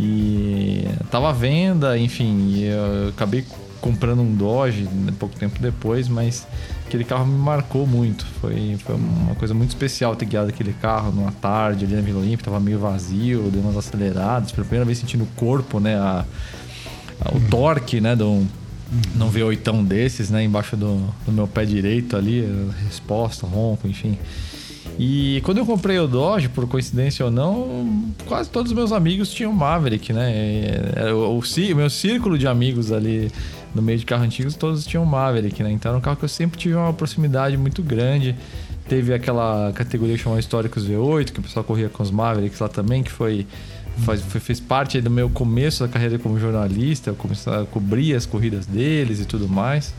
[0.00, 2.58] E tava à venda, enfim.
[2.58, 3.44] Eu acabei
[3.80, 6.46] comprando um Dodge né, pouco tempo depois, mas
[6.86, 8.26] aquele carro me marcou muito.
[8.40, 12.20] Foi, foi uma coisa muito especial ter guiado aquele carro numa tarde ali na Vila
[12.20, 15.96] Olímpia, tava meio vazio, deu umas aceleradas, pela primeira vez sentindo o corpo, né?
[15.96, 16.24] A,
[17.20, 18.16] a, o torque, né?
[18.16, 18.46] De um,
[19.14, 20.42] não ver oitão desses, né?
[20.44, 22.44] Embaixo do, do meu pé direito ali,
[22.84, 24.18] resposta, ronco, enfim.
[24.98, 29.30] E quando eu comprei o Dodge, por coincidência ou não, quase todos os meus amigos
[29.30, 30.92] tinham Maverick, né?
[30.96, 33.30] Era o, o, o meu círculo de amigos ali
[33.78, 35.70] no meio de carros antigos, todos tinham Maverick, né?
[35.70, 38.34] Então era um carro que eu sempre tive uma proximidade muito grande.
[38.88, 43.02] Teve aquela categoria chamada Históricos V8, que o pessoal corria com os Mavericks lá também,
[43.02, 43.46] que foi,
[43.98, 47.10] faz, foi fez parte do meu começo da carreira como jornalista.
[47.10, 49.94] Eu comecei a cobrir as corridas deles e tudo mais.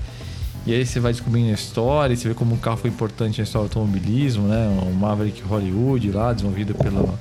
[0.66, 3.44] E aí você vai descobrindo a história, você vê como o carro foi importante na
[3.46, 4.68] história do automobilismo, né?
[4.84, 7.18] O Maverick Hollywood lá, desenvolvido pela,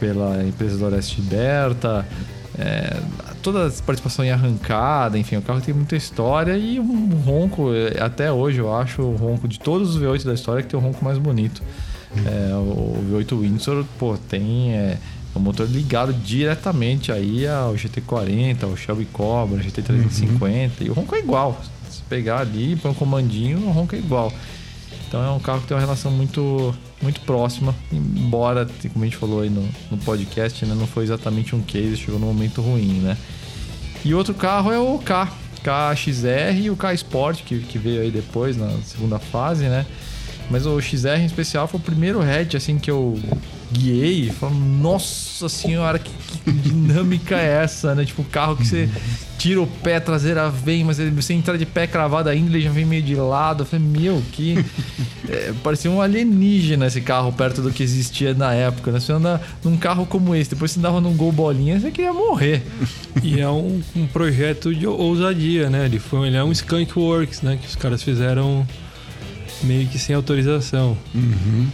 [0.00, 2.04] pela empresa do Oreste Berta.
[2.58, 3.02] É,
[3.42, 8.02] toda a participação em arrancada, enfim, o carro tem muita história e um ronco, é,
[8.02, 10.82] até hoje eu acho o ronco de todos os V8 da história que tem o
[10.82, 11.62] ronco mais bonito.
[12.24, 14.96] É, o V8 Windsor, pô, tem é,
[15.34, 20.70] o motor ligado diretamente aí ao GT40, ao Shelby Cobra, GT350 uhum.
[20.80, 21.60] e o ronco é igual.
[21.90, 24.32] Se pegar ali, põe um comandinho, o ronco é igual.
[25.06, 29.16] Então é um carro que tem uma relação muito, muito próxima, embora, como a gente
[29.16, 33.00] falou aí no, no podcast, né, não foi exatamente um case, chegou num momento ruim,
[33.00, 33.16] né?
[34.04, 35.30] E outro carro é o K,
[35.62, 39.84] KXR e o K Sport, que, que veio aí depois, na segunda fase, né?
[40.50, 43.20] Mas o XR em especial foi o primeiro hatch assim que eu
[43.72, 46.10] guiei falei, nossa senhora, que,
[46.44, 48.04] que, dinâmica é essa, né?
[48.04, 48.88] Tipo, carro que você
[49.46, 52.60] tira o pé, a traseira vem, mas ele, você entra de pé cravado ainda, ele
[52.60, 53.62] já vem meio de lado.
[53.62, 54.56] Eu falei, meu, que.
[55.28, 59.00] É, parecia um alienígena esse carro perto do que existia na época, né?
[59.00, 62.62] Você anda num carro como esse, depois você andava num Gol Bolinha, você queria morrer.
[63.24, 65.86] E é um, um projeto de ousadia, né?
[65.86, 67.58] Ele, foi, ele é um Skunk Works, né?
[67.60, 68.64] Que os caras fizeram
[69.64, 70.96] meio que sem autorização.
[71.12, 71.66] Uhum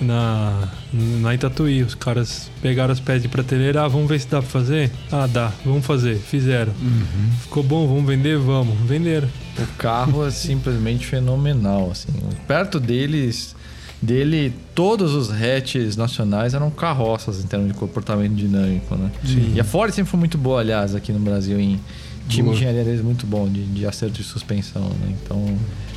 [0.00, 1.82] na, na Itatuí.
[1.82, 4.90] Os caras pegaram as pés de prateleira, ah, vamos ver se dá pra fazer?
[5.10, 6.16] Ah, dá, vamos fazer.
[6.16, 6.72] Fizeram.
[6.80, 7.30] Uhum.
[7.42, 8.38] Ficou bom, vamos vender?
[8.38, 8.78] Vamos.
[8.86, 9.28] Venderam.
[9.58, 12.12] O carro é simplesmente fenomenal, assim.
[12.46, 13.54] Perto deles,
[14.00, 19.10] dele, todos os hatches nacionais eram carroças em termos de comportamento dinâmico, né?
[19.24, 19.52] Sim.
[19.54, 21.80] E a Ford sempre foi muito boa, aliás, aqui no Brasil, em
[22.28, 25.14] time de engenharia deles muito bom, de, de acerto de suspensão, né?
[25.22, 25.56] Então...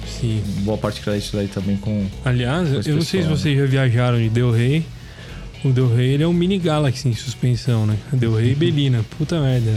[0.09, 0.41] Sim.
[0.59, 2.05] Boa parte isso daí também com.
[2.25, 4.83] Aliás, com eu não sei se vocês já viajaram de Del Rey.
[5.63, 7.97] O Del Rey ele é um mini Galaxy em suspensão, né?
[8.13, 9.03] Del Rey e Belina.
[9.17, 9.69] Puta merda.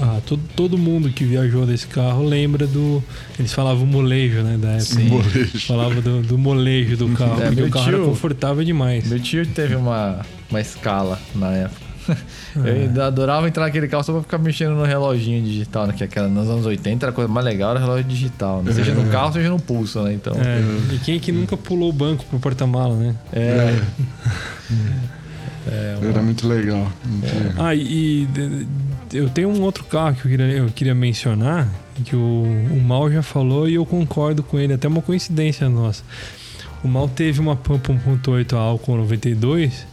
[0.00, 3.04] Ah, ah, todo, todo mundo que viajou desse carro lembra do.
[3.38, 4.56] Eles falavam molejo, né?
[4.56, 4.84] Da época.
[4.84, 5.08] Sim.
[5.08, 5.60] Molejo.
[5.66, 7.42] Falava do, do molejo do carro.
[7.42, 9.06] É, porque o carro tio, era confortável demais.
[9.06, 11.88] Meu tio teve uma, uma escala na época.
[12.56, 15.94] Eu adorava entrar naquele carro só pra ficar mexendo no reloginho digital, né?
[15.96, 18.72] Que aquela, nos anos 80 era a coisa mais legal, era o relógio digital, né?
[18.72, 19.10] Seja no é.
[19.10, 20.12] carro, seja no pulso, né?
[20.14, 20.34] Então.
[20.34, 20.94] É.
[20.94, 23.14] E quem é que nunca pulou o banco pro porta-mala, né?
[23.32, 23.80] É.
[25.68, 26.10] é uma...
[26.10, 26.90] Era muito legal.
[27.22, 27.52] É.
[27.58, 28.26] Ah, e,
[29.12, 31.68] eu tenho um outro carro que eu queria, eu queria mencionar,
[32.04, 36.02] que o, o Mal já falou e eu concordo com ele, até uma coincidência nossa.
[36.82, 39.86] O Mal teve uma Pampa 1.8 álcool 92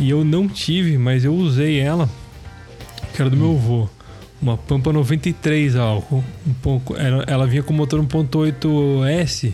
[0.00, 2.08] e eu não tive, mas eu usei ela,
[3.14, 3.88] que era do meu avô.
[4.40, 6.24] Uma Pampa 93 álcool.
[6.46, 9.52] Um pouco, ela, ela vinha com motor 1.8S.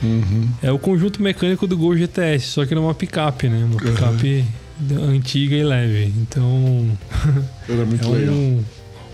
[0.00, 0.48] Uhum.
[0.62, 3.64] É o conjunto mecânico do Gol GTS, só que era uma picape, né?
[3.64, 4.44] Uma picape
[4.90, 5.10] uhum.
[5.10, 6.12] antiga e leve.
[6.18, 6.86] Então.
[7.68, 8.34] Era muito é legal.
[8.34, 8.64] Um,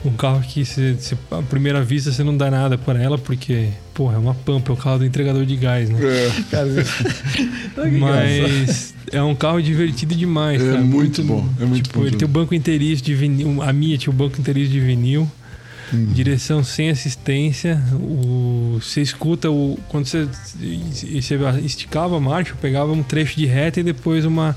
[0.04, 3.68] um carro que, se, se, à primeira vista, você não dá nada para ela, porque,
[3.94, 5.98] porra, é uma pampa, é o carro do entregador de gás, né?
[6.02, 6.30] É.
[7.98, 10.84] Mas é um carro divertido demais, É sabe?
[10.84, 11.48] muito, bom.
[11.61, 12.06] É muito tipo, bom.
[12.06, 13.62] ele tem o banco inteiriço de vinil.
[13.62, 15.30] A minha tinha o banco inteiriço de vinil.
[15.92, 16.07] Hum.
[16.12, 17.82] Direção sem assistência.
[17.95, 19.78] O, você escuta o.
[19.88, 20.28] Quando você,
[21.20, 24.57] você esticava a marcha, pegava um trecho de reta e depois uma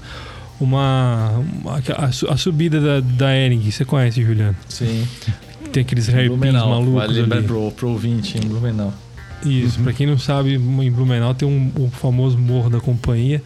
[0.59, 4.55] uma, uma a, a, subida da, da Ering, você conhece, Juliano?
[4.69, 5.07] Sim.
[5.71, 7.43] Tem aqueles hairpins malucos vale ali.
[7.43, 8.93] Pro, pro ouvinte em Blumenau.
[9.43, 9.83] Isso, uhum.
[9.83, 13.41] pra quem não sabe, em Blumenau tem um, o famoso Morro da Companhia.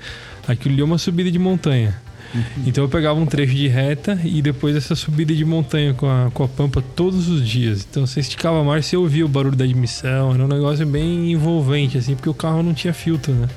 [0.47, 1.95] Aquilo ali é uma subida de montanha.
[2.33, 2.63] Uhum.
[2.67, 6.29] Então eu pegava um trecho de reta e depois essa subida de montanha com a,
[6.33, 7.85] com a pampa todos os dias.
[7.89, 10.33] Então você esticava mais, você ouvia o barulho da admissão.
[10.33, 13.47] Era um negócio bem envolvente, assim, porque o carro não tinha filtro, né?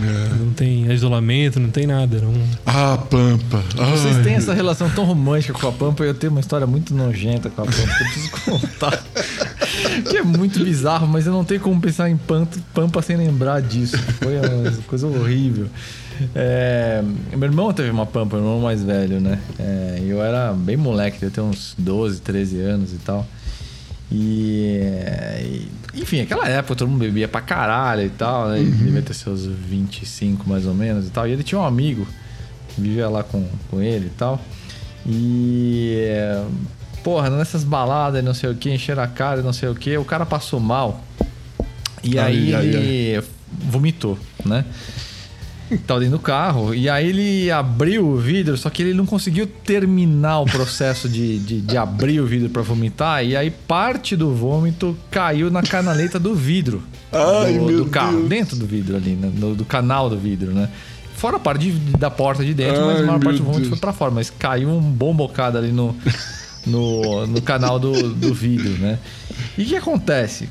[0.00, 0.34] É.
[0.38, 2.16] Não tem isolamento, não tem nada.
[2.16, 2.46] Era um...
[2.66, 3.62] Ah, pampa.
[3.74, 4.22] Vocês Ai.
[4.22, 7.50] têm essa relação tão romântica com a pampa e eu tenho uma história muito nojenta
[7.50, 7.78] com a pampa.
[7.78, 9.04] Eu preciso contar.
[10.08, 13.60] que é muito bizarro, mas eu não tenho como pensar em Pampa, Pampa sem lembrar
[13.60, 13.98] disso.
[13.98, 15.68] Foi uma coisa horrível.
[16.34, 17.02] É,
[17.32, 19.38] meu irmão teve uma Pampa, meu irmão mais velho, né?
[19.58, 23.26] É, eu era bem moleque, eu tinha uns 12, 13 anos e tal.
[24.12, 24.80] E,
[25.94, 28.58] e, enfim, aquela época todo mundo bebia pra caralho e tal, né?
[28.58, 31.28] Ele devia ter seus 25 mais ou menos e tal.
[31.28, 32.06] E ele tinha um amigo
[32.68, 34.40] que vivia lá com, com ele e tal.
[35.06, 36.04] E
[37.02, 40.04] porra, nessas baladas, não sei o que, encher a cara, não sei o que, o
[40.04, 41.02] cara passou mal.
[42.02, 44.64] E Ai, aí ai, ele vomitou, né?
[45.86, 46.74] Tava dentro do carro.
[46.74, 51.38] E aí ele abriu o vidro, só que ele não conseguiu terminar o processo de,
[51.38, 53.24] de, de abrir o vidro para vomitar.
[53.24, 56.82] E aí parte do vômito caiu na canaleta do vidro.
[57.12, 58.28] Ai, do, do carro, Deus.
[58.28, 59.30] dentro do vidro ali, né?
[59.34, 60.68] no, do canal do vidro, né?
[61.16, 63.60] Fora a parte de- da porta de dentro, mas a Ai, maior parte do vômito
[63.62, 63.68] Deus.
[63.70, 64.10] foi pra fora.
[64.10, 65.94] Mas caiu um bom bocado ali no,
[66.66, 68.98] no, no canal do, do vidro, né?
[69.56, 70.48] E o que acontece?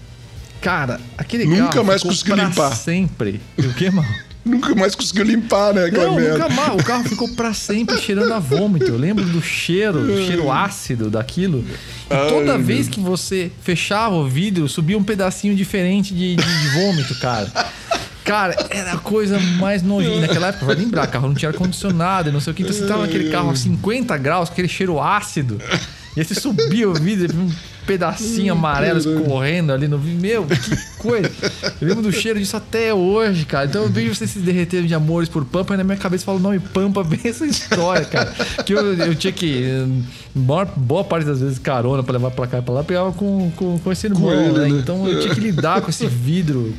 [0.61, 2.75] Cara, aquele Nunca carro mais ficou pra limpar.
[2.75, 3.39] sempre.
[3.57, 4.07] O que, mano?
[4.49, 5.89] Nunca mais conseguiu limpar, né?
[5.91, 6.37] Não, merda.
[6.37, 6.73] nunca mais.
[6.81, 8.87] O carro ficou pra sempre cheirando a vômito.
[8.87, 11.63] Eu lembro do cheiro, do cheiro ácido daquilo.
[12.09, 16.43] E Ai, toda vez que você fechava o vidro, subia um pedacinho diferente de, de-
[16.61, 17.51] de vômito, cara.
[18.25, 20.21] Cara, era a coisa mais nojenta.
[20.21, 22.61] Naquela época, vai lembrar, carro não tinha ar-condicionado não sei o que.
[22.63, 25.59] Então você tava naquele carro a 50 graus, aquele cheiro ácido.
[26.15, 27.33] E aí você subia o vidro,
[27.89, 29.97] um pedacinho amarelo escorrendo ali no.
[29.97, 31.29] Meu, que coisa.
[31.81, 33.65] Eu lembro do cheiro disso até hoje, cara.
[33.65, 36.37] Então eu vejo você se derretendo de amores por Pampa e na minha cabeça fala
[36.37, 38.31] o nome Pampa, bem essa história, cara.
[38.65, 39.65] Que eu, eu tinha que,
[40.35, 43.51] maior, boa parte das vezes, carona pra levar pra cá e pra lá, pegava com,
[43.55, 44.67] com, com esse irmão, ele, né?
[44.67, 44.69] né?
[44.69, 46.73] Então eu tinha que lidar com esse vidro,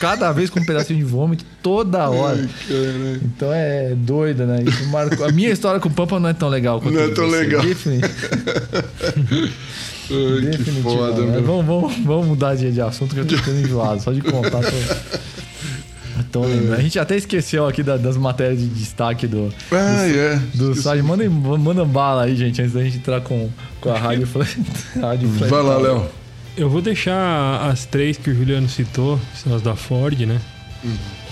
[0.00, 2.36] cada vez com um pedacinho de vômito, toda hora.
[2.36, 3.20] Caralho.
[3.24, 4.64] Então é doido, né?
[4.66, 5.26] Isso marcou.
[5.26, 7.62] A minha história com o Pampa não é tão legal quanto Não é tão legal.
[10.10, 11.42] Ai, que foda, Mas meu.
[11.42, 14.02] Vamos, vamos, vamos mudar de, de assunto que eu tô ficando enjoado.
[14.02, 14.60] Só de contar.
[14.60, 15.24] Tô...
[16.30, 16.74] Tô lembrando.
[16.74, 20.40] A gente até esqueceu aqui da- das matérias de destaque do, Ah, é.
[20.54, 21.02] do site.
[21.02, 23.48] Manda, manda bala aí, gente, antes da gente entrar com,
[23.80, 24.28] com a rádio.
[25.00, 25.76] Rádio Vai lá.
[25.78, 26.06] Léo.
[26.56, 30.40] Eu vou deixar as três que o Juliano citou, que são as da Ford, né?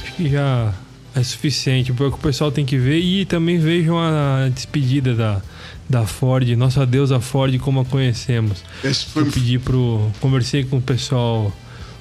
[0.03, 0.73] Acho que já
[1.15, 5.41] é suficiente, porque o pessoal tem que ver e também vejam a despedida da,
[5.93, 8.65] da Ford, nossa deusa Ford como a conhecemos.
[8.83, 10.11] Esse foi Eu pedi pro.
[10.21, 11.53] Conversei com o pessoal,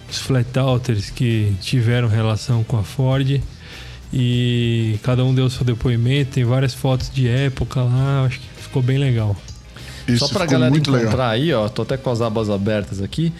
[0.09, 3.41] os flat outers que tiveram relação com a Ford.
[4.13, 8.81] E cada um deu seu depoimento, tem várias fotos de época lá, acho que ficou
[8.81, 9.35] bem legal.
[10.07, 11.29] isso Só pra galera encontrar legal.
[11.29, 13.33] aí, ó, tô até com as abas abertas aqui.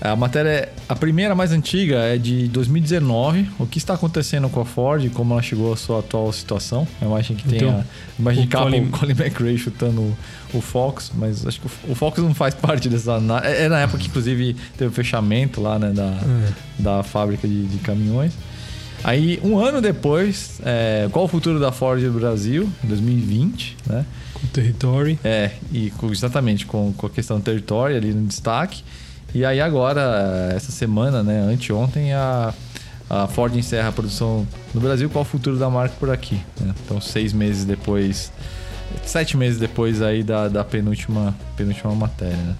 [0.00, 3.48] A matéria, é- a primeira mais antiga é de 2019.
[3.58, 6.86] O que está acontecendo com a Ford como ela chegou à sua atual situação.
[7.02, 7.84] A imagem que tem Então, a
[8.20, 10.16] imagem de capa, Colin- o Colin McRae chutando
[10.54, 13.18] o, Fox, mas acho que o, Fox não faz parte dessa.
[13.42, 16.48] É, é na época que, inclusive, teve o fechamento lá, né, da, É.
[16.82, 18.32] da fábrica de, de caminhões.
[19.02, 22.68] Aí, um ano depois, é, qual o futuro da Ford no Brasil?
[22.84, 24.04] 2020, né?
[24.34, 25.18] Com o Territory.
[25.24, 28.82] É, e com- exatamente com, com a questão do território ali no destaque.
[29.34, 32.52] E aí agora, essa semana, né, anteontem, a,
[33.10, 35.08] a Ford encerra a produção no Brasil.
[35.10, 36.40] Qual o futuro da marca por aqui?
[36.60, 36.74] né?
[36.84, 38.32] Então, seis meses depois,
[39.04, 42.54] sete meses depois aí da, da penúltima, penúltima matéria, né?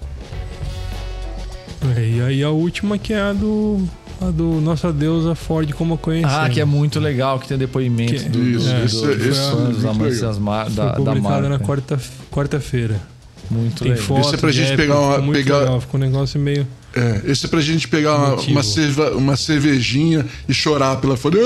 [1.97, 3.87] É, e aí a última que é a do.
[4.21, 6.35] A do Nossa Deusa Ford como a conhecemos.
[6.35, 9.25] Ah, que é muito legal, que tem depoimentos Que- do, do, Isso, do, esse- dos
[9.27, 10.29] esse é fãs, dos muito amantes legal.
[10.29, 11.49] das mar- Foi da, da publicada marca.
[11.49, 12.99] na quarta- quarta-feira.
[13.49, 14.05] Muito Tem legal.
[14.07, 14.21] foto.
[14.25, 16.67] Isso é pra gente época, pegar uma- ficou pegar- legal, ficou um negócio meio.
[16.95, 21.35] É, esse é pra gente pegar uma, uma, cerva- uma cervejinha e chorar pela Ford.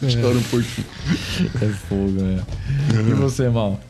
[0.00, 0.86] Chora um pouquinho.
[1.62, 2.42] É fogo, né?
[3.08, 3.80] E você, Mal?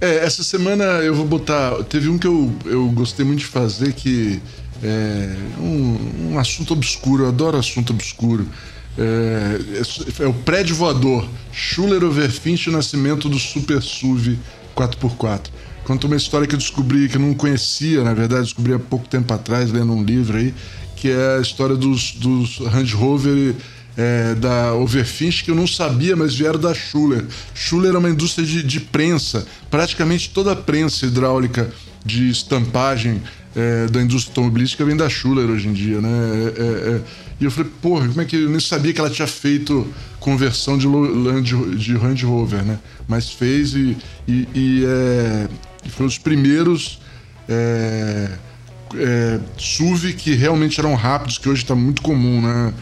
[0.00, 1.82] É, essa semana eu vou botar.
[1.84, 4.40] Teve um que eu, eu gostei muito de fazer que
[4.82, 8.46] é um, um assunto obscuro, eu adoro assunto obscuro.
[8.98, 9.58] É,
[10.20, 11.26] é, é o prédio voador.
[11.52, 14.38] Schuller Overfinch, o nascimento do Super SUV
[14.74, 15.46] 4x4.
[15.84, 19.06] Conta uma história que eu descobri, que eu não conhecia, na verdade, descobri há pouco
[19.06, 20.54] tempo atrás, lendo um livro aí,
[20.96, 23.54] que é a história dos, dos Range Rover
[23.96, 27.24] é, da Overfinch que eu não sabia, mas vieram da Schuller.
[27.54, 29.46] Schuller é uma indústria de, de prensa.
[29.70, 31.70] Praticamente toda a prensa hidráulica
[32.04, 33.22] de estampagem
[33.56, 36.08] é, da indústria automobilística vem da Schuller hoje em dia, né?
[36.08, 37.00] É, é, é.
[37.40, 39.86] E eu falei, porra, como é que eu nem sabia que ela tinha feito
[40.20, 42.78] conversão de, Land- de Range Rover, né?
[43.06, 45.48] Mas fez e, e, e, é,
[45.84, 47.00] e foi um dos primeiros
[47.48, 48.30] é,
[49.58, 52.72] SUV que realmente eram rápidos, que hoje está muito comum, né?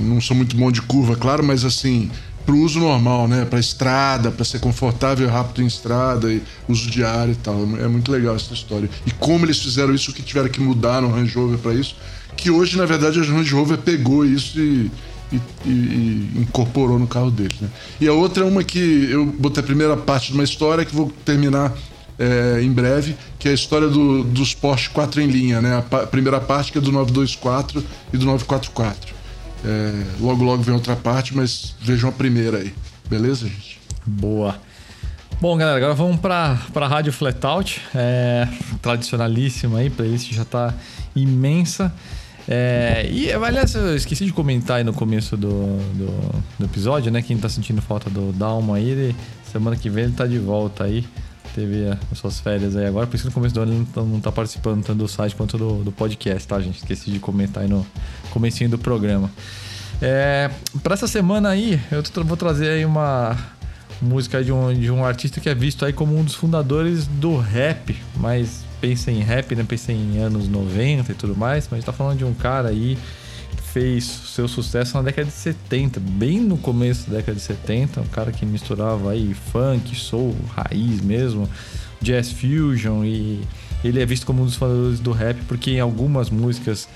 [0.00, 2.10] Não sou muito bom de curva, claro, mas assim,
[2.48, 3.44] pro uso normal, né?
[3.44, 7.56] Pra estrada, para ser confortável e rápido em estrada, e uso diário e tal.
[7.78, 8.88] É muito legal essa história.
[9.04, 11.94] E como eles fizeram isso, o que tiveram que mudar no Range Rover para isso,
[12.34, 14.90] que hoje, na verdade, a Range Rover pegou isso e,
[15.30, 17.68] e, e, incorporou no carro deles, né?
[18.00, 20.96] E a outra é uma que eu botei a primeira parte de uma história que
[20.96, 21.76] vou terminar
[22.18, 25.76] é, em breve, que é a história do, dos Porsche 4 em linha, né?
[25.76, 29.17] A, pa, primeira parte que é do 924 e do 944.
[29.64, 32.72] É, logo, logo vem outra parte, mas vejam a primeira aí.
[33.08, 33.80] Beleza, gente?
[34.06, 34.56] Boa.
[35.40, 37.80] Bom, galera, agora vamos para a Rádio Flatout.
[37.94, 38.48] É,
[38.82, 40.74] tradicionalíssima aí, playlist já está
[41.14, 41.92] imensa.
[42.48, 45.48] É, e, aliás, eu esqueci de comentar aí no começo do,
[45.94, 47.20] do, do episódio, né?
[47.20, 49.16] Quem está sentindo falta do Dalma aí, ele,
[49.52, 51.06] semana que vem ele está de volta aí
[51.58, 54.20] teve as suas férias aí agora, por isso que no começo do ano ele não
[54.20, 56.78] tá, tá participando tanto do site quanto do, do podcast, tá, gente?
[56.78, 57.84] Esqueci de comentar aí no
[58.30, 59.30] comecinho do programa.
[60.00, 60.50] É,
[60.82, 63.36] para essa semana aí, eu vou trazer aí uma
[64.00, 67.36] música de um, de um artista que é visto aí como um dos fundadores do
[67.36, 69.64] rap, mas pensa em rap, né?
[69.66, 72.68] Pensa em anos 90 e tudo mais, mas a gente tá falando de um cara
[72.68, 72.96] aí
[73.72, 78.06] fez seu sucesso na década de 70, bem no começo da década de 70, um
[78.06, 81.48] cara que misturava aí funk, soul, raiz mesmo,
[82.00, 83.40] jazz fusion e
[83.84, 86.88] ele é visto como um dos fundadores do rap porque em algumas músicas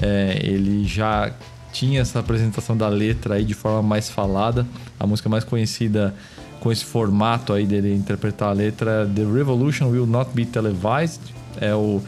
[0.00, 1.32] é, ele já
[1.72, 4.66] tinha essa apresentação da letra aí de forma mais falada.
[4.98, 6.14] A música mais conhecida
[6.60, 11.20] com esse formato aí dele interpretar a letra The Revolution Will Not Be Televised,
[11.60, 12.02] é o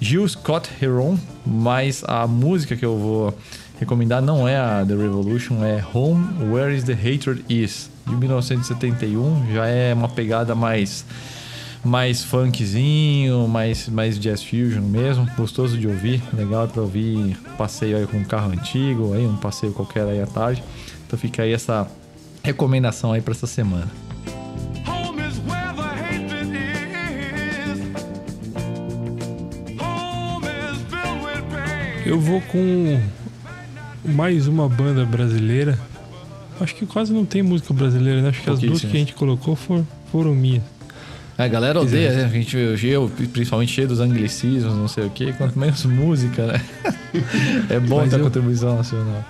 [0.00, 3.38] Gil Scott Heron, mas a música que eu vou
[3.78, 9.52] recomendar não é a The Revolution, é Home Where Is the Hatred Is, de 1971.
[9.52, 11.04] Já é uma pegada mais
[11.84, 18.06] mais funkzinho, mais, mais jazz fusion mesmo, gostoso de ouvir, legal para ouvir passeio aí
[18.06, 20.64] com um carro antigo, aí um passeio qualquer aí à tarde.
[21.06, 21.86] Então fica aí essa
[22.42, 23.90] recomendação aí para essa semana.
[32.06, 33.00] Eu vou com
[34.04, 35.78] mais uma banda brasileira.
[36.60, 38.28] Acho que quase não tem música brasileira, né?
[38.28, 40.62] Acho que as duas que a gente colocou foram, foram minhas.
[41.36, 42.24] A galera odeia, né?
[42.26, 45.34] A gente, eu, principalmente cheio dos anglicismos, não sei o quê.
[45.36, 46.60] Quanto menos música, né?
[47.68, 49.24] é bom Mas ter eu, contribuição nacional.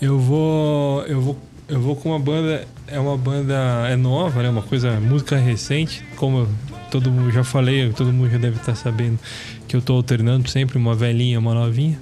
[0.00, 1.02] Eu vou.
[1.04, 1.38] Eu vou.
[1.66, 2.66] Eu vou com uma banda.
[2.86, 3.54] É uma banda.
[3.88, 4.50] É nova, né?
[4.50, 5.00] Uma coisa.
[5.00, 6.04] Música recente.
[6.16, 6.46] Como
[6.90, 9.18] todo mundo já falei, todo mundo já deve estar sabendo
[9.66, 11.98] que eu tô alternando sempre uma velhinha e uma novinha.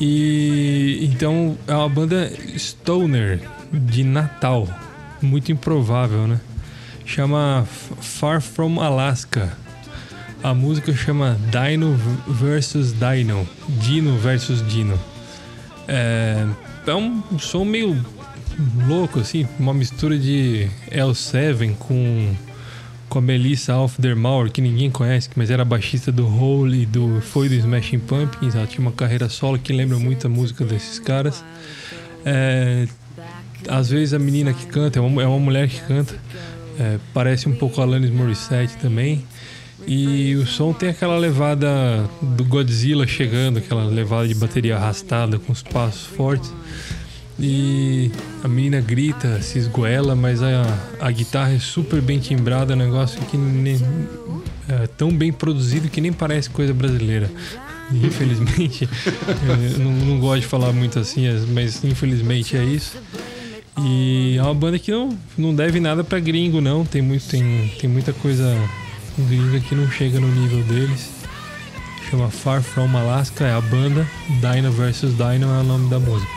[0.00, 3.40] E então é uma banda stoner
[3.72, 4.68] de Natal,
[5.22, 6.40] muito improvável, né?
[7.04, 7.66] Chama
[8.00, 9.56] Far From Alaska.
[10.42, 13.48] A música chama Dino versus Dino,
[13.80, 14.98] Dino versus Dino.
[15.88, 16.46] É,
[16.86, 18.04] é um som meio
[18.86, 22.34] louco assim, uma mistura de L7 com
[23.14, 26.84] com a Melissa Auf der Mauer, que ninguém conhece, mas era baixista do Hole e
[26.84, 28.56] do, foi do Smashing Pumpkins.
[28.56, 31.44] Ela tinha uma carreira solo que lembra muito a música desses caras.
[32.24, 32.88] É,
[33.68, 36.18] às vezes a menina que canta, é uma, é uma mulher que canta,
[36.76, 39.24] é, parece um pouco Alanis Morissette também.
[39.86, 45.52] E o som tem aquela levada do Godzilla chegando, aquela levada de bateria arrastada com
[45.52, 46.52] os passos fortes.
[47.38, 48.10] E
[48.42, 50.62] a menina grita, se esgoela, mas a,
[51.00, 53.76] a guitarra é super bem timbrada, um negócio que nem,
[54.68, 57.30] é tão bem produzido que nem parece coisa brasileira.
[57.92, 58.88] Infelizmente,
[59.74, 62.96] eu não, não gosto de falar muito assim, mas infelizmente é isso.
[63.82, 66.84] E é uma banda que não, não deve nada para gringo, não.
[66.84, 68.56] Tem, muito, tem, tem muita coisa
[69.18, 71.10] gringa que não chega no nível deles.
[72.10, 74.06] Chama Far From Alaska, é a banda.
[74.28, 76.30] Dino vs Dino é o nome da música.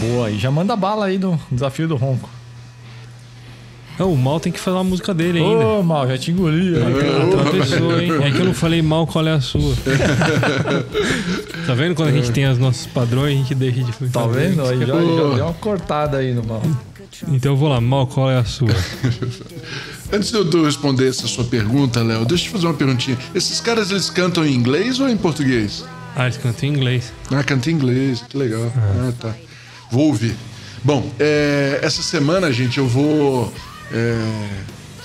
[0.00, 2.28] Boa, e já manda bala aí no desafio do ronco.
[3.98, 5.64] É, o Mal tem que fazer a música dele ainda.
[5.64, 6.74] Ô, Mal, já te engoli.
[6.76, 8.10] Atravessou, hein?
[8.22, 9.74] É que eu não falei mal qual é a sua.
[11.66, 14.62] tá vendo quando a gente tem os nossos padrões, a gente deixa de Tá vendo?
[14.62, 16.62] Aí já, já deu uma cortada aí no Mal.
[17.28, 18.68] Então eu vou lá, Mal, qual é a sua?
[20.12, 23.18] Antes de eu responder essa sua pergunta, Léo, deixa eu te fazer uma perguntinha.
[23.34, 25.84] Esses caras, eles cantam em inglês ou em português?
[26.14, 27.12] Ah, eles cantam em inglês.
[27.30, 28.70] Ah, cantam em inglês, que legal.
[28.76, 29.34] Ah, ah tá.
[29.90, 30.36] Vou ouvir.
[30.84, 33.52] Bom, é, essa semana, gente, eu vou...
[33.90, 34.48] É,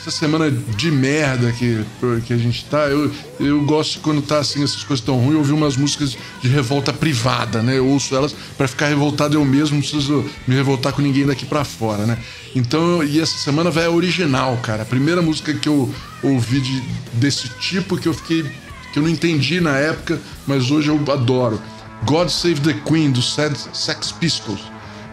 [0.07, 1.83] essa semana de merda que,
[2.25, 5.51] que a gente tá, eu, eu gosto quando tá assim, essas coisas tão ruins, ouvir
[5.51, 7.77] umas músicas de revolta privada, né?
[7.77, 11.45] Eu ouço elas para ficar revoltado eu mesmo, não preciso me revoltar com ninguém daqui
[11.45, 12.17] para fora, né?
[12.55, 14.83] Então, e essa semana vai a original, cara.
[14.83, 15.93] A primeira música que eu
[16.23, 16.81] ouvi de,
[17.13, 18.49] desse tipo que eu fiquei
[18.93, 21.61] que eu não entendi na época, mas hoje eu adoro.
[22.05, 24.61] God Save the Queen, do Sex Pistols.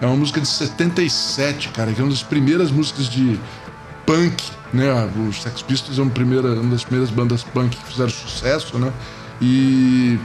[0.00, 3.38] É uma música de 77, cara, que é uma das primeiras músicas de
[4.06, 4.42] punk,
[4.74, 5.10] né?
[5.28, 8.92] Os Sex Pistols é uma, primeira, uma das primeiras bandas punk que fizeram sucesso, né?
[9.40, 10.18] E,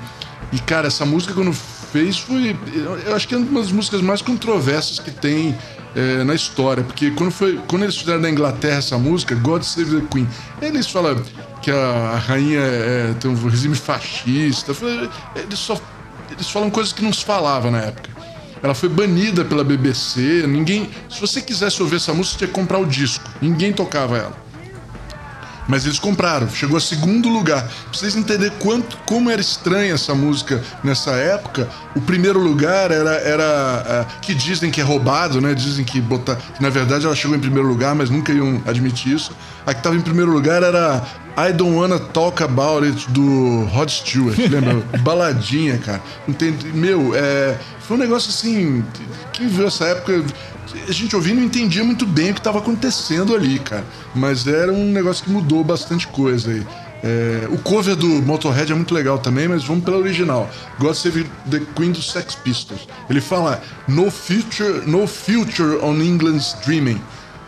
[0.51, 2.55] e cara, essa música quando fez foi.
[3.05, 5.57] Eu acho que é uma das músicas mais controversas que tem
[5.95, 10.01] é, na história, porque quando, foi, quando eles fizeram na Inglaterra essa música, God Save
[10.01, 10.27] the Queen,
[10.61, 11.21] eles falam
[11.61, 14.73] que a, rainha é, tem um regime fascista,
[15.35, 15.79] eles, só,
[16.31, 18.18] eles falam coisas que não se falava na época.
[18.61, 20.89] Ela foi banida pela BBC, ninguém.
[21.09, 23.23] Se você quisesse ouvir essa música, você tinha que comprar o disco.
[23.41, 24.49] Ninguém tocava ela.
[25.69, 27.61] Mas eles compraram, chegou a segundo lugar.
[27.61, 33.11] Pra vocês entenderem quanto, como era estranha essa música nessa época, o primeiro lugar era.
[33.11, 35.53] era uh, que dizem que é roubado, né?
[35.53, 36.37] Dizem que botar.
[36.37, 39.31] Que, na verdade ela chegou em primeiro lugar, mas nunca iam admitir isso.
[39.63, 41.05] A que estava em primeiro lugar era
[41.37, 44.73] I Don't Wanna Talk About It do Rod Stewart, lembra?
[45.03, 46.01] Baladinha, cara.
[46.27, 46.67] Entende?
[46.73, 47.55] Meu, é,
[47.89, 48.85] foi um negócio assim.
[49.33, 50.23] Quem viu essa época
[50.87, 53.83] a gente ouvindo não entendia muito bem o que estava acontecendo ali, cara.
[54.13, 56.63] Mas era um negócio que mudou bastante coisa aí.
[57.01, 60.47] É, o cover do Motorhead é muito legal também, mas vamos pela original.
[60.77, 62.87] God Save the Queen dos Sex Pistols.
[63.09, 67.01] Ele fala No future, no future on England's Dreaming.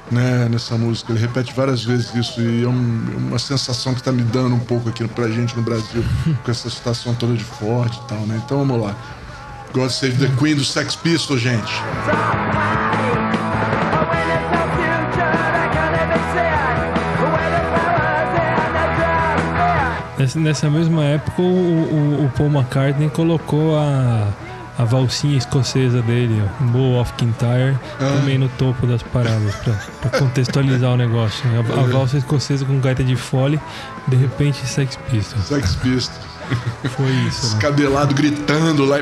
[0.10, 4.12] Né, nessa música, ele repete várias vezes isso e é um, uma sensação que está
[4.12, 6.04] me dando um pouco aqui pra gente no Brasil,
[6.44, 8.42] com essa situação toda de forte e tal, né?
[8.44, 9.21] Então vamos lá.
[9.74, 11.72] God Save the Queen dos Sex Pistols, gente.
[20.36, 24.28] Nessa mesma época, o, o, o, Paul McCartney colocou a,
[24.78, 28.18] a valsinha escocesa dele, o Bow of Kintyre, ah.
[28.18, 29.56] também no topo das paradas,
[30.00, 31.48] para contextualizar o negócio.
[31.50, 31.66] Né?
[31.76, 33.60] A, a, valsa escocesa com gaita de fole,
[34.08, 35.46] de repente Sex Pistols.
[35.46, 36.31] Sex Pistols.
[36.96, 37.56] Foi isso.
[37.56, 37.62] Né?
[37.62, 38.98] Cabelado gritando lá,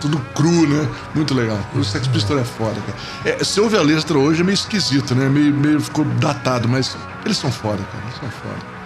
[0.00, 0.88] tudo cru, né?
[1.14, 1.58] Muito legal.
[1.74, 3.36] O Sex Pistols é foda, cara.
[3.36, 5.28] É, se ouve a letra hoje é meio esquisito, né?
[5.28, 8.04] Meio, meio ficou datado, mas eles são foda, cara.
[8.04, 8.80] Eles são foda.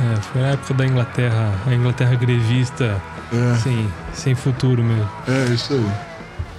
[0.00, 3.00] É, foi a época da Inglaterra, a Inglaterra grevista
[3.32, 3.56] é.
[3.58, 5.08] sem, sem futuro mesmo.
[5.28, 5.86] É, isso aí.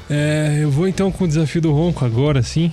[0.10, 2.72] É, eu vou então com o desafio do Ronco agora, sim.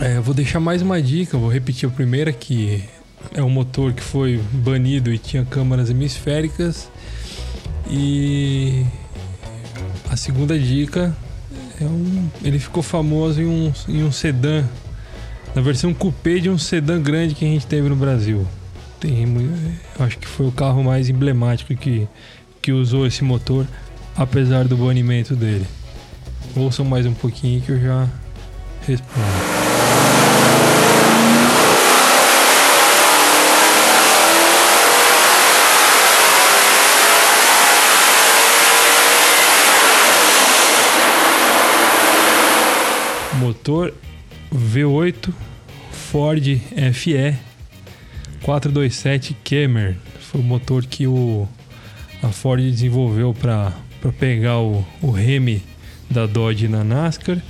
[0.00, 2.88] É, eu vou deixar mais uma dica, vou repetir a primeira, que
[3.34, 6.90] é um motor que foi banido e tinha câmaras hemisféricas.
[7.88, 8.84] E
[10.08, 11.16] a segunda dica
[11.80, 14.64] é um, ele ficou famoso em um, em um sedã,
[15.54, 18.46] na versão coupé de um sedã grande que a gente teve no Brasil
[19.00, 19.26] tem,
[19.98, 22.06] acho que foi o carro mais emblemático que,
[22.60, 23.66] que usou esse motor,
[24.14, 25.66] apesar do banimento dele.
[26.54, 28.06] Ouçam mais um pouquinho que eu já
[28.86, 29.70] respondo.
[43.38, 43.94] motor
[45.10, 45.32] V8
[45.90, 46.60] Ford
[46.92, 47.36] FE
[48.42, 51.48] 427 Kemmer foi o motor que o,
[52.22, 53.72] a Ford desenvolveu para
[54.18, 55.14] pegar o, o
[56.08, 57.42] da Dodge na NASCAR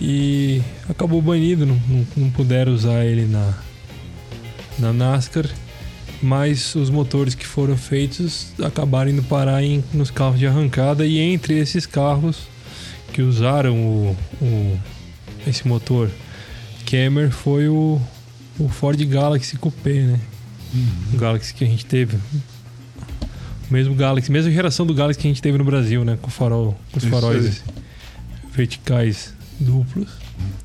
[0.00, 3.54] e acabou banido, não, não, não puderam usar ele na,
[4.78, 5.48] na NASCAR,
[6.22, 11.18] mas os motores que foram feitos acabaram indo parar em, nos carros de arrancada e
[11.18, 12.46] entre esses carros
[13.12, 14.78] que usaram o, o
[15.46, 16.10] esse motor
[16.84, 18.00] Kemmer foi o,
[18.58, 20.20] o Ford Galaxy Coupé, né?
[20.72, 21.14] Uhum.
[21.14, 22.16] O Galaxy que a gente teve.
[22.16, 26.18] O mesmo Galaxy, mesma geração do Galaxy que a gente teve no Brasil, né?
[26.20, 27.62] Com farol, com os faróis
[28.52, 30.08] verticais duplos.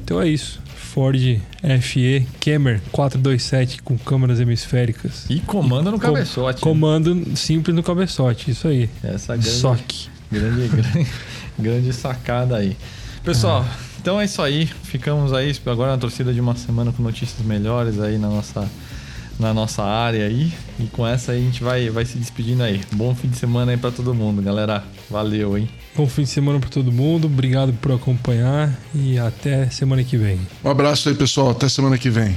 [0.02, 0.62] Então é isso.
[0.76, 1.40] Ford
[1.82, 5.26] FE Camry 427 com câmeras hemisféricas.
[5.30, 6.62] E comando no cabeçote.
[6.62, 8.90] Com, comando simples no cabeçote, isso aí.
[9.04, 10.10] Essa grande, Soque.
[10.32, 11.08] Grande, grande,
[11.58, 12.76] grande sacada aí.
[13.24, 13.89] Pessoal, ah.
[14.02, 14.66] Então é isso aí.
[14.66, 18.70] Ficamos aí agora na torcida de uma semana com notícias melhores aí na nossa,
[19.38, 20.54] na nossa área aí.
[20.80, 22.82] E com essa aí a gente vai, vai se despedindo aí.
[22.94, 24.84] Bom fim de semana aí para todo mundo, galera.
[25.10, 25.70] Valeu, hein?
[25.96, 27.26] Bom fim de semana para todo mundo.
[27.26, 30.40] Obrigado por acompanhar e até semana que vem.
[30.64, 31.50] Um abraço aí, pessoal.
[31.50, 32.36] Até semana que vem.